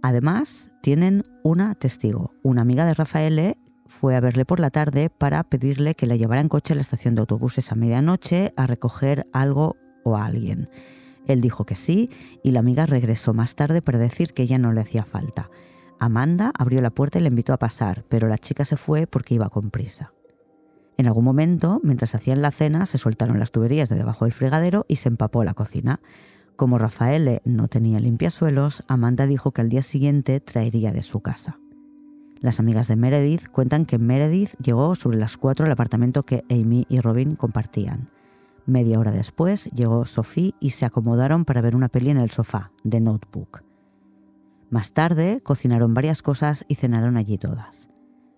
Además, 0.02 0.70
tienen 0.82 1.24
una 1.42 1.74
testigo. 1.74 2.32
Una 2.44 2.62
amiga 2.62 2.86
de 2.86 2.94
Rafael 2.94 3.56
fue 3.86 4.14
a 4.14 4.20
verle 4.20 4.44
por 4.44 4.60
la 4.60 4.70
tarde 4.70 5.10
para 5.10 5.42
pedirle 5.42 5.94
que 5.96 6.06
la 6.06 6.14
llevara 6.14 6.40
en 6.40 6.48
coche 6.48 6.72
a 6.72 6.76
la 6.76 6.82
estación 6.82 7.16
de 7.16 7.20
autobuses 7.20 7.72
a 7.72 7.74
medianoche 7.74 8.52
a 8.56 8.68
recoger 8.68 9.26
algo 9.32 9.76
o 10.04 10.16
a 10.16 10.24
alguien. 10.24 10.68
Él 11.26 11.40
dijo 11.40 11.64
que 11.64 11.74
sí 11.74 12.10
y 12.44 12.52
la 12.52 12.60
amiga 12.60 12.86
regresó 12.86 13.34
más 13.34 13.56
tarde 13.56 13.82
para 13.82 13.98
decir 13.98 14.32
que 14.32 14.46
ya 14.46 14.58
no 14.58 14.72
le 14.72 14.80
hacía 14.80 15.04
falta. 15.04 15.50
Amanda 15.98 16.52
abrió 16.56 16.80
la 16.82 16.90
puerta 16.90 17.18
y 17.18 17.22
le 17.22 17.28
invitó 17.28 17.52
a 17.52 17.58
pasar, 17.58 18.04
pero 18.08 18.28
la 18.28 18.38
chica 18.38 18.64
se 18.64 18.76
fue 18.76 19.06
porque 19.06 19.34
iba 19.34 19.48
con 19.48 19.70
prisa. 19.70 20.12
En 20.96 21.06
algún 21.06 21.24
momento, 21.24 21.80
mientras 21.82 22.14
hacían 22.14 22.42
la 22.42 22.50
cena, 22.50 22.86
se 22.86 22.98
soltaron 22.98 23.38
las 23.38 23.50
tuberías 23.50 23.88
de 23.88 23.96
debajo 23.96 24.24
del 24.24 24.32
fregadero 24.32 24.86
y 24.88 24.96
se 24.96 25.08
empapó 25.08 25.44
la 25.44 25.54
cocina. 25.54 26.00
Como 26.56 26.78
Rafael 26.78 27.42
no 27.44 27.68
tenía 27.68 28.00
limpiasuelos, 28.00 28.82
Amanda 28.88 29.26
dijo 29.26 29.52
que 29.52 29.60
al 29.60 29.68
día 29.68 29.82
siguiente 29.82 30.40
traería 30.40 30.92
de 30.92 31.02
su 31.02 31.20
casa. 31.20 31.58
Las 32.40 32.60
amigas 32.60 32.88
de 32.88 32.96
Meredith 32.96 33.48
cuentan 33.48 33.84
que 33.84 33.98
Meredith 33.98 34.52
llegó 34.58 34.94
sobre 34.94 35.18
las 35.18 35.36
4 35.36 35.66
al 35.66 35.72
apartamento 35.72 36.22
que 36.22 36.44
Amy 36.50 36.86
y 36.88 37.00
Robin 37.00 37.34
compartían. 37.34 38.08
Media 38.66 38.98
hora 38.98 39.12
después 39.12 39.66
llegó 39.72 40.04
Sophie 40.06 40.54
y 40.60 40.70
se 40.70 40.86
acomodaron 40.86 41.44
para 41.44 41.60
ver 41.60 41.76
una 41.76 41.88
peli 41.88 42.10
en 42.10 42.18
el 42.18 42.30
sofá, 42.30 42.72
The 42.88 43.00
Notebook. 43.00 43.62
Más 44.70 44.92
tarde 44.92 45.40
cocinaron 45.42 45.94
varias 45.94 46.22
cosas 46.22 46.64
y 46.68 46.74
cenaron 46.74 47.16
allí 47.16 47.38
todas. 47.38 47.90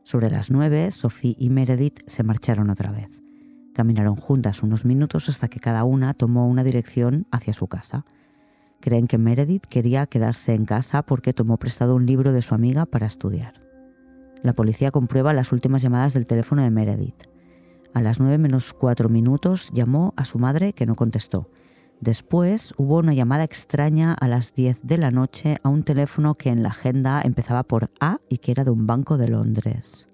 Sobre 0.08 0.30
las 0.30 0.50
nueve, 0.50 0.90
Sophie 0.90 1.36
y 1.38 1.50
Meredith 1.50 2.00
se 2.06 2.22
marcharon 2.22 2.70
otra 2.70 2.90
vez. 2.90 3.20
Caminaron 3.74 4.16
juntas 4.16 4.62
unos 4.62 4.86
minutos 4.86 5.28
hasta 5.28 5.48
que 5.48 5.60
cada 5.60 5.84
una 5.84 6.14
tomó 6.14 6.48
una 6.48 6.64
dirección 6.64 7.26
hacia 7.30 7.52
su 7.52 7.66
casa. 7.66 8.06
Creen 8.80 9.06
que 9.06 9.18
Meredith 9.18 9.66
quería 9.66 10.06
quedarse 10.06 10.54
en 10.54 10.64
casa 10.64 11.02
porque 11.02 11.34
tomó 11.34 11.58
prestado 11.58 11.94
un 11.94 12.06
libro 12.06 12.32
de 12.32 12.40
su 12.40 12.54
amiga 12.54 12.86
para 12.86 13.04
estudiar. 13.04 13.60
La 14.42 14.54
policía 14.54 14.90
comprueba 14.90 15.34
las 15.34 15.52
últimas 15.52 15.82
llamadas 15.82 16.14
del 16.14 16.24
teléfono 16.24 16.62
de 16.62 16.70
Meredith. 16.70 17.24
A 17.92 18.00
las 18.00 18.18
9 18.18 18.38
menos 18.38 18.72
4 18.72 19.10
minutos 19.10 19.68
llamó 19.74 20.14
a 20.16 20.24
su 20.24 20.38
madre 20.38 20.72
que 20.72 20.86
no 20.86 20.94
contestó. 20.94 21.50
Después 22.00 22.74
hubo 22.76 22.98
una 22.98 23.12
llamada 23.12 23.42
extraña 23.42 24.14
a 24.14 24.28
las 24.28 24.54
10 24.54 24.80
de 24.82 24.98
la 24.98 25.10
noche 25.10 25.58
a 25.64 25.68
un 25.68 25.82
teléfono 25.82 26.36
que 26.36 26.50
en 26.50 26.62
la 26.62 26.68
agenda 26.68 27.20
empezaba 27.22 27.64
por 27.64 27.90
A 27.98 28.18
y 28.28 28.38
que 28.38 28.52
era 28.52 28.64
de 28.64 28.70
un 28.70 28.86
banco 28.86 29.18
de 29.18 29.28
Londres. 29.28 30.08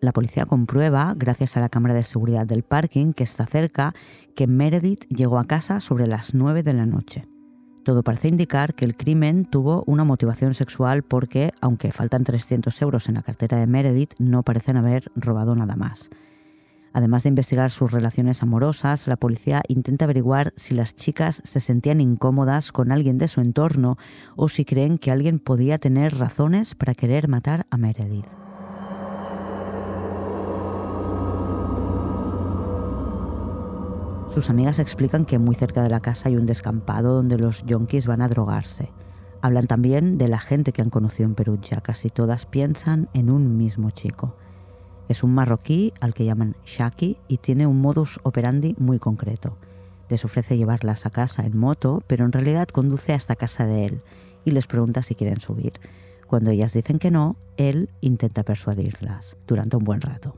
La 0.00 0.12
policía 0.12 0.46
comprueba, 0.46 1.14
gracias 1.16 1.56
a 1.56 1.60
la 1.60 1.68
cámara 1.68 1.94
de 1.94 2.02
seguridad 2.02 2.46
del 2.46 2.62
parking 2.62 3.12
que 3.12 3.24
está 3.24 3.44
cerca, 3.44 3.92
que 4.34 4.46
Meredith 4.46 5.04
llegó 5.08 5.38
a 5.38 5.44
casa 5.44 5.80
sobre 5.80 6.06
las 6.06 6.32
9 6.32 6.62
de 6.62 6.72
la 6.72 6.86
noche. 6.86 7.26
Todo 7.84 8.02
parece 8.02 8.28
indicar 8.28 8.74
que 8.74 8.84
el 8.84 8.96
crimen 8.96 9.46
tuvo 9.46 9.82
una 9.86 10.04
motivación 10.04 10.54
sexual 10.54 11.02
porque, 11.02 11.50
aunque 11.60 11.92
faltan 11.92 12.24
300 12.24 12.80
euros 12.82 13.08
en 13.08 13.16
la 13.16 13.22
cartera 13.22 13.58
de 13.58 13.66
Meredith, 13.66 14.14
no 14.18 14.42
parecen 14.42 14.76
haber 14.76 15.10
robado 15.16 15.54
nada 15.56 15.76
más. 15.76 16.10
Además 16.92 17.22
de 17.22 17.28
investigar 17.28 17.70
sus 17.70 17.92
relaciones 17.92 18.42
amorosas, 18.42 19.06
la 19.06 19.16
policía 19.16 19.62
intenta 19.68 20.06
averiguar 20.06 20.52
si 20.56 20.74
las 20.74 20.96
chicas 20.96 21.40
se 21.44 21.60
sentían 21.60 22.00
incómodas 22.00 22.72
con 22.72 22.90
alguien 22.90 23.16
de 23.18 23.28
su 23.28 23.40
entorno 23.40 23.96
o 24.34 24.48
si 24.48 24.64
creen 24.64 24.98
que 24.98 25.12
alguien 25.12 25.38
podía 25.38 25.78
tener 25.78 26.18
razones 26.18 26.74
para 26.74 26.94
querer 26.94 27.28
matar 27.28 27.66
a 27.70 27.76
Meredith. 27.76 28.26
Sus 34.30 34.48
amigas 34.48 34.78
explican 34.78 35.24
que 35.24 35.40
muy 35.40 35.56
cerca 35.56 35.82
de 35.82 35.88
la 35.88 36.00
casa 36.00 36.28
hay 36.28 36.36
un 36.36 36.46
descampado 36.46 37.14
donde 37.14 37.36
los 37.36 37.64
yonkis 37.66 38.06
van 38.06 38.22
a 38.22 38.28
drogarse. 38.28 38.92
Hablan 39.42 39.66
también 39.66 40.18
de 40.18 40.28
la 40.28 40.38
gente 40.38 40.72
que 40.72 40.82
han 40.82 40.90
conocido 40.90 41.28
en 41.28 41.34
Perugia. 41.34 41.80
Casi 41.80 42.10
todas 42.10 42.46
piensan 42.46 43.08
en 43.12 43.30
un 43.30 43.56
mismo 43.56 43.90
chico. 43.90 44.36
Es 45.10 45.24
un 45.24 45.34
marroquí 45.34 45.92
al 45.98 46.14
que 46.14 46.24
llaman 46.24 46.54
Shaki 46.64 47.16
y 47.26 47.38
tiene 47.38 47.66
un 47.66 47.80
modus 47.80 48.20
operandi 48.22 48.76
muy 48.78 49.00
concreto. 49.00 49.58
Les 50.08 50.24
ofrece 50.24 50.56
llevarlas 50.56 51.04
a 51.04 51.10
casa 51.10 51.44
en 51.44 51.58
moto, 51.58 52.04
pero 52.06 52.24
en 52.24 52.30
realidad 52.30 52.68
conduce 52.68 53.12
hasta 53.12 53.34
casa 53.34 53.66
de 53.66 53.86
él 53.86 54.02
y 54.44 54.52
les 54.52 54.68
pregunta 54.68 55.02
si 55.02 55.16
quieren 55.16 55.40
subir. 55.40 55.72
Cuando 56.28 56.52
ellas 56.52 56.72
dicen 56.72 57.00
que 57.00 57.10
no, 57.10 57.34
él 57.56 57.90
intenta 58.00 58.44
persuadirlas 58.44 59.36
durante 59.48 59.76
un 59.76 59.82
buen 59.82 60.00
rato. 60.00 60.36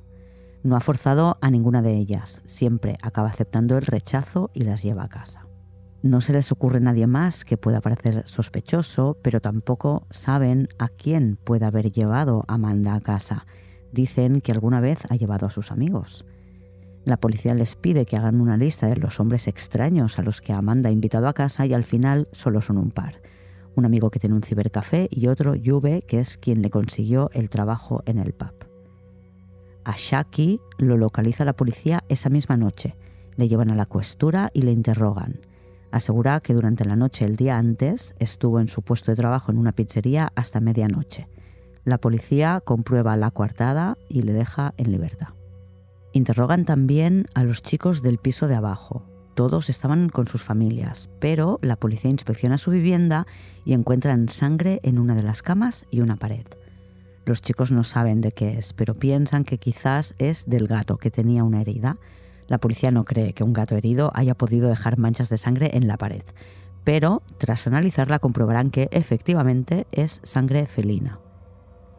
No 0.62 0.74
ha 0.74 0.80
forzado 0.80 1.36
a 1.42 1.50
ninguna 1.50 1.82
de 1.82 1.94
ellas, 1.94 2.40
siempre 2.46 2.96
acaba 3.02 3.28
aceptando 3.28 3.76
el 3.76 3.84
rechazo 3.84 4.50
y 4.54 4.64
las 4.64 4.82
lleva 4.82 5.04
a 5.04 5.08
casa. 5.10 5.46
No 6.00 6.22
se 6.22 6.32
les 6.32 6.50
ocurre 6.50 6.80
nadie 6.80 7.06
más 7.06 7.44
que 7.44 7.58
pueda 7.58 7.82
parecer 7.82 8.22
sospechoso, 8.26 9.18
pero 9.20 9.42
tampoco 9.42 10.06
saben 10.08 10.70
a 10.78 10.88
quién 10.88 11.36
puede 11.36 11.66
haber 11.66 11.92
llevado 11.92 12.46
a 12.48 12.54
Amanda 12.54 12.94
a 12.94 13.02
casa. 13.02 13.44
Dicen 13.92 14.40
que 14.40 14.52
alguna 14.52 14.80
vez 14.80 14.98
ha 15.10 15.16
llevado 15.16 15.46
a 15.46 15.50
sus 15.50 15.70
amigos. 15.70 16.24
La 17.04 17.18
policía 17.18 17.54
les 17.54 17.76
pide 17.76 18.06
que 18.06 18.16
hagan 18.16 18.40
una 18.40 18.56
lista 18.56 18.86
de 18.86 18.96
los 18.96 19.20
hombres 19.20 19.48
extraños 19.48 20.18
a 20.18 20.22
los 20.22 20.40
que 20.40 20.52
Amanda 20.52 20.88
ha 20.88 20.92
invitado 20.92 21.28
a 21.28 21.34
casa 21.34 21.66
y 21.66 21.74
al 21.74 21.84
final 21.84 22.28
solo 22.32 22.60
son 22.60 22.78
un 22.78 22.90
par. 22.90 23.20
Un 23.74 23.84
amigo 23.84 24.10
que 24.10 24.20
tiene 24.20 24.36
un 24.36 24.42
cibercafé 24.42 25.08
y 25.10 25.26
otro, 25.28 25.54
Juve, 25.62 26.02
que 26.02 26.20
es 26.20 26.36
quien 26.36 26.62
le 26.62 26.70
consiguió 26.70 27.30
el 27.32 27.50
trabajo 27.50 28.02
en 28.06 28.18
el 28.18 28.32
pub. 28.32 28.54
A 29.84 29.94
Shaki 29.96 30.60
lo 30.78 30.96
localiza 30.96 31.44
la 31.44 31.54
policía 31.54 32.04
esa 32.08 32.30
misma 32.30 32.56
noche. 32.56 32.96
Le 33.36 33.48
llevan 33.48 33.70
a 33.70 33.74
la 33.74 33.86
cuestura 33.86 34.50
y 34.54 34.62
le 34.62 34.70
interrogan. 34.70 35.40
Asegura 35.90 36.40
que 36.40 36.54
durante 36.54 36.84
la 36.84 36.96
noche 36.96 37.24
el 37.24 37.36
día 37.36 37.58
antes 37.58 38.14
estuvo 38.18 38.60
en 38.60 38.68
su 38.68 38.82
puesto 38.82 39.10
de 39.10 39.16
trabajo 39.16 39.50
en 39.50 39.58
una 39.58 39.72
pizzería 39.72 40.32
hasta 40.36 40.60
medianoche. 40.60 41.28
La 41.84 41.98
policía 41.98 42.60
comprueba 42.64 43.16
la 43.16 43.32
coartada 43.32 43.98
y 44.08 44.22
le 44.22 44.32
deja 44.32 44.72
en 44.76 44.92
libertad. 44.92 45.28
Interrogan 46.12 46.64
también 46.64 47.26
a 47.34 47.42
los 47.42 47.62
chicos 47.62 48.02
del 48.02 48.18
piso 48.18 48.46
de 48.46 48.54
abajo. 48.54 49.04
Todos 49.34 49.68
estaban 49.68 50.08
con 50.08 50.28
sus 50.28 50.44
familias, 50.44 51.10
pero 51.18 51.58
la 51.62 51.76
policía 51.76 52.10
inspecciona 52.10 52.58
su 52.58 52.70
vivienda 52.70 53.26
y 53.64 53.72
encuentran 53.72 54.28
sangre 54.28 54.78
en 54.82 54.98
una 54.98 55.14
de 55.14 55.22
las 55.22 55.42
camas 55.42 55.86
y 55.90 56.00
una 56.00 56.16
pared. 56.16 56.46
Los 57.24 57.40
chicos 57.40 57.72
no 57.72 57.82
saben 57.82 58.20
de 58.20 58.32
qué 58.32 58.58
es, 58.58 58.74
pero 58.74 58.94
piensan 58.94 59.44
que 59.44 59.58
quizás 59.58 60.14
es 60.18 60.44
del 60.46 60.68
gato 60.68 60.98
que 60.98 61.10
tenía 61.10 61.44
una 61.44 61.62
herida. 61.62 61.96
La 62.46 62.58
policía 62.58 62.90
no 62.90 63.04
cree 63.04 63.32
que 63.32 63.42
un 63.42 63.54
gato 63.54 63.74
herido 63.74 64.12
haya 64.14 64.34
podido 64.34 64.68
dejar 64.68 64.98
manchas 64.98 65.30
de 65.30 65.38
sangre 65.38 65.70
en 65.74 65.88
la 65.88 65.96
pared, 65.96 66.22
pero 66.84 67.22
tras 67.38 67.66
analizarla 67.66 68.18
comprobarán 68.18 68.70
que 68.70 68.88
efectivamente 68.92 69.86
es 69.92 70.20
sangre 70.24 70.66
felina. 70.66 71.21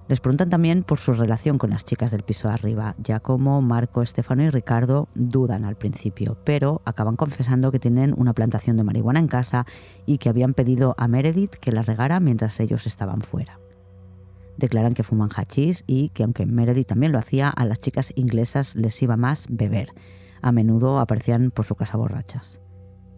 Les 0.07 0.19
preguntan 0.19 0.49
también 0.49 0.83
por 0.83 0.99
su 0.99 1.13
relación 1.13 1.57
con 1.57 1.69
las 1.69 1.85
chicas 1.85 2.11
del 2.11 2.23
piso 2.23 2.47
de 2.47 2.55
arriba. 2.55 2.95
ya 2.97 3.19
como 3.19 3.61
Marco, 3.61 4.01
Estefano 4.01 4.43
y 4.43 4.49
Ricardo 4.49 5.07
dudan 5.15 5.63
al 5.63 5.77
principio, 5.77 6.37
pero 6.43 6.81
acaban 6.85 7.15
confesando 7.15 7.71
que 7.71 7.79
tienen 7.79 8.13
una 8.17 8.33
plantación 8.33 8.75
de 8.77 8.83
marihuana 8.83 9.19
en 9.19 9.27
casa 9.27 9.65
y 10.05 10.17
que 10.17 10.29
habían 10.29 10.53
pedido 10.53 10.93
a 10.97 11.07
Meredith 11.07 11.55
que 11.55 11.71
la 11.71 11.81
regara 11.83 12.19
mientras 12.19 12.59
ellos 12.59 12.85
estaban 12.85 13.21
fuera 13.21 13.59
declaran 14.57 14.93
que 14.93 15.03
fuman 15.03 15.29
hachís 15.35 15.83
y 15.87 16.09
que 16.09 16.23
aunque 16.23 16.45
Meredith 16.45 16.87
también 16.87 17.11
lo 17.11 17.19
hacía, 17.19 17.49
a 17.49 17.65
las 17.65 17.79
chicas 17.79 18.13
inglesas 18.15 18.75
les 18.75 19.01
iba 19.01 19.17
más 19.17 19.47
beber. 19.49 19.89
A 20.41 20.51
menudo 20.51 20.99
aparecían 20.99 21.51
por 21.51 21.65
su 21.65 21.75
casa 21.75 21.97
borrachas. 21.97 22.61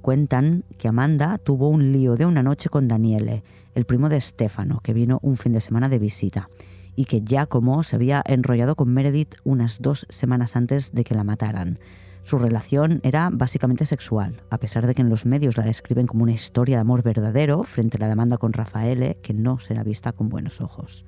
Cuentan 0.02 0.64
que 0.78 0.88
Amanda 0.88 1.38
tuvo 1.40 1.70
un 1.70 1.92
lío 1.92 2.16
de 2.16 2.26
una 2.26 2.44
noche 2.44 2.70
con 2.70 2.88
Daniele, 2.88 3.44
el 3.74 3.86
primo 3.86 4.08
de 4.08 4.22
Stefano, 4.22 4.80
que 4.84 4.94
vino 4.94 5.20
un 5.24 5.36
fin 5.36 5.54
de 5.54 5.62
semana 5.62 5.90
de 5.90 5.98
visita, 5.98 6.50
y 6.96 7.06
que 7.06 7.22
Giacomo 7.22 7.84
se 7.84 7.96
había 7.96 8.24
enrollado 8.26 8.76
con 8.76 8.94
Meredith 8.94 9.36
unas 9.44 9.82
dos 9.82 10.06
semanas 10.10 10.56
antes 10.56 10.94
de 10.94 11.04
que 11.04 11.16
la 11.16 11.24
mataran. 11.24 11.80
Su 12.24 12.40
relación 12.40 13.02
era 13.04 13.30
básicamente 13.32 13.86
sexual, 13.86 14.42
a 14.50 14.58
pesar 14.58 14.88
de 14.88 14.96
que 14.96 15.02
en 15.04 15.10
los 15.10 15.28
medios 15.28 15.58
la 15.58 15.64
describen 15.64 16.08
como 16.08 16.24
una 16.24 16.32
historia 16.32 16.78
de 16.78 16.82
amor 16.82 17.04
verdadero 17.04 17.64
frente 17.64 17.98
a 17.98 18.00
la 18.00 18.08
demanda 18.08 18.38
con 18.38 18.52
Rafaele, 18.52 19.20
que 19.22 19.34
no 19.34 19.60
será 19.60 19.84
vista 19.84 20.12
con 20.12 20.30
buenos 20.30 20.60
ojos. 20.60 21.06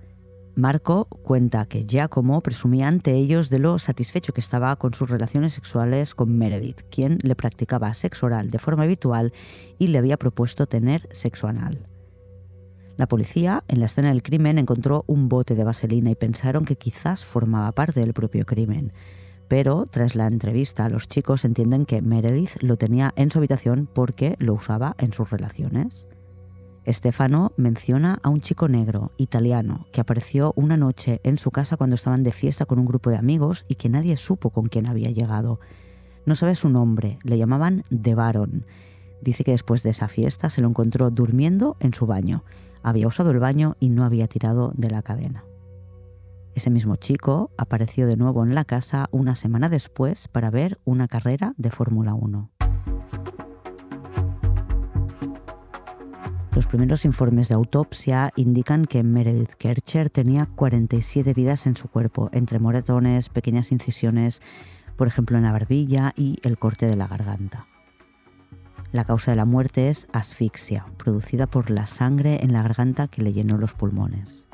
Marco 0.58 1.06
cuenta 1.06 1.66
que 1.66 1.86
Giacomo 1.86 2.42
presumía 2.42 2.88
ante 2.88 3.14
ellos 3.14 3.50
de 3.50 3.60
lo 3.60 3.78
satisfecho 3.78 4.34
que 4.34 4.42
estaba 4.42 4.76
con 4.76 4.94
sus 4.96 5.10
relaciones 5.10 5.54
sexuales 5.54 6.16
con 6.16 6.36
Meredith, 6.36 6.82
quien 6.90 7.20
le 7.22 7.36
practicaba 7.36 7.94
sexo 7.94 8.26
oral 8.26 8.50
de 8.50 8.58
forma 8.58 8.84
habitual 8.84 9.34
y 9.78 9.88
le 9.88 10.00
había 10.00 10.18
propuesto 10.18 10.66
tener 10.66 11.08
sexo 11.12 11.48
anal. 11.48 11.88
La 12.98 13.08
policía, 13.08 13.64
en 13.68 13.80
la 13.80 13.86
escena 13.86 14.10
del 14.10 14.24
crimen, 14.24 14.58
encontró 14.58 15.04
un 15.06 15.30
bote 15.30 15.54
de 15.54 15.64
vaselina 15.64 16.10
y 16.10 16.16
pensaron 16.16 16.66
que 16.66 16.78
quizás 16.78 17.24
formaba 17.24 17.72
parte 17.72 18.00
del 18.00 18.14
propio 18.14 18.44
crimen. 18.46 18.92
Pero 19.48 19.86
tras 19.90 20.16
la 20.16 20.28
entrevista 20.28 20.90
los 20.90 21.08
chicos 21.08 21.46
entienden 21.46 21.86
que 21.86 22.02
Meredith 22.02 22.62
lo 22.62 22.76
tenía 22.76 23.14
en 23.16 23.30
su 23.30 23.38
habitación 23.38 23.88
porque 23.94 24.36
lo 24.40 24.56
usaba 24.56 24.96
en 24.98 25.14
sus 25.14 25.30
relaciones. 25.30 26.08
Estefano 26.86 27.52
menciona 27.56 28.20
a 28.24 28.30
un 28.30 28.42
chico 28.42 28.68
negro, 28.68 29.12
italiano, 29.18 29.86
que 29.92 30.02
apareció 30.02 30.54
una 30.56 30.76
noche 30.76 31.22
en 31.24 31.38
su 31.38 31.52
casa 31.52 31.78
cuando 31.78 31.96
estaban 31.96 32.24
de 32.24 32.32
fiesta 32.32 32.66
con 32.66 32.80
un 32.80 32.86
grupo 32.86 33.10
de 33.10 33.18
amigos 33.18 33.66
y 33.68 33.76
que 33.76 33.90
nadie 33.90 34.18
supo 34.18 34.50
con 34.50 34.68
quién 34.68 34.88
había 34.88 35.12
llegado. 35.12 35.60
No 36.26 36.34
sabe 36.34 36.56
su 36.56 36.70
nombre, 36.70 37.20
le 37.24 37.38
llamaban 37.38 37.84
De 37.90 38.16
Baron. 38.16 38.66
Dice 39.22 39.44
que 39.44 39.52
después 39.52 39.84
de 39.84 39.92
esa 39.92 40.08
fiesta 40.08 40.50
se 40.50 40.62
lo 40.62 40.68
encontró 40.68 41.10
durmiendo 41.10 41.78
en 41.80 41.94
su 41.94 42.06
baño. 42.06 42.44
Había 42.88 43.08
usado 43.08 43.32
el 43.32 43.40
baño 43.40 43.76
y 43.82 43.90
no 43.90 44.06
había 44.06 44.30
tirado 44.30 44.72
de 44.74 44.90
la 44.90 45.02
cadena. 45.02 45.44
Ese 46.56 46.70
mismo 46.70 46.96
chico 46.96 47.52
apareció 47.58 48.08
de 48.08 48.16
nuevo 48.16 48.46
en 48.46 48.56
la 48.56 48.64
casa 48.64 49.10
una 49.12 49.36
semana 49.36 49.68
después 49.68 50.30
para 50.30 50.50
ver 50.52 50.80
una 50.86 51.10
carrera 51.10 51.54
de 51.58 51.70
Fórmula 51.70 52.14
1. 52.14 52.50
Los 56.56 56.68
primeros 56.68 57.04
informes 57.04 57.50
de 57.50 57.56
autopsia 57.56 58.32
indican 58.38 58.86
que 58.86 59.04
Meredith 59.04 59.56
Kercher 59.56 60.10
tenía 60.10 60.46
47 60.56 61.30
heridas 61.30 61.68
en 61.68 61.76
su 61.76 61.90
cuerpo, 61.90 62.30
entre 62.32 62.60
moretones, 62.60 63.28
pequeñas 63.28 63.74
incisiones, 63.74 64.42
por 64.96 65.10
ejemplo 65.10 65.36
en 65.36 65.44
la 65.44 65.52
barbilla 65.52 66.14
y 66.16 66.38
el 66.42 66.58
corte 66.58 66.86
de 66.86 66.96
la 66.96 67.08
garganta. 67.08 67.68
La 68.92 69.04
causa 69.04 69.32
de 69.32 69.38
la 69.38 69.46
muerte 69.46 69.90
es 69.90 70.08
asfixia, 70.14 70.86
producida 70.98 71.46
por 71.48 71.70
la 71.70 71.88
sangre 71.88 72.40
en 72.42 72.54
la 72.54 72.64
garganta 72.64 73.08
que 73.08 73.22
le 73.22 73.34
llenó 73.34 73.58
los 73.58 73.74
pulmones. 73.74 74.48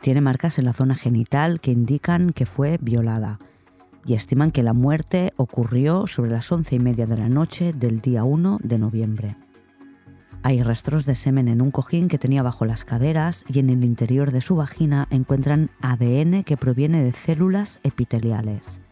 Tiene 0.00 0.20
marcas 0.20 0.58
en 0.58 0.64
la 0.64 0.72
zona 0.72 0.94
genital 0.94 1.60
que 1.60 1.70
indican 1.70 2.32
que 2.32 2.46
fue 2.46 2.78
violada 2.80 3.38
y 4.06 4.14
estiman 4.14 4.50
que 4.50 4.62
la 4.62 4.74
muerte 4.74 5.32
ocurrió 5.36 6.06
sobre 6.06 6.30
las 6.30 6.50
once 6.52 6.74
y 6.74 6.78
media 6.78 7.06
de 7.06 7.16
la 7.16 7.28
noche 7.28 7.72
del 7.72 8.00
día 8.00 8.24
1 8.24 8.58
de 8.62 8.78
noviembre. 8.78 9.36
Hay 10.42 10.62
rastros 10.62 11.06
de 11.06 11.14
semen 11.14 11.48
en 11.48 11.62
un 11.62 11.70
cojín 11.70 12.08
que 12.08 12.18
tenía 12.18 12.42
bajo 12.42 12.66
las 12.66 12.84
caderas 12.84 13.46
y 13.48 13.60
en 13.60 13.70
el 13.70 13.82
interior 13.82 14.30
de 14.30 14.42
su 14.42 14.56
vagina 14.56 15.08
encuentran 15.10 15.70
ADN 15.80 16.42
que 16.44 16.58
proviene 16.58 17.02
de 17.02 17.12
células 17.12 17.80
epiteliales. 17.82 18.82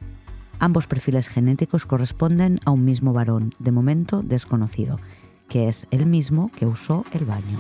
Ambos 0.62 0.87
perfiles 0.87 1.27
genéticos 1.27 1.87
corresponden 1.87 2.61
a 2.64 2.70
un 2.70 2.85
mismo 2.85 3.12
varón, 3.12 3.53
de 3.59 3.72
momento 3.72 4.22
desconocido, 4.22 5.01
que 5.48 5.66
es 5.66 5.88
el 5.90 6.07
mismo 6.07 6.53
que 6.57 6.66
usó 6.66 7.05
el 7.11 7.25
baño. 7.25 7.59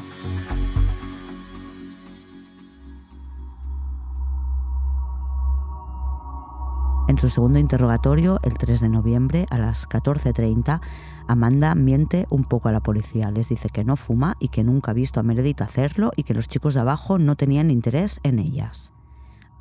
En 7.08 7.18
su 7.18 7.28
segundo 7.28 7.58
interrogatorio, 7.58 8.38
el 8.44 8.54
3 8.54 8.80
de 8.80 8.88
noviembre, 8.88 9.46
a 9.50 9.58
las 9.58 9.88
14.30, 9.88 10.80
Amanda 11.26 11.74
miente 11.74 12.28
un 12.30 12.44
poco 12.44 12.68
a 12.68 12.72
la 12.72 12.84
policía. 12.84 13.32
Les 13.32 13.48
dice 13.48 13.68
que 13.68 13.82
no 13.82 13.96
fuma 13.96 14.36
y 14.38 14.46
que 14.50 14.62
nunca 14.62 14.92
ha 14.92 14.94
visto 14.94 15.18
a 15.18 15.24
Meredith 15.24 15.62
hacerlo 15.62 16.12
y 16.14 16.22
que 16.22 16.34
los 16.34 16.46
chicos 16.46 16.74
de 16.74 16.80
abajo 16.80 17.18
no 17.18 17.34
tenían 17.34 17.72
interés 17.72 18.20
en 18.22 18.38
ellas. 18.38 18.91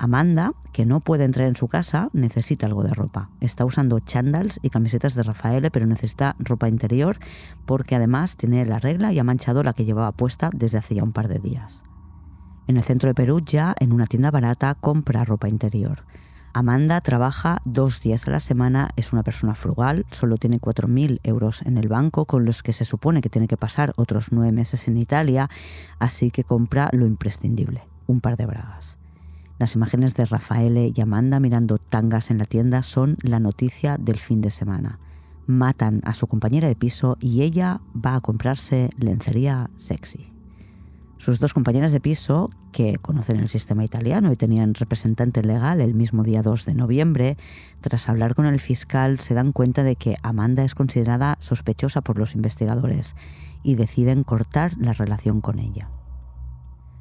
Amanda, 0.02 0.54
que 0.72 0.84
no 0.84 0.98
puede 0.98 1.22
entrar 1.22 1.46
en 1.46 1.54
su 1.54 1.68
casa, 1.68 2.08
necesita 2.12 2.66
algo 2.66 2.82
de 2.82 2.92
ropa. 2.92 3.30
Está 3.40 3.64
usando 3.64 4.00
chandals 4.00 4.58
y 4.60 4.70
camisetas 4.70 5.14
de 5.14 5.22
Rafael, 5.22 5.70
pero 5.70 5.86
necesita 5.86 6.34
ropa 6.40 6.68
interior 6.68 7.20
porque 7.66 7.94
además 7.94 8.36
tiene 8.36 8.66
la 8.66 8.80
regla 8.80 9.12
y 9.12 9.20
ha 9.20 9.24
manchado 9.24 9.62
la 9.62 9.74
que 9.74 9.84
llevaba 9.84 10.10
puesta 10.10 10.50
desde 10.52 10.78
hace 10.78 10.96
ya 10.96 11.04
un 11.04 11.12
par 11.12 11.28
de 11.28 11.38
días. 11.38 11.84
En 12.66 12.78
el 12.78 12.82
centro 12.82 13.10
de 13.10 13.14
Perú, 13.14 13.42
ya 13.46 13.76
en 13.78 13.92
una 13.92 14.06
tienda 14.06 14.32
barata, 14.32 14.74
compra 14.74 15.24
ropa 15.24 15.48
interior. 15.48 16.04
Amanda 16.52 17.00
trabaja 17.00 17.62
dos 17.64 18.00
días 18.00 18.26
a 18.26 18.32
la 18.32 18.40
semana, 18.40 18.90
es 18.96 19.12
una 19.12 19.22
persona 19.22 19.54
frugal, 19.54 20.04
solo 20.10 20.36
tiene 20.36 20.58
4.000 20.58 21.20
euros 21.22 21.62
en 21.62 21.78
el 21.78 21.86
banco, 21.86 22.26
con 22.26 22.44
los 22.44 22.64
que 22.64 22.72
se 22.72 22.84
supone 22.84 23.20
que 23.20 23.30
tiene 23.30 23.46
que 23.46 23.56
pasar 23.56 23.92
otros 23.94 24.32
nueve 24.32 24.50
meses 24.50 24.88
en 24.88 24.96
Italia, 24.96 25.48
así 26.00 26.32
que 26.32 26.42
compra 26.42 26.90
lo 26.92 27.06
imprescindible, 27.06 27.84
un 28.08 28.20
par 28.20 28.36
de 28.36 28.46
bragas. 28.46 28.98
Las 29.62 29.76
imágenes 29.76 30.16
de 30.16 30.24
Rafaele 30.24 30.92
y 30.92 31.00
Amanda 31.00 31.38
mirando 31.38 31.78
tangas 31.78 32.32
en 32.32 32.38
la 32.38 32.46
tienda 32.46 32.82
son 32.82 33.16
la 33.22 33.38
noticia 33.38 33.96
del 33.96 34.18
fin 34.18 34.40
de 34.40 34.50
semana. 34.50 34.98
Matan 35.46 36.00
a 36.04 36.14
su 36.14 36.26
compañera 36.26 36.66
de 36.66 36.74
piso 36.74 37.16
y 37.20 37.42
ella 37.42 37.80
va 37.94 38.16
a 38.16 38.20
comprarse 38.20 38.90
lencería 38.98 39.70
sexy. 39.76 40.32
Sus 41.16 41.38
dos 41.38 41.54
compañeras 41.54 41.92
de 41.92 42.00
piso, 42.00 42.50
que 42.72 42.96
conocen 42.96 43.36
el 43.36 43.48
sistema 43.48 43.84
italiano 43.84 44.32
y 44.32 44.36
tenían 44.36 44.74
representante 44.74 45.44
legal 45.44 45.80
el 45.80 45.94
mismo 45.94 46.24
día 46.24 46.42
2 46.42 46.64
de 46.64 46.74
noviembre, 46.74 47.36
tras 47.82 48.08
hablar 48.08 48.34
con 48.34 48.46
el 48.46 48.58
fiscal 48.58 49.20
se 49.20 49.34
dan 49.34 49.52
cuenta 49.52 49.84
de 49.84 49.94
que 49.94 50.16
Amanda 50.24 50.64
es 50.64 50.74
considerada 50.74 51.36
sospechosa 51.38 52.00
por 52.00 52.18
los 52.18 52.34
investigadores 52.34 53.14
y 53.62 53.76
deciden 53.76 54.24
cortar 54.24 54.72
la 54.76 54.92
relación 54.92 55.40
con 55.40 55.60
ella. 55.60 55.88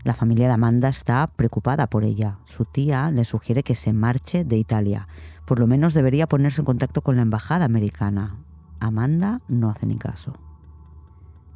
La 0.03 0.13
familia 0.13 0.47
de 0.47 0.53
Amanda 0.53 0.89
está 0.89 1.27
preocupada 1.27 1.87
por 1.87 2.03
ella. 2.03 2.39
Su 2.45 2.65
tía 2.65 3.11
le 3.11 3.23
sugiere 3.23 3.63
que 3.63 3.75
se 3.75 3.93
marche 3.93 4.43
de 4.43 4.57
Italia. 4.57 5.07
Por 5.45 5.59
lo 5.59 5.67
menos 5.67 5.93
debería 5.93 6.27
ponerse 6.27 6.61
en 6.61 6.65
contacto 6.65 7.01
con 7.01 7.15
la 7.15 7.21
embajada 7.21 7.65
americana. 7.65 8.37
Amanda 8.79 9.41
no 9.47 9.69
hace 9.69 9.85
ni 9.85 9.97
caso. 9.97 10.33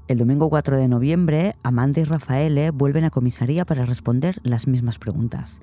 El 0.07 0.19
domingo 0.19 0.49
4 0.49 0.77
de 0.77 0.87
noviembre, 0.87 1.55
Amanda 1.63 1.99
y 1.99 2.03
Rafaele 2.03 2.69
vuelven 2.69 3.05
a 3.05 3.09
comisaría 3.09 3.65
para 3.65 3.85
responder 3.85 4.39
las 4.43 4.67
mismas 4.67 4.99
preguntas. 4.99 5.61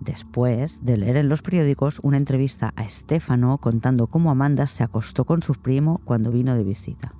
Después 0.00 0.84
de 0.84 0.96
leer 0.96 1.16
en 1.16 1.28
los 1.28 1.42
periódicos 1.42 2.00
una 2.02 2.16
entrevista 2.16 2.72
a 2.74 2.88
Stefano 2.88 3.58
contando 3.58 4.08
cómo 4.08 4.32
Amanda 4.32 4.66
se 4.66 4.82
acostó 4.82 5.24
con 5.24 5.42
su 5.42 5.54
primo 5.54 6.00
cuando 6.04 6.32
vino 6.32 6.56
de 6.56 6.64
visita. 6.64 7.14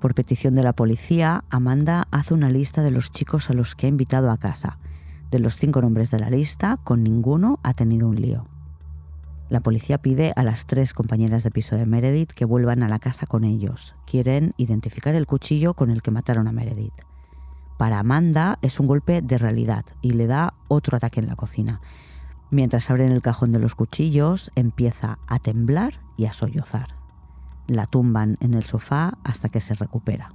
Por 0.00 0.14
petición 0.14 0.54
de 0.54 0.62
la 0.62 0.74
policía, 0.74 1.42
Amanda 1.50 2.06
hace 2.12 2.32
una 2.32 2.50
lista 2.50 2.82
de 2.82 2.92
los 2.92 3.10
chicos 3.10 3.50
a 3.50 3.52
los 3.52 3.74
que 3.74 3.86
ha 3.86 3.88
invitado 3.88 4.30
a 4.30 4.38
casa. 4.38 4.78
De 5.32 5.40
los 5.40 5.56
cinco 5.56 5.82
nombres 5.82 6.10
de 6.12 6.20
la 6.20 6.30
lista, 6.30 6.78
con 6.84 7.02
ninguno 7.02 7.58
ha 7.64 7.74
tenido 7.74 8.08
un 8.08 8.20
lío. 8.20 8.46
La 9.48 9.60
policía 9.60 9.98
pide 9.98 10.32
a 10.36 10.44
las 10.44 10.66
tres 10.66 10.94
compañeras 10.94 11.42
de 11.42 11.50
piso 11.50 11.74
de 11.74 11.84
Meredith 11.84 12.30
que 12.30 12.44
vuelvan 12.44 12.82
a 12.84 12.88
la 12.88 13.00
casa 13.00 13.26
con 13.26 13.42
ellos. 13.42 13.96
Quieren 14.06 14.52
identificar 14.56 15.16
el 15.16 15.26
cuchillo 15.26 15.74
con 15.74 15.90
el 15.90 16.02
que 16.02 16.12
mataron 16.12 16.46
a 16.46 16.52
Meredith. 16.52 16.92
Para 17.76 17.98
Amanda 17.98 18.58
es 18.62 18.78
un 18.78 18.86
golpe 18.86 19.20
de 19.20 19.38
realidad 19.38 19.84
y 20.00 20.10
le 20.10 20.26
da 20.26 20.54
otro 20.68 20.96
ataque 20.96 21.18
en 21.18 21.26
la 21.26 21.36
cocina. 21.36 21.80
Mientras 22.50 22.88
abren 22.88 23.10
el 23.10 23.22
cajón 23.22 23.50
de 23.52 23.58
los 23.58 23.74
cuchillos, 23.74 24.52
empieza 24.54 25.18
a 25.26 25.38
temblar 25.38 26.00
y 26.16 26.26
a 26.26 26.32
sollozar. 26.32 26.97
La 27.68 27.86
tumban 27.86 28.36
en 28.40 28.54
el 28.54 28.64
sofá 28.64 29.18
hasta 29.22 29.48
que 29.48 29.60
se 29.60 29.74
recupera. 29.74 30.30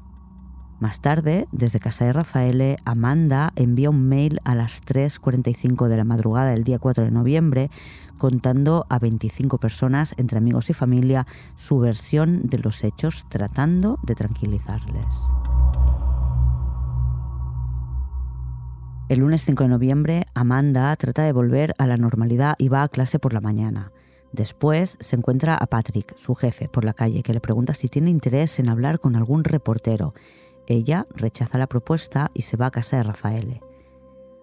Más 0.80 1.02
tarde, 1.02 1.48
desde 1.52 1.80
casa 1.80 2.06
de 2.06 2.14
Rafaele, 2.14 2.76
Amanda 2.84 3.54
envía 3.56 3.90
un 3.90 4.08
mail 4.08 4.40
a 4.44 4.54
las 4.54 4.84
3.45 4.84 5.88
de 5.88 5.98
la 5.98 6.04
madrugada 6.04 6.52
del 6.52 6.64
día 6.64 6.80
4 6.80 7.06
de 7.06 7.12
noviembre 7.12 7.72
contando 8.18 8.86
a 8.90 9.00
25 9.00 9.60
personas, 9.60 10.14
entre 10.18 10.38
amigos 10.38 10.70
y 10.70 10.74
familia, 10.74 11.26
su 11.56 11.80
versión 11.80 12.42
de 12.44 12.60
los 12.60 12.84
hechos, 12.84 13.26
tratando 13.30 13.98
de 14.04 14.16
tranquilizarles. 14.16 15.32
El 19.10 19.20
lunes 19.20 19.46
5 19.46 19.64
de 19.64 19.70
noviembre, 19.70 20.26
Amanda 20.34 20.96
trata 20.96 21.24
de 21.24 21.34
volver 21.34 21.74
a 21.78 21.88
la 21.88 21.98
normalidad 21.98 22.56
y 22.58 22.70
va 22.70 22.84
a 22.84 22.90
clase 22.90 23.20
por 23.20 23.34
la 23.34 23.42
mañana. 23.42 23.92
Después 24.34 24.98
se 25.00 25.16
encuentra 25.16 25.56
a 25.56 25.68
Patrick, 25.68 26.18
su 26.18 26.36
jefe, 26.36 26.68
por 26.68 26.84
la 26.84 26.94
calle, 26.94 27.24
que 27.24 27.34
le 27.34 27.40
pregunta 27.40 27.74
si 27.74 27.88
tiene 27.88 28.10
interés 28.10 28.60
en 28.60 28.68
hablar 28.68 29.00
con 29.00 29.16
algún 29.16 29.46
reportero 29.46 30.14
ella 30.68 31.08
rechaza 31.14 31.58
la 31.58 31.68
propuesta 31.68 32.32
y 32.34 32.44
se 32.44 32.58
va 32.58 32.68
a 32.68 32.72
casa 32.72 32.98
de 32.98 33.04
Rafaele. 33.04 33.62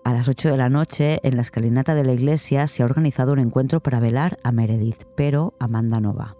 A 0.05 0.13
las 0.13 0.29
8 0.29 0.51
de 0.51 0.57
la 0.57 0.69
noche, 0.69 1.21
en 1.23 1.37
la 1.37 1.43
escalinata 1.43 1.95
de 1.95 2.05
la 2.05 2.13
iglesia, 2.13 2.67
se 2.67 2.83
ha 2.83 2.87
organizado 2.87 3.33
un 3.33 3.39
encuentro 3.39 3.81
para 3.81 4.01
velar 4.01 4.39
a 4.43 4.53
Meredith, 4.53 5.05
pero 5.15 5.55
Amanda 5.59 6.01
no 6.01 6.15
va. 6.15 6.37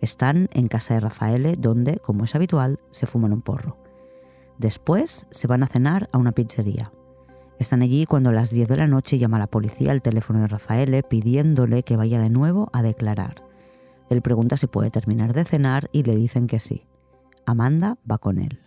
Están 0.00 0.48
en 0.52 0.68
casa 0.68 0.94
de 0.94 1.00
Rafaele, 1.00 1.54
donde, 1.58 1.98
como 1.98 2.24
es 2.24 2.34
habitual, 2.34 2.78
se 2.90 3.06
fuman 3.06 3.32
un 3.32 3.42
porro. 3.42 3.76
Después 4.58 5.26
se 5.30 5.46
van 5.46 5.62
a 5.62 5.66
cenar 5.66 6.08
a 6.12 6.18
una 6.18 6.32
pizzería. 6.32 6.92
Están 7.60 7.82
allí 7.82 8.06
cuando 8.06 8.30
a 8.30 8.32
las 8.32 8.50
10 8.50 8.68
de 8.68 8.76
la 8.78 8.86
noche 8.86 9.18
llama 9.18 9.38
la 9.38 9.46
policía 9.46 9.92
al 9.92 10.02
teléfono 10.02 10.40
de 10.40 10.48
Rafaele 10.48 11.02
pidiéndole 11.02 11.82
que 11.82 11.96
vaya 11.96 12.18
de 12.18 12.30
nuevo 12.30 12.70
a 12.72 12.82
declarar. 12.82 13.44
Él 14.08 14.22
pregunta 14.22 14.56
si 14.56 14.66
puede 14.66 14.90
terminar 14.90 15.34
de 15.34 15.44
cenar 15.44 15.88
y 15.92 16.02
le 16.02 16.16
dicen 16.16 16.46
que 16.46 16.58
sí. 16.58 16.86
Amanda 17.46 17.98
va 18.10 18.18
con 18.18 18.38
él. 18.38 18.58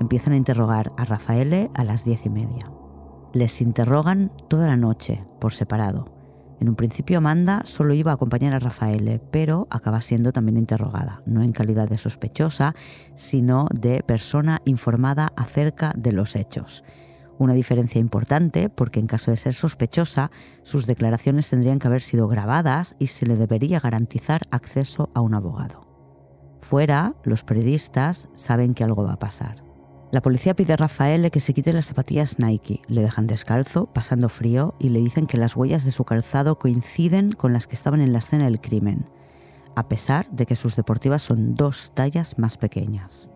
empiezan 0.00 0.34
a 0.34 0.36
interrogar 0.36 0.92
a 0.96 1.04
Rafaele 1.04 1.68
a 1.74 1.82
las 1.82 2.04
diez 2.04 2.24
y 2.26 2.30
media. 2.30 2.70
Les 3.32 3.60
interrogan 3.60 4.30
toda 4.48 4.68
la 4.68 4.76
noche, 4.76 5.24
por 5.40 5.52
separado. 5.52 6.15
En 6.60 6.68
un 6.68 6.74
principio 6.74 7.18
Amanda 7.18 7.62
solo 7.64 7.92
iba 7.94 8.12
a 8.12 8.14
acompañar 8.14 8.54
a 8.54 8.58
Rafaele, 8.58 9.20
pero 9.30 9.66
acaba 9.70 10.00
siendo 10.00 10.32
también 10.32 10.56
interrogada, 10.56 11.22
no 11.26 11.42
en 11.42 11.52
calidad 11.52 11.88
de 11.88 11.98
sospechosa, 11.98 12.74
sino 13.14 13.68
de 13.74 14.02
persona 14.02 14.62
informada 14.64 15.32
acerca 15.36 15.92
de 15.96 16.12
los 16.12 16.34
hechos. 16.34 16.82
Una 17.38 17.52
diferencia 17.52 18.00
importante 18.00 18.70
porque 18.70 19.00
en 19.00 19.06
caso 19.06 19.30
de 19.30 19.36
ser 19.36 19.52
sospechosa, 19.52 20.30
sus 20.62 20.86
declaraciones 20.86 21.50
tendrían 21.50 21.78
que 21.78 21.88
haber 21.88 22.00
sido 22.00 22.28
grabadas 22.28 22.96
y 22.98 23.08
se 23.08 23.26
le 23.26 23.36
debería 23.36 23.80
garantizar 23.80 24.42
acceso 24.50 25.10
a 25.14 25.20
un 25.20 25.34
abogado. 25.34 25.86
Fuera, 26.62 27.14
los 27.24 27.44
periodistas 27.44 28.30
saben 28.34 28.72
que 28.72 28.84
algo 28.84 29.04
va 29.04 29.12
a 29.12 29.18
pasar. 29.18 29.65
La 30.12 30.22
policía 30.22 30.54
pide 30.54 30.72
a 30.72 30.76
Rafael 30.76 31.30
que 31.30 31.40
se 31.40 31.52
quite 31.52 31.72
las 31.72 31.86
zapatillas 31.86 32.38
Nike, 32.38 32.80
le 32.86 33.02
dejan 33.02 33.26
descalzo, 33.26 33.86
pasando 33.86 34.28
frío, 34.28 34.74
y 34.78 34.90
le 34.90 35.00
dicen 35.00 35.26
que 35.26 35.36
las 35.36 35.56
huellas 35.56 35.84
de 35.84 35.90
su 35.90 36.04
calzado 36.04 36.58
coinciden 36.58 37.32
con 37.32 37.52
las 37.52 37.66
que 37.66 37.74
estaban 37.74 38.00
en 38.00 38.12
la 38.12 38.20
escena 38.20 38.44
del 38.44 38.60
crimen, 38.60 39.06
a 39.74 39.88
pesar 39.88 40.30
de 40.30 40.46
que 40.46 40.54
sus 40.54 40.76
deportivas 40.76 41.22
son 41.22 41.54
dos 41.54 41.90
tallas 41.92 42.38
más 42.38 42.56
pequeñas. 42.56 43.28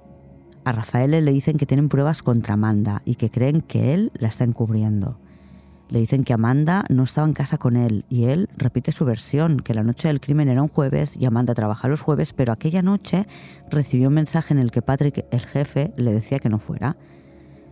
A 0.65 0.73
Rafael 0.73 1.11
le 1.11 1.33
dicen 1.33 1.57
que 1.57 1.67
tienen 1.67 1.89
pruebas 1.89 2.23
contra 2.23 2.55
Amanda 2.55 3.03
y 3.05 3.17
que 3.17 3.31
creen 3.31 3.63
que 3.63 3.93
él 3.95 4.13
la 4.15 4.29
está 4.29 4.45
encubriendo. 4.45 5.19
Le 5.91 5.99
dicen 5.99 6.23
que 6.23 6.33
Amanda 6.33 6.85
no 6.89 7.03
estaba 7.03 7.27
en 7.27 7.35
casa 7.35 7.59
con 7.59 7.77
él 7.77 8.05
y 8.09 8.27
él 8.27 8.49
repite 8.57 8.93
su 8.93 9.05
versión, 9.05 9.59
que 9.59 9.75
la 9.75 9.83
noche 9.83 10.07
del 10.07 10.21
crimen 10.21 10.49
era 10.49 10.63
un 10.63 10.69
jueves 10.69 11.17
y 11.17 11.27
Amanda 11.27 11.53
trabaja 11.53 11.89
los 11.89 12.01
jueves, 12.01 12.33
pero 12.33 12.53
aquella 12.53 12.81
noche 12.81 13.27
recibió 13.71 14.07
un 14.07 14.15
mensaje 14.15 14.55
en 14.55 14.61
el 14.61 14.71
que 14.71 14.83
Patrick, 14.83 15.27
el 15.33 15.41
jefe, 15.41 15.93
le 15.97 16.13
decía 16.13 16.39
que 16.39 16.49
no 16.49 16.61
fuera. 16.61 16.97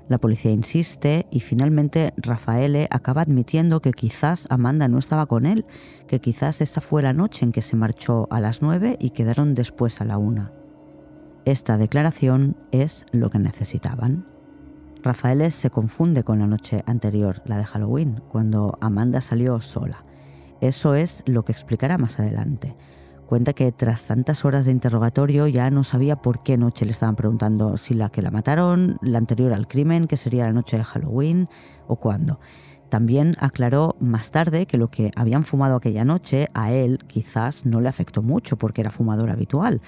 La 0.08 0.18
policía 0.18 0.50
insiste 0.50 1.26
y 1.30 1.40
finalmente 1.40 2.12
Rafaele 2.16 2.88
acaba 2.90 3.22
admitiendo 3.22 3.80
que 3.80 3.92
quizás 3.92 4.48
Amanda 4.50 4.88
no 4.88 4.98
estaba 4.98 5.26
con 5.26 5.46
él, 5.46 5.64
que 6.08 6.20
quizás 6.20 6.60
esa 6.60 6.80
fue 6.80 7.02
la 7.02 7.12
noche 7.12 7.44
en 7.44 7.52
que 7.52 7.62
se 7.62 7.76
marchó 7.76 8.26
a 8.30 8.40
las 8.40 8.62
nueve 8.62 8.96
y 8.98 9.10
quedaron 9.10 9.54
después 9.54 10.00
a 10.00 10.04
la 10.04 10.18
una. 10.18 10.50
Esta 11.44 11.76
declaración 11.76 12.56
es 12.72 13.06
lo 13.12 13.30
que 13.30 13.38
necesitaban. 13.38 14.38
Rafael 15.03 15.51
se 15.53 15.70
confunde 15.70 16.24
con 16.24 16.40
la 16.40 16.46
noche 16.46 16.82
anterior, 16.86 17.42
la 17.44 17.57
de 17.57 17.64
Halloween, 17.64 18.20
cuando 18.28 18.76
Amanda 18.80 19.20
salió 19.20 19.61
sola. 19.61 20.05
Eso 20.61 20.94
es 20.94 21.22
lo 21.26 21.44
que 21.44 21.53
explicará 21.53 21.99
más 21.99 22.18
adelante. 22.18 22.76
Cuenta 23.26 23.53
que 23.53 23.70
tras 23.72 24.07
tantas 24.07 24.44
horas 24.44 24.64
de 24.64 24.72
interrogatorio 24.72 25.46
ya 25.46 25.70
no 25.70 25.84
sabía 25.84 26.16
por 26.16 26.42
qué 26.42 26.57
noche 26.57 26.84
le 26.84 26.92
estaban 26.92 27.14
preguntando 27.14 27.76
si 27.76 27.94
la 27.94 28.09
que 28.09 28.22
la 28.22 28.30
mataron, 28.30 28.99
la 29.03 29.18
anterior 29.18 29.53
al 29.53 29.68
crimen, 29.68 30.07
que 30.07 30.16
sería 30.16 30.46
la 30.46 30.53
noche 30.53 30.78
de 30.78 30.84
Halloween, 30.84 31.49
o 31.86 31.96
cuándo. 31.96 32.40
También 32.88 33.36
aclaró 33.38 33.96
más 34.01 34.30
tarde 34.30 34.66
que 34.66 34.78
lo 34.78 34.88
que 34.88 35.12
habían 35.14 35.44
fumado 35.44 35.76
aquella 35.76 36.05
noche 36.05 36.49
a 36.55 36.72
él 36.72 37.01
quizás 37.07 37.66
no 37.66 37.82
le 37.82 37.90
afectó 37.90 38.22
mucho 38.22 38.57
porque 38.57 38.80
era 38.80 38.90
fumador 38.90 39.28
habitual, 39.28 39.82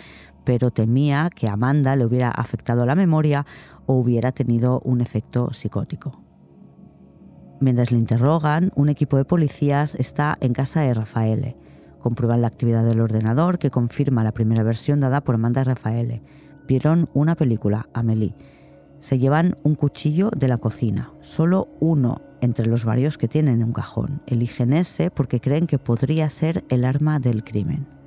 pero 0.44 0.70
temía 0.70 1.30
que 1.34 1.48
Amanda 1.48 1.96
le 1.96 2.04
hubiera 2.04 2.30
afectado 2.30 2.84
la 2.84 2.94
memoria 2.94 3.46
hubiera 3.99 4.32
tenido 4.32 4.80
un 4.84 5.01
efecto 5.01 5.53
psicótico. 5.53 6.22
Mientras 7.61 7.91
le 7.91 7.99
interrogan, 7.99 8.70
un 8.74 8.88
equipo 8.88 9.18
de 9.18 9.24
policías 9.24 9.95
está 9.95 10.38
en 10.41 10.55
casa 10.55 10.80
de 10.80 10.95
Rafaele. 10.95 11.57
Comprueban 11.99 12.41
la 12.41 12.49
actividad 12.49 12.84
del 12.84 13.01
ordenador 13.01 13.59
que 13.59 13.70
confirma 13.70 14.24
la 14.24 14.32
primera 14.32 14.62
versión 14.62 15.01
dada 15.01 15.20
por 15.20 15.34
Amanda 15.34 15.62
Rafaele. 15.62 16.22
Vieron 16.66 17.11
una 17.12 17.34
película, 17.34 17.88
Amelie. 17.93 18.34
Se 18.99 19.18
llevan 19.18 19.57
un 19.62 19.74
cuchillo 19.74 20.30
de 20.34 20.49
la 20.49 20.57
cocina, 20.57 21.12
solo 21.20 21.68
uno 21.80 22.22
entre 22.41 22.66
los 22.66 22.86
varios 22.86 23.18
que 23.18 23.28
tienen 23.28 23.57
en 23.57 23.64
un 23.64 23.72
cajón. 23.72 24.22
Eligen 24.26 24.72
ese 24.72 25.11
porque 25.11 25.41
creen 25.41 25.66
que 25.66 25.78
podría 25.78 26.30
ser 26.30 26.64
el 26.70 26.84
arma 26.84 27.18
del 27.18 27.45
crimen. 27.45 27.99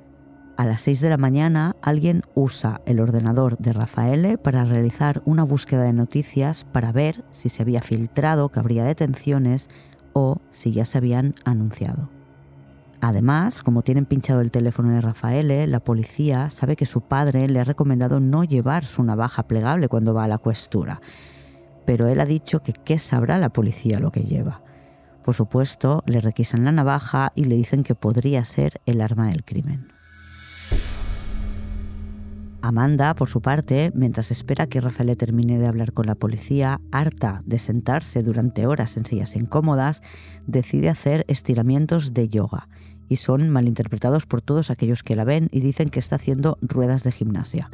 A 0.56 0.64
las 0.64 0.82
6 0.82 1.00
de 1.00 1.10
la 1.10 1.16
mañana 1.16 1.74
alguien 1.82 2.22
usa 2.34 2.80
el 2.86 3.00
ordenador 3.00 3.58
de 3.58 3.72
Rafaele 3.72 4.38
para 4.38 4.64
realizar 4.64 5.20
una 5.24 5.42
búsqueda 5.42 5.82
de 5.82 5.92
noticias 5.92 6.62
para 6.62 6.92
ver 6.92 7.24
si 7.30 7.48
se 7.48 7.62
había 7.62 7.82
filtrado 7.82 8.48
que 8.50 8.60
habría 8.60 8.84
detenciones 8.84 9.68
o 10.12 10.40
si 10.50 10.70
ya 10.70 10.84
se 10.84 10.98
habían 10.98 11.34
anunciado. 11.44 12.08
Además, 13.00 13.64
como 13.64 13.82
tienen 13.82 14.06
pinchado 14.06 14.40
el 14.40 14.52
teléfono 14.52 14.90
de 14.90 15.00
Rafaele, 15.00 15.66
la 15.66 15.80
policía 15.80 16.48
sabe 16.50 16.76
que 16.76 16.86
su 16.86 17.00
padre 17.00 17.48
le 17.48 17.58
ha 17.58 17.64
recomendado 17.64 18.20
no 18.20 18.44
llevar 18.44 18.84
su 18.84 19.02
navaja 19.02 19.48
plegable 19.48 19.88
cuando 19.88 20.14
va 20.14 20.24
a 20.24 20.28
la 20.28 20.38
cuestura. 20.38 21.00
Pero 21.84 22.06
él 22.06 22.20
ha 22.20 22.26
dicho 22.26 22.62
que 22.62 22.72
qué 22.72 22.98
sabrá 22.98 23.38
la 23.38 23.50
policía 23.50 23.98
lo 23.98 24.12
que 24.12 24.22
lleva. 24.22 24.62
Por 25.24 25.34
supuesto, 25.34 26.04
le 26.06 26.20
requisan 26.20 26.64
la 26.64 26.70
navaja 26.70 27.32
y 27.34 27.46
le 27.46 27.56
dicen 27.56 27.82
que 27.82 27.96
podría 27.96 28.44
ser 28.44 28.80
el 28.86 29.00
arma 29.00 29.28
del 29.28 29.44
crimen. 29.44 29.88
Amanda, 32.66 33.14
por 33.14 33.28
su 33.28 33.42
parte, 33.42 33.92
mientras 33.94 34.30
espera 34.30 34.66
que 34.66 34.80
Rafael 34.80 35.14
termine 35.18 35.58
de 35.58 35.66
hablar 35.66 35.92
con 35.92 36.06
la 36.06 36.14
policía, 36.14 36.80
harta 36.92 37.42
de 37.44 37.58
sentarse 37.58 38.22
durante 38.22 38.66
horas 38.66 38.96
en 38.96 39.04
sillas 39.04 39.36
incómodas, 39.36 40.02
decide 40.46 40.88
hacer 40.88 41.26
estiramientos 41.28 42.14
de 42.14 42.30
yoga 42.30 42.68
y 43.06 43.16
son 43.16 43.50
malinterpretados 43.50 44.24
por 44.24 44.40
todos 44.40 44.70
aquellos 44.70 45.02
que 45.02 45.14
la 45.14 45.24
ven 45.24 45.50
y 45.52 45.60
dicen 45.60 45.90
que 45.90 45.98
está 45.98 46.16
haciendo 46.16 46.56
ruedas 46.62 47.04
de 47.04 47.12
gimnasia. 47.12 47.70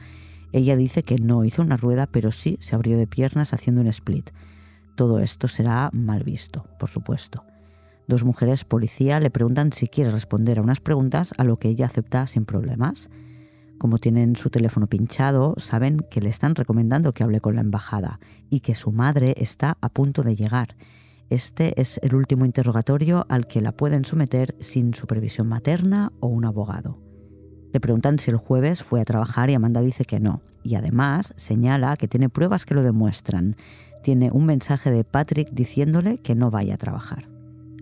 Ella 0.51 0.75
dice 0.75 1.05
que 1.05 1.19
no 1.19 1.45
hizo 1.45 1.63
una 1.63 1.77
rueda, 1.77 2.09
pero 2.09 2.33
sí 2.33 2.57
se 2.61 2.75
abrió 2.75 2.99
de 2.99 3.07
piernas 3.07 3.55
haciendo 3.55 3.83
un 3.83 3.87
split. 3.87 4.31
Todo 4.97 5.21
esto 5.21 5.47
será 5.47 5.91
mal 5.93 6.25
visto, 6.25 6.67
por 6.81 6.91
supuesto. 6.91 7.45
Dos 8.09 8.25
mujeres 8.25 8.65
policía 8.65 9.21
le 9.21 9.31
preguntan 9.31 9.73
si 9.73 9.87
quiere 9.87 10.11
responder 10.11 10.59
a 10.59 10.63
unas 10.63 10.81
preguntas, 10.81 11.33
a 11.39 11.45
lo 11.45 11.61
que 11.61 11.69
ella 11.69 11.87
acepta 11.87 12.27
sin 12.27 12.45
problemas. 12.45 13.09
Como 13.81 13.97
tienen 13.97 14.37
su 14.37 14.51
teléfono 14.51 14.89
pinchado, 14.89 15.55
saben 15.57 16.05
que 16.11 16.21
le 16.21 16.29
están 16.29 16.55
recomendando 16.55 17.15
que 17.15 17.25
hable 17.25 17.41
con 17.41 17.55
la 17.55 17.63
embajada 17.63 18.21
y 18.51 18.61
que 18.61 18.75
su 18.75 18.93
madre 18.93 19.33
está 19.39 19.79
a 19.81 19.89
punto 19.89 20.23
de 20.23 20.37
llegar. 20.37 20.77
Este 21.31 21.81
es 21.81 21.99
el 22.03 22.15
último 22.15 22.45
interrogatorio 22.45 23.25
al 23.31 23.47
que 23.47 23.63
la 23.63 23.73
pueden 23.73 24.05
someter 24.05 24.55
sin 24.61 24.93
supervisión 24.93 25.49
materna 25.49 26.13
o 26.21 26.27
un 26.27 26.45
abogado. 26.45 26.99
Le 27.73 27.81
preguntan 27.81 28.19
si 28.19 28.31
el 28.31 28.37
jueves 28.37 28.83
fue 28.83 29.01
a 29.01 29.07
trabajar 29.07 29.49
y 29.49 29.55
Amanda 29.55 29.81
dice 29.81 30.05
que 30.05 30.21
no. 30.21 30.43
Y 30.63 30.75
además 30.75 31.33
señala 31.39 31.97
que 31.97 32.07
tiene 32.07 32.29
pruebas 32.29 32.67
que 32.67 32.75
lo 32.75 32.83
demuestran. 32.83 33.57
Tiene 34.03 34.31
un 34.31 34.45
mensaje 34.45 34.91
de 34.91 35.05
Patrick 35.05 35.53
diciéndole 35.53 36.19
que 36.19 36.35
no 36.35 36.51
vaya 36.51 36.75
a 36.75 36.77
trabajar. 36.77 37.31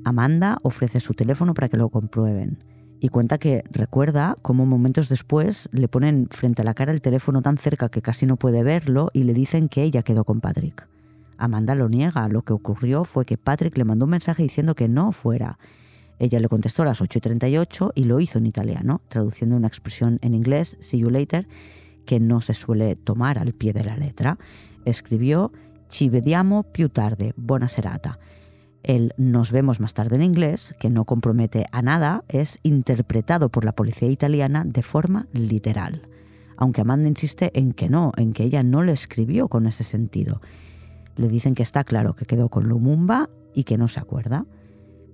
Amanda 0.05 0.59
ofrece 0.63 1.01
su 1.01 1.15
teléfono 1.15 1.55
para 1.55 1.69
que 1.69 1.77
lo 1.77 1.89
comprueben 1.89 2.59
y 3.01 3.09
cuenta 3.09 3.39
que 3.39 3.65
recuerda 3.71 4.37
cómo 4.43 4.67
momentos 4.67 5.09
después 5.09 5.69
le 5.73 5.89
ponen 5.89 6.29
frente 6.31 6.63
a 6.63 6.65
la 6.65 6.75
cara 6.75 6.93
el 6.93 7.01
teléfono 7.01 7.43
tan 7.43 7.59
cerca 7.59 7.89
que 7.89 8.03
casi 8.03 8.27
no 8.27 8.37
puede 8.37 8.63
verlo 8.63 9.11
y 9.13 9.25
le 9.25 9.35
dicen 9.35 9.69
que 9.69 9.83
ella 9.83 10.03
quedó 10.03 10.25
con 10.25 10.41
Patrick. 10.41 10.87
Amanda 11.37 11.75
lo 11.75 11.89
niega, 11.89 12.29
lo 12.29 12.43
que 12.43 12.53
ocurrió 12.53 13.05
fue 13.05 13.25
que 13.25 13.39
Patrick 13.39 13.77
le 13.79 13.85
mandó 13.85 14.07
un 14.07 14.11
mensaje 14.11 14.43
diciendo 14.43 14.75
que 14.75 14.89
no 14.89 15.13
fuera. 15.13 15.59
Ella 16.19 16.41
le 16.41 16.49
contestó 16.49 16.83
a 16.83 16.87
las 16.87 17.01
8.38 17.01 17.93
y 17.95 18.05
lo 18.05 18.19
hizo 18.19 18.39
en 18.39 18.47
italiano, 18.47 19.01
traduciendo 19.09 19.55
una 19.57 19.69
expresión 19.69 20.19
en 20.21 20.35
inglés, 20.35 20.77
see 20.81 20.99
you 20.99 21.11
later, 21.11 21.47
que 22.07 22.19
no 22.19 22.41
se 22.41 22.55
suele 22.55 22.97
tomar 22.97 23.39
al 23.39 23.53
pie 23.53 23.73
de 23.73 23.85
la 23.85 23.97
letra. 23.97 24.39
Escribió 24.85 25.53
ci 25.89 26.09
vediamo 26.09 26.65
più 26.65 26.89
tarde, 26.89 27.35
buona 27.37 27.69
serata 27.69 28.19
el 28.89 29.13
nos 29.19 29.53
vemos 29.53 29.81
más 29.81 29.93
tarde 29.93 30.17
en 30.17 30.23
inglés, 30.23 30.75
que 30.81 30.89
no 30.89 31.05
compromete 31.05 31.67
a 31.73 31.83
nada, 31.83 32.25
es 32.27 32.59
interpretado 32.63 33.51
por 33.51 33.67
la 33.67 33.73
policía 33.73 34.09
italiana 34.09 34.65
de 34.65 34.81
forma 34.81 35.29
literal. 35.33 36.09
Aunque 36.57 36.81
Amanda 36.81 37.07
insiste 37.07 37.51
en 37.57 37.73
que 37.73 37.91
no, 37.91 38.13
en 38.17 38.33
que 38.33 38.45
ella 38.45 38.63
no 38.63 38.83
le 38.83 38.93
escribió 38.93 39.49
con 39.49 39.67
ese 39.67 39.85
sentido. 39.85 40.41
Le 41.17 41.29
dicen 41.29 41.55
que 41.55 41.63
está 41.63 41.85
claro 41.85 42.17
que 42.17 42.25
quedó 42.25 42.49
con 42.49 42.67
Lumumba 42.67 43.29
y 43.55 43.65
que 43.65 43.77
no 43.77 43.89
se 43.89 44.01
acuerda. 44.01 44.47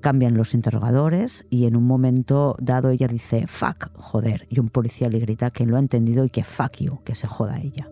Cambian 0.00 0.36
los 0.36 0.54
interrogadores 0.54 1.44
y 1.50 1.66
en 1.66 1.74
un 1.74 1.84
momento 1.84 2.54
dado 2.60 2.90
ella 2.90 3.08
dice 3.08 3.48
fuck, 3.48 3.90
joder, 3.96 4.46
y 4.50 4.60
un 4.60 4.68
policía 4.68 5.08
le 5.08 5.18
grita 5.18 5.50
que 5.50 5.66
lo 5.66 5.76
ha 5.76 5.80
entendido 5.80 6.24
y 6.24 6.30
que 6.30 6.44
fuck 6.44 6.76
you, 6.76 7.02
que 7.02 7.16
se 7.16 7.26
joda 7.26 7.58
ella. 7.60 7.90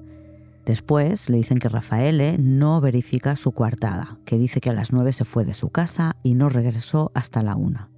Después 0.64 1.28
le 1.28 1.38
dicen 1.38 1.58
que 1.58 1.68
Rafaele 1.68 2.38
no 2.38 2.80
verifica 2.80 3.34
su 3.36 3.52
coartada, 3.52 4.18
que 4.24 4.38
dice 4.38 4.60
que 4.60 4.70
a 4.70 4.74
las 4.74 4.92
9 4.92 5.12
se 5.12 5.24
fue 5.24 5.44
de 5.44 5.54
su 5.54 5.70
casa 5.70 6.16
y 6.22 6.34
no 6.34 6.48
regresó 6.48 7.10
hasta 7.14 7.42
la 7.42 7.56
1. 7.56 7.88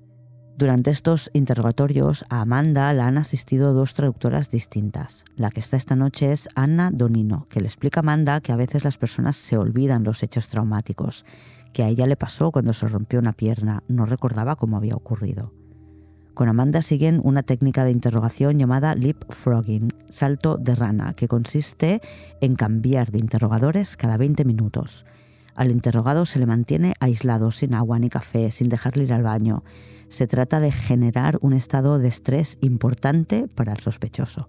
Durante 0.57 0.91
estos 0.91 1.31
interrogatorios 1.35 2.25
a 2.31 2.41
Amanda 2.41 2.93
la 2.93 3.09
han 3.09 3.19
asistido 3.19 3.75
dos 3.75 3.95
traductoras 3.95 4.51
distintas. 4.51 5.25
La 5.35 5.51
que 5.51 5.59
está 5.59 5.77
esta 5.77 5.97
noche 5.97 6.31
es 6.31 6.49
Anna 6.55 6.91
Donino, 6.93 7.49
que 7.51 7.61
le 7.61 7.67
explica 7.67 7.99
a 7.99 8.03
Amanda 8.03 8.41
que 8.41 8.53
a 8.53 8.57
veces 8.57 8.85
las 8.85 8.97
personas 8.97 9.35
se 9.35 9.59
olvidan 9.59 10.05
los 10.05 10.23
hechos 10.23 10.49
traumáticos, 10.49 11.27
que 11.73 11.83
a 11.83 11.89
ella 11.89 12.07
le 12.07 12.17
pasó 12.17 12.53
cuando 12.53 12.73
se 12.73 12.87
rompió 12.87 13.19
una 13.19 13.33
pierna, 13.33 13.83
no 13.89 14.07
recordaba 14.07 14.55
cómo 14.55 14.77
había 14.77 14.95
ocurrido. 14.95 15.53
Con 16.35 16.49
Amanda 16.49 16.83
siguen 16.83 17.21
una 17.23 17.45
técnica 17.45 17.85
de 17.85 17.93
interrogación 17.93 18.59
llamada 18.59 18.97
leapfrogging, 18.97 19.95
salto 20.11 20.57
de 20.57 20.75
rana, 20.75 21.15
que 21.15 21.29
consiste 21.29 22.03
en 22.41 22.57
cambiar 22.57 23.13
de 23.13 23.19
interrogadores 23.19 23.97
cada 23.97 24.17
20 24.17 24.45
minutos. 24.45 25.07
Al 25.55 25.71
interrogado 25.71 26.27
se 26.27 26.41
le 26.41 26.47
mantiene 26.47 26.95
aislado, 26.99 27.53
sin 27.53 27.73
agua 27.73 28.01
ni 28.01 28.09
café, 28.09 28.51
sin 28.51 28.69
dejarle 28.69 29.05
ir 29.05 29.13
al 29.13 29.23
baño. 29.23 29.63
Se 30.09 30.27
trata 30.27 30.59
de 30.59 30.73
generar 30.73 31.39
un 31.41 31.53
estado 31.53 32.01
de 32.01 32.09
estrés 32.09 32.59
importante 32.61 33.47
para 33.55 33.73
el 33.73 33.79
sospechoso. 33.79 34.49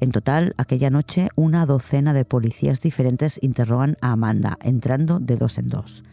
En 0.00 0.12
total, 0.12 0.52
aquella 0.58 0.90
noche, 0.90 1.30
una 1.36 1.64
docena 1.64 2.12
de 2.12 2.26
policías 2.26 2.82
diferentes 2.82 3.38
interrogan 3.42 3.96
a 4.02 4.12
Amanda, 4.12 4.58
entrando 4.62 5.20
de 5.20 5.36
dos 5.36 5.56
en 5.56 5.70
dos. 5.70 6.04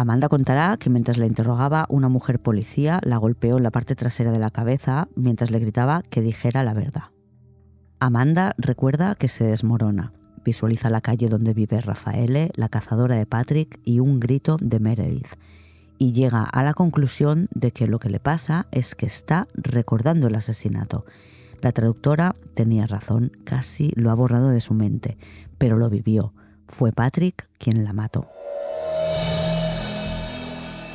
Amanda 0.00 0.30
contará 0.30 0.78
que 0.78 0.88
mientras 0.88 1.18
la 1.18 1.26
interrogaba, 1.26 1.84
una 1.90 2.08
mujer 2.08 2.40
policía 2.40 3.00
la 3.04 3.18
golpeó 3.18 3.58
en 3.58 3.62
la 3.62 3.70
parte 3.70 3.94
trasera 3.94 4.30
de 4.30 4.38
la 4.38 4.48
cabeza 4.48 5.08
mientras 5.14 5.50
le 5.50 5.58
gritaba 5.58 6.00
que 6.08 6.22
dijera 6.22 6.64
la 6.64 6.72
verdad. 6.72 7.10
Amanda 7.98 8.54
recuerda 8.56 9.14
que 9.14 9.28
se 9.28 9.44
desmorona. 9.44 10.14
Visualiza 10.42 10.88
la 10.88 11.02
calle 11.02 11.28
donde 11.28 11.52
vive 11.52 11.82
Rafaele, 11.82 12.50
la 12.54 12.70
cazadora 12.70 13.16
de 13.16 13.26
Patrick 13.26 13.78
y 13.84 14.00
un 14.00 14.20
grito 14.20 14.56
de 14.58 14.80
Meredith. 14.80 15.36
Y 15.98 16.12
llega 16.12 16.44
a 16.44 16.62
la 16.62 16.72
conclusión 16.72 17.48
de 17.54 17.70
que 17.70 17.86
lo 17.86 17.98
que 17.98 18.08
le 18.08 18.20
pasa 18.20 18.68
es 18.70 18.94
que 18.94 19.04
está 19.04 19.48
recordando 19.52 20.28
el 20.28 20.34
asesinato. 20.34 21.04
La 21.60 21.72
traductora 21.72 22.36
tenía 22.54 22.86
razón, 22.86 23.32
casi 23.44 23.92
lo 23.96 24.10
ha 24.10 24.14
borrado 24.14 24.48
de 24.48 24.62
su 24.62 24.72
mente, 24.72 25.18
pero 25.58 25.76
lo 25.76 25.90
vivió. 25.90 26.32
Fue 26.68 26.90
Patrick 26.90 27.50
quien 27.58 27.84
la 27.84 27.92
mató. 27.92 28.30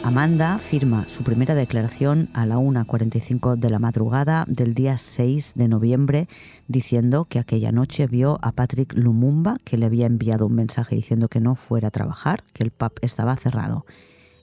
Amanda 0.06 0.60
firma 0.60 1.06
su 1.06 1.24
primera 1.24 1.56
declaración 1.56 2.30
a 2.36 2.45
la 2.45 2.58
1.45 2.58 3.56
de 3.56 3.72
la 3.72 3.80
madrugada 3.80 4.45
del 4.47 4.76
día 4.76 4.99
6 4.99 5.53
de 5.56 5.68
noviembre 5.68 6.28
diciendo 6.68 7.26
que 7.26 7.39
aquella 7.39 7.72
noche 7.72 8.06
vio 8.06 8.38
a 8.43 8.51
Patrick 8.51 8.93
Lumumba 8.93 9.58
que 9.64 9.80
le 9.80 9.88
había 9.88 10.06
enviado 10.06 10.45
un 10.45 10.53
mensaje 10.53 10.95
diciendo 10.95 11.28
que 11.28 11.39
no 11.39 11.56
fuera 11.56 11.88
a 11.88 11.91
trabajar, 11.91 12.43
que 12.53 12.64
el 12.64 12.70
pub 12.70 12.91
estaba 13.01 13.36
cerrado. 13.36 13.88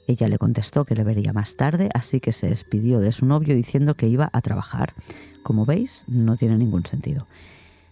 Ella 0.09 0.27
le 0.27 0.37
contestó 0.37 0.85
que 0.85 0.97
le 0.97 1.05
vería 1.05 1.33
más 1.33 1.55
tarde, 1.55 1.91
así 1.95 2.19
que 2.19 2.33
se 2.33 2.49
despidió 2.49 2.99
de 2.99 3.13
su 3.13 3.25
novio 3.25 3.55
diciendo 3.55 3.95
que 3.95 4.09
iba 4.09 4.31
a 4.33 4.41
trabajar. 4.41 4.95
Como 5.45 5.65
veis, 5.65 6.05
no 6.09 6.37
tiene 6.37 6.59
ningún 6.59 6.85
sentido. 6.87 7.29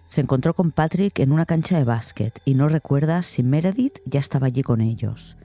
Se 0.07 0.21
encontró 0.21 0.55
con 0.55 0.73
Patrick 0.73 1.21
en 1.21 1.31
una 1.31 1.47
cancha 1.47 1.79
de 1.79 1.85
básquet 1.85 2.43
y 2.45 2.55
no 2.55 2.67
recuerda 2.67 3.23
si 3.23 3.45
Meredith 3.45 4.01
ya 4.07 4.19
estaba 4.19 4.49
allí 4.49 4.65
con 4.65 4.81
ellos. 4.81 5.37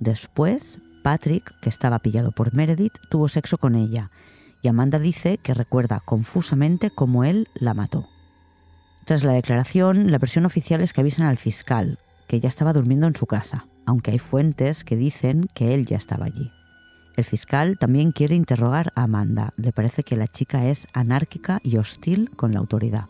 Después, 0.00 0.80
Patrick, 1.04 1.54
que 1.60 1.68
estaba 1.68 1.98
pillado 1.98 2.32
por 2.32 2.54
Meredith, 2.54 2.96
tuvo 3.10 3.28
sexo 3.28 3.58
con 3.58 3.74
ella, 3.74 4.10
y 4.62 4.68
Amanda 4.68 4.98
dice 4.98 5.36
que 5.36 5.52
recuerda 5.52 6.00
confusamente 6.00 6.90
cómo 6.90 7.24
él 7.24 7.46
la 7.52 7.74
mató. 7.74 8.08
Tras 9.04 9.22
la 9.22 9.34
declaración, 9.34 10.10
la 10.10 10.16
versión 10.16 10.46
oficial 10.46 10.80
es 10.80 10.94
que 10.94 11.02
avisan 11.02 11.26
al 11.26 11.36
fiscal, 11.36 11.98
que 12.26 12.40
ya 12.40 12.48
estaba 12.48 12.72
durmiendo 12.72 13.06
en 13.06 13.14
su 13.14 13.26
casa, 13.26 13.66
aunque 13.84 14.12
hay 14.12 14.18
fuentes 14.18 14.82
que 14.82 14.96
dicen 14.96 15.46
que 15.52 15.74
él 15.74 15.84
ya 15.84 15.98
estaba 15.98 16.24
allí. 16.24 16.50
El 17.18 17.24
fiscal 17.24 17.76
también 17.78 18.10
quiere 18.10 18.34
interrogar 18.34 18.90
a 18.96 19.02
Amanda. 19.02 19.52
Le 19.58 19.72
parece 19.72 20.04
que 20.04 20.16
la 20.16 20.26
chica 20.26 20.64
es 20.68 20.88
anárquica 20.94 21.60
y 21.62 21.76
hostil 21.76 22.30
con 22.34 22.54
la 22.54 22.60
autoridad. 22.60 23.08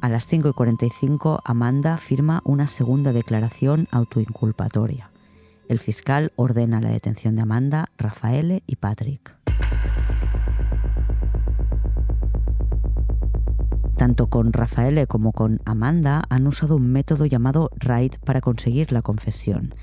A 0.00 0.08
las 0.08 0.26
5 0.26 0.48
y 0.48 0.52
45, 0.52 1.40
Amanda 1.44 1.98
firma 1.98 2.42
una 2.44 2.66
segunda 2.66 3.12
declaración 3.12 3.86
autoinculpatoria. 3.92 5.11
El 5.72 5.78
fiscal 5.78 6.34
ordena 6.36 6.82
la 6.82 6.90
detención 6.90 7.34
de 7.34 7.40
Amanda, 7.40 7.88
Rafaele 7.96 8.62
y 8.66 8.76
Patrick. 8.76 9.34
Tanto 13.96 14.26
con 14.26 14.52
Rafaele 14.52 15.06
como 15.06 15.32
con 15.32 15.62
Amanda 15.64 16.24
han 16.28 16.46
usado 16.46 16.76
un 16.76 16.92
método 16.92 17.24
llamado 17.24 17.70
RAID 17.76 18.16
para 18.22 18.42
conseguir 18.42 18.92
la 18.92 19.00
confesión. 19.00 19.74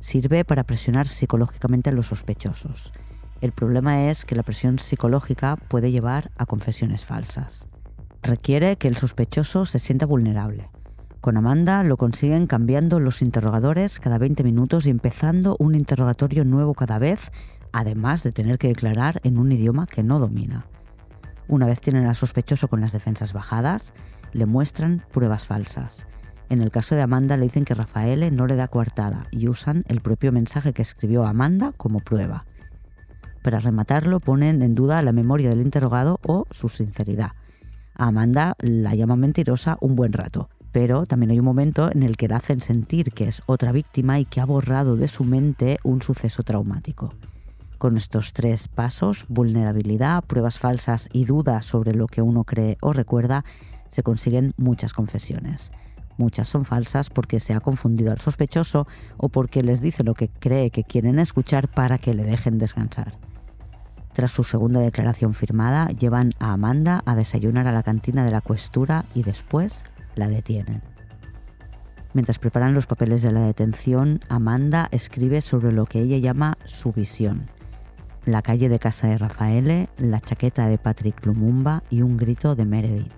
Sirve 0.00 0.44
para 0.44 0.64
presionar 0.64 1.08
psicológicamente 1.08 1.88
a 1.88 1.94
los 1.94 2.08
sospechosos. 2.08 2.92
El 3.40 3.52
problema 3.52 4.10
es 4.10 4.26
que 4.26 4.34
la 4.34 4.42
presión 4.42 4.78
psicológica 4.78 5.56
puede 5.56 5.90
llevar 5.90 6.30
a 6.36 6.44
confesiones 6.44 7.06
falsas. 7.06 7.68
Requiere 8.22 8.76
que 8.76 8.88
el 8.88 8.98
sospechoso 8.98 9.64
se 9.64 9.78
sienta 9.78 10.04
vulnerable. 10.04 10.68
Con 11.20 11.36
Amanda 11.36 11.82
lo 11.82 11.96
consiguen 11.96 12.46
cambiando 12.46 13.00
los 13.00 13.22
interrogadores 13.22 13.98
cada 13.98 14.18
20 14.18 14.44
minutos 14.44 14.86
y 14.86 14.90
empezando 14.90 15.56
un 15.58 15.74
interrogatorio 15.74 16.44
nuevo 16.44 16.74
cada 16.74 17.00
vez, 17.00 17.32
además 17.72 18.22
de 18.22 18.30
tener 18.30 18.56
que 18.56 18.68
declarar 18.68 19.20
en 19.24 19.36
un 19.36 19.50
idioma 19.50 19.86
que 19.86 20.04
no 20.04 20.20
domina. 20.20 20.66
Una 21.48 21.66
vez 21.66 21.80
tienen 21.80 22.06
al 22.06 22.14
sospechoso 22.14 22.68
con 22.68 22.80
las 22.80 22.92
defensas 22.92 23.32
bajadas, 23.32 23.94
le 24.32 24.46
muestran 24.46 25.02
pruebas 25.10 25.44
falsas. 25.44 26.06
En 26.50 26.62
el 26.62 26.70
caso 26.70 26.94
de 26.94 27.02
Amanda 27.02 27.36
le 27.36 27.46
dicen 27.46 27.64
que 27.64 27.74
Rafaele 27.74 28.30
no 28.30 28.46
le 28.46 28.54
da 28.54 28.68
coartada 28.68 29.26
y 29.32 29.48
usan 29.48 29.84
el 29.88 30.00
propio 30.00 30.30
mensaje 30.30 30.72
que 30.72 30.82
escribió 30.82 31.26
Amanda 31.26 31.72
como 31.76 31.98
prueba. 31.98 32.44
Para 33.42 33.58
rematarlo 33.58 34.20
ponen 34.20 34.62
en 34.62 34.76
duda 34.76 35.02
la 35.02 35.12
memoria 35.12 35.50
del 35.50 35.62
interrogado 35.62 36.20
o 36.22 36.46
su 36.52 36.68
sinceridad. 36.68 37.32
A 37.94 38.06
Amanda 38.06 38.54
la 38.60 38.94
llama 38.94 39.16
mentirosa 39.16 39.78
un 39.80 39.96
buen 39.96 40.12
rato 40.12 40.48
Pero 40.72 41.06
también 41.06 41.30
hay 41.30 41.38
un 41.38 41.44
momento 41.44 41.90
en 41.90 42.02
el 42.02 42.16
que 42.16 42.28
la 42.28 42.36
hacen 42.36 42.60
sentir 42.60 43.12
que 43.12 43.28
es 43.28 43.42
otra 43.46 43.72
víctima 43.72 44.20
y 44.20 44.24
que 44.24 44.40
ha 44.40 44.46
borrado 44.46 44.96
de 44.96 45.08
su 45.08 45.24
mente 45.24 45.78
un 45.82 46.02
suceso 46.02 46.42
traumático. 46.42 47.14
Con 47.78 47.96
estos 47.96 48.32
tres 48.32 48.68
pasos, 48.68 49.24
vulnerabilidad, 49.28 50.24
pruebas 50.24 50.58
falsas 50.58 51.08
y 51.12 51.24
dudas 51.24 51.64
sobre 51.64 51.94
lo 51.94 52.06
que 52.06 52.22
uno 52.22 52.44
cree 52.44 52.76
o 52.80 52.92
recuerda, 52.92 53.44
se 53.88 54.02
consiguen 54.02 54.52
muchas 54.56 54.92
confesiones. 54.92 55.72
Muchas 56.16 56.48
son 56.48 56.64
falsas 56.64 57.10
porque 57.10 57.38
se 57.38 57.54
ha 57.54 57.60
confundido 57.60 58.10
al 58.10 58.18
sospechoso 58.18 58.88
o 59.16 59.28
porque 59.28 59.62
les 59.62 59.80
dice 59.80 60.02
lo 60.02 60.14
que 60.14 60.28
cree 60.28 60.70
que 60.70 60.82
quieren 60.82 61.20
escuchar 61.20 61.68
para 61.68 61.98
que 61.98 62.12
le 62.12 62.24
dejen 62.24 62.58
descansar. 62.58 63.12
Tras 64.12 64.32
su 64.32 64.42
segunda 64.42 64.80
declaración 64.80 65.32
firmada, 65.32 65.86
llevan 65.90 66.32
a 66.40 66.52
Amanda 66.52 67.04
a 67.06 67.14
desayunar 67.14 67.68
a 67.68 67.72
la 67.72 67.84
cantina 67.84 68.24
de 68.24 68.32
la 68.32 68.40
cuestura 68.40 69.04
y 69.14 69.22
después 69.22 69.84
la 70.18 70.28
detienen. 70.28 70.82
Mientras 72.12 72.38
preparan 72.38 72.74
los 72.74 72.86
papeles 72.86 73.22
de 73.22 73.32
la 73.32 73.40
detención, 73.40 74.20
Amanda 74.28 74.88
escribe 74.90 75.40
sobre 75.40 75.72
lo 75.72 75.84
que 75.84 76.00
ella 76.00 76.18
llama 76.18 76.58
su 76.64 76.92
visión. 76.92 77.48
La 78.24 78.42
calle 78.42 78.68
de 78.68 78.78
casa 78.78 79.08
de 79.08 79.18
Rafaele, 79.18 79.88
la 79.96 80.20
chaqueta 80.20 80.66
de 80.66 80.78
Patrick 80.78 81.24
Lumumba 81.24 81.82
y 81.88 82.02
un 82.02 82.16
grito 82.16 82.54
de 82.54 82.64
Meredith. 82.64 83.12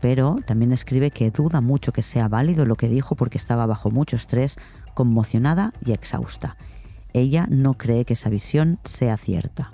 Pero 0.00 0.38
también 0.46 0.72
escribe 0.72 1.10
que 1.10 1.30
duda 1.30 1.60
mucho 1.60 1.92
que 1.92 2.02
sea 2.02 2.26
válido 2.26 2.64
lo 2.64 2.74
que 2.74 2.88
dijo 2.88 3.14
porque 3.14 3.38
estaba 3.38 3.66
bajo 3.66 3.90
mucho 3.90 4.16
estrés, 4.16 4.56
conmocionada 4.94 5.72
y 5.84 5.92
exhausta. 5.92 6.56
Ella 7.12 7.46
no 7.48 7.74
cree 7.74 8.04
que 8.04 8.14
esa 8.14 8.30
visión 8.30 8.80
sea 8.84 9.16
cierta 9.16 9.72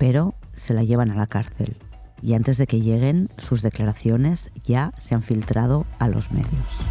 pero 0.00 0.34
se 0.54 0.72
la 0.72 0.82
llevan 0.82 1.10
a 1.10 1.14
la 1.14 1.26
cárcel 1.26 1.76
y 2.22 2.34
antes 2.34 2.58
de 2.58 2.66
que 2.66 2.80
lleguen 2.80 3.28
sus 3.38 3.62
declaraciones 3.62 4.50
ya 4.64 4.92
se 4.98 5.14
han 5.14 5.22
filtrado 5.22 5.86
a 5.98 6.08
los 6.08 6.30
medios. 6.30 6.86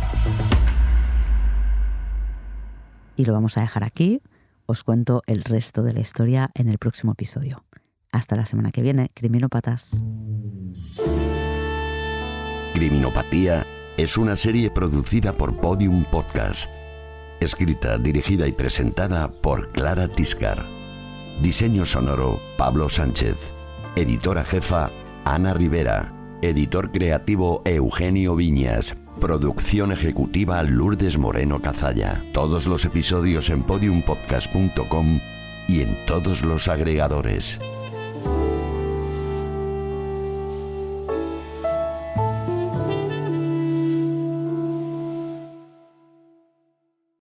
Y 3.15 3.25
lo 3.25 3.33
vamos 3.33 3.57
a 3.57 3.61
dejar 3.61 3.83
aquí. 3.83 4.21
Os 4.65 4.83
cuento 4.83 5.23
el 5.27 5.43
resto 5.43 5.83
de 5.83 5.93
la 5.93 5.99
historia 5.99 6.51
en 6.53 6.69
el 6.69 6.77
próximo 6.77 7.13
episodio. 7.13 7.63
Hasta 8.11 8.35
la 8.35 8.45
semana 8.45 8.71
que 8.71 8.81
viene, 8.81 9.11
criminópatas. 9.13 10.01
Criminopatía 12.73 13.65
es 13.97 14.17
una 14.17 14.37
serie 14.37 14.71
producida 14.71 15.33
por 15.33 15.59
Podium 15.59 16.05
Podcast. 16.05 16.69
Escrita, 17.41 17.97
dirigida 17.97 18.47
y 18.47 18.51
presentada 18.51 19.29
por 19.29 19.71
Clara 19.71 20.07
Tiscar. 20.07 20.57
Diseño 21.41 21.85
sonoro, 21.85 22.39
Pablo 22.57 22.89
Sánchez. 22.89 23.35
Editora 23.95 24.45
jefa, 24.45 24.89
Ana 25.29 25.53
Rivera. 25.53 26.11
Editor 26.41 26.91
creativo, 26.91 27.61
Eugenio 27.63 28.35
Viñas. 28.35 28.95
Producción 29.21 29.91
ejecutiva, 29.91 30.63
Lourdes 30.63 31.19
Moreno 31.19 31.61
Cazalla. 31.61 32.19
Todos 32.33 32.65
los 32.65 32.83
episodios 32.83 33.51
en 33.51 33.61
podiumpodcast.com 33.61 35.19
y 35.67 35.81
en 35.81 35.95
todos 36.07 36.41
los 36.41 36.67
agregadores. 36.67 37.59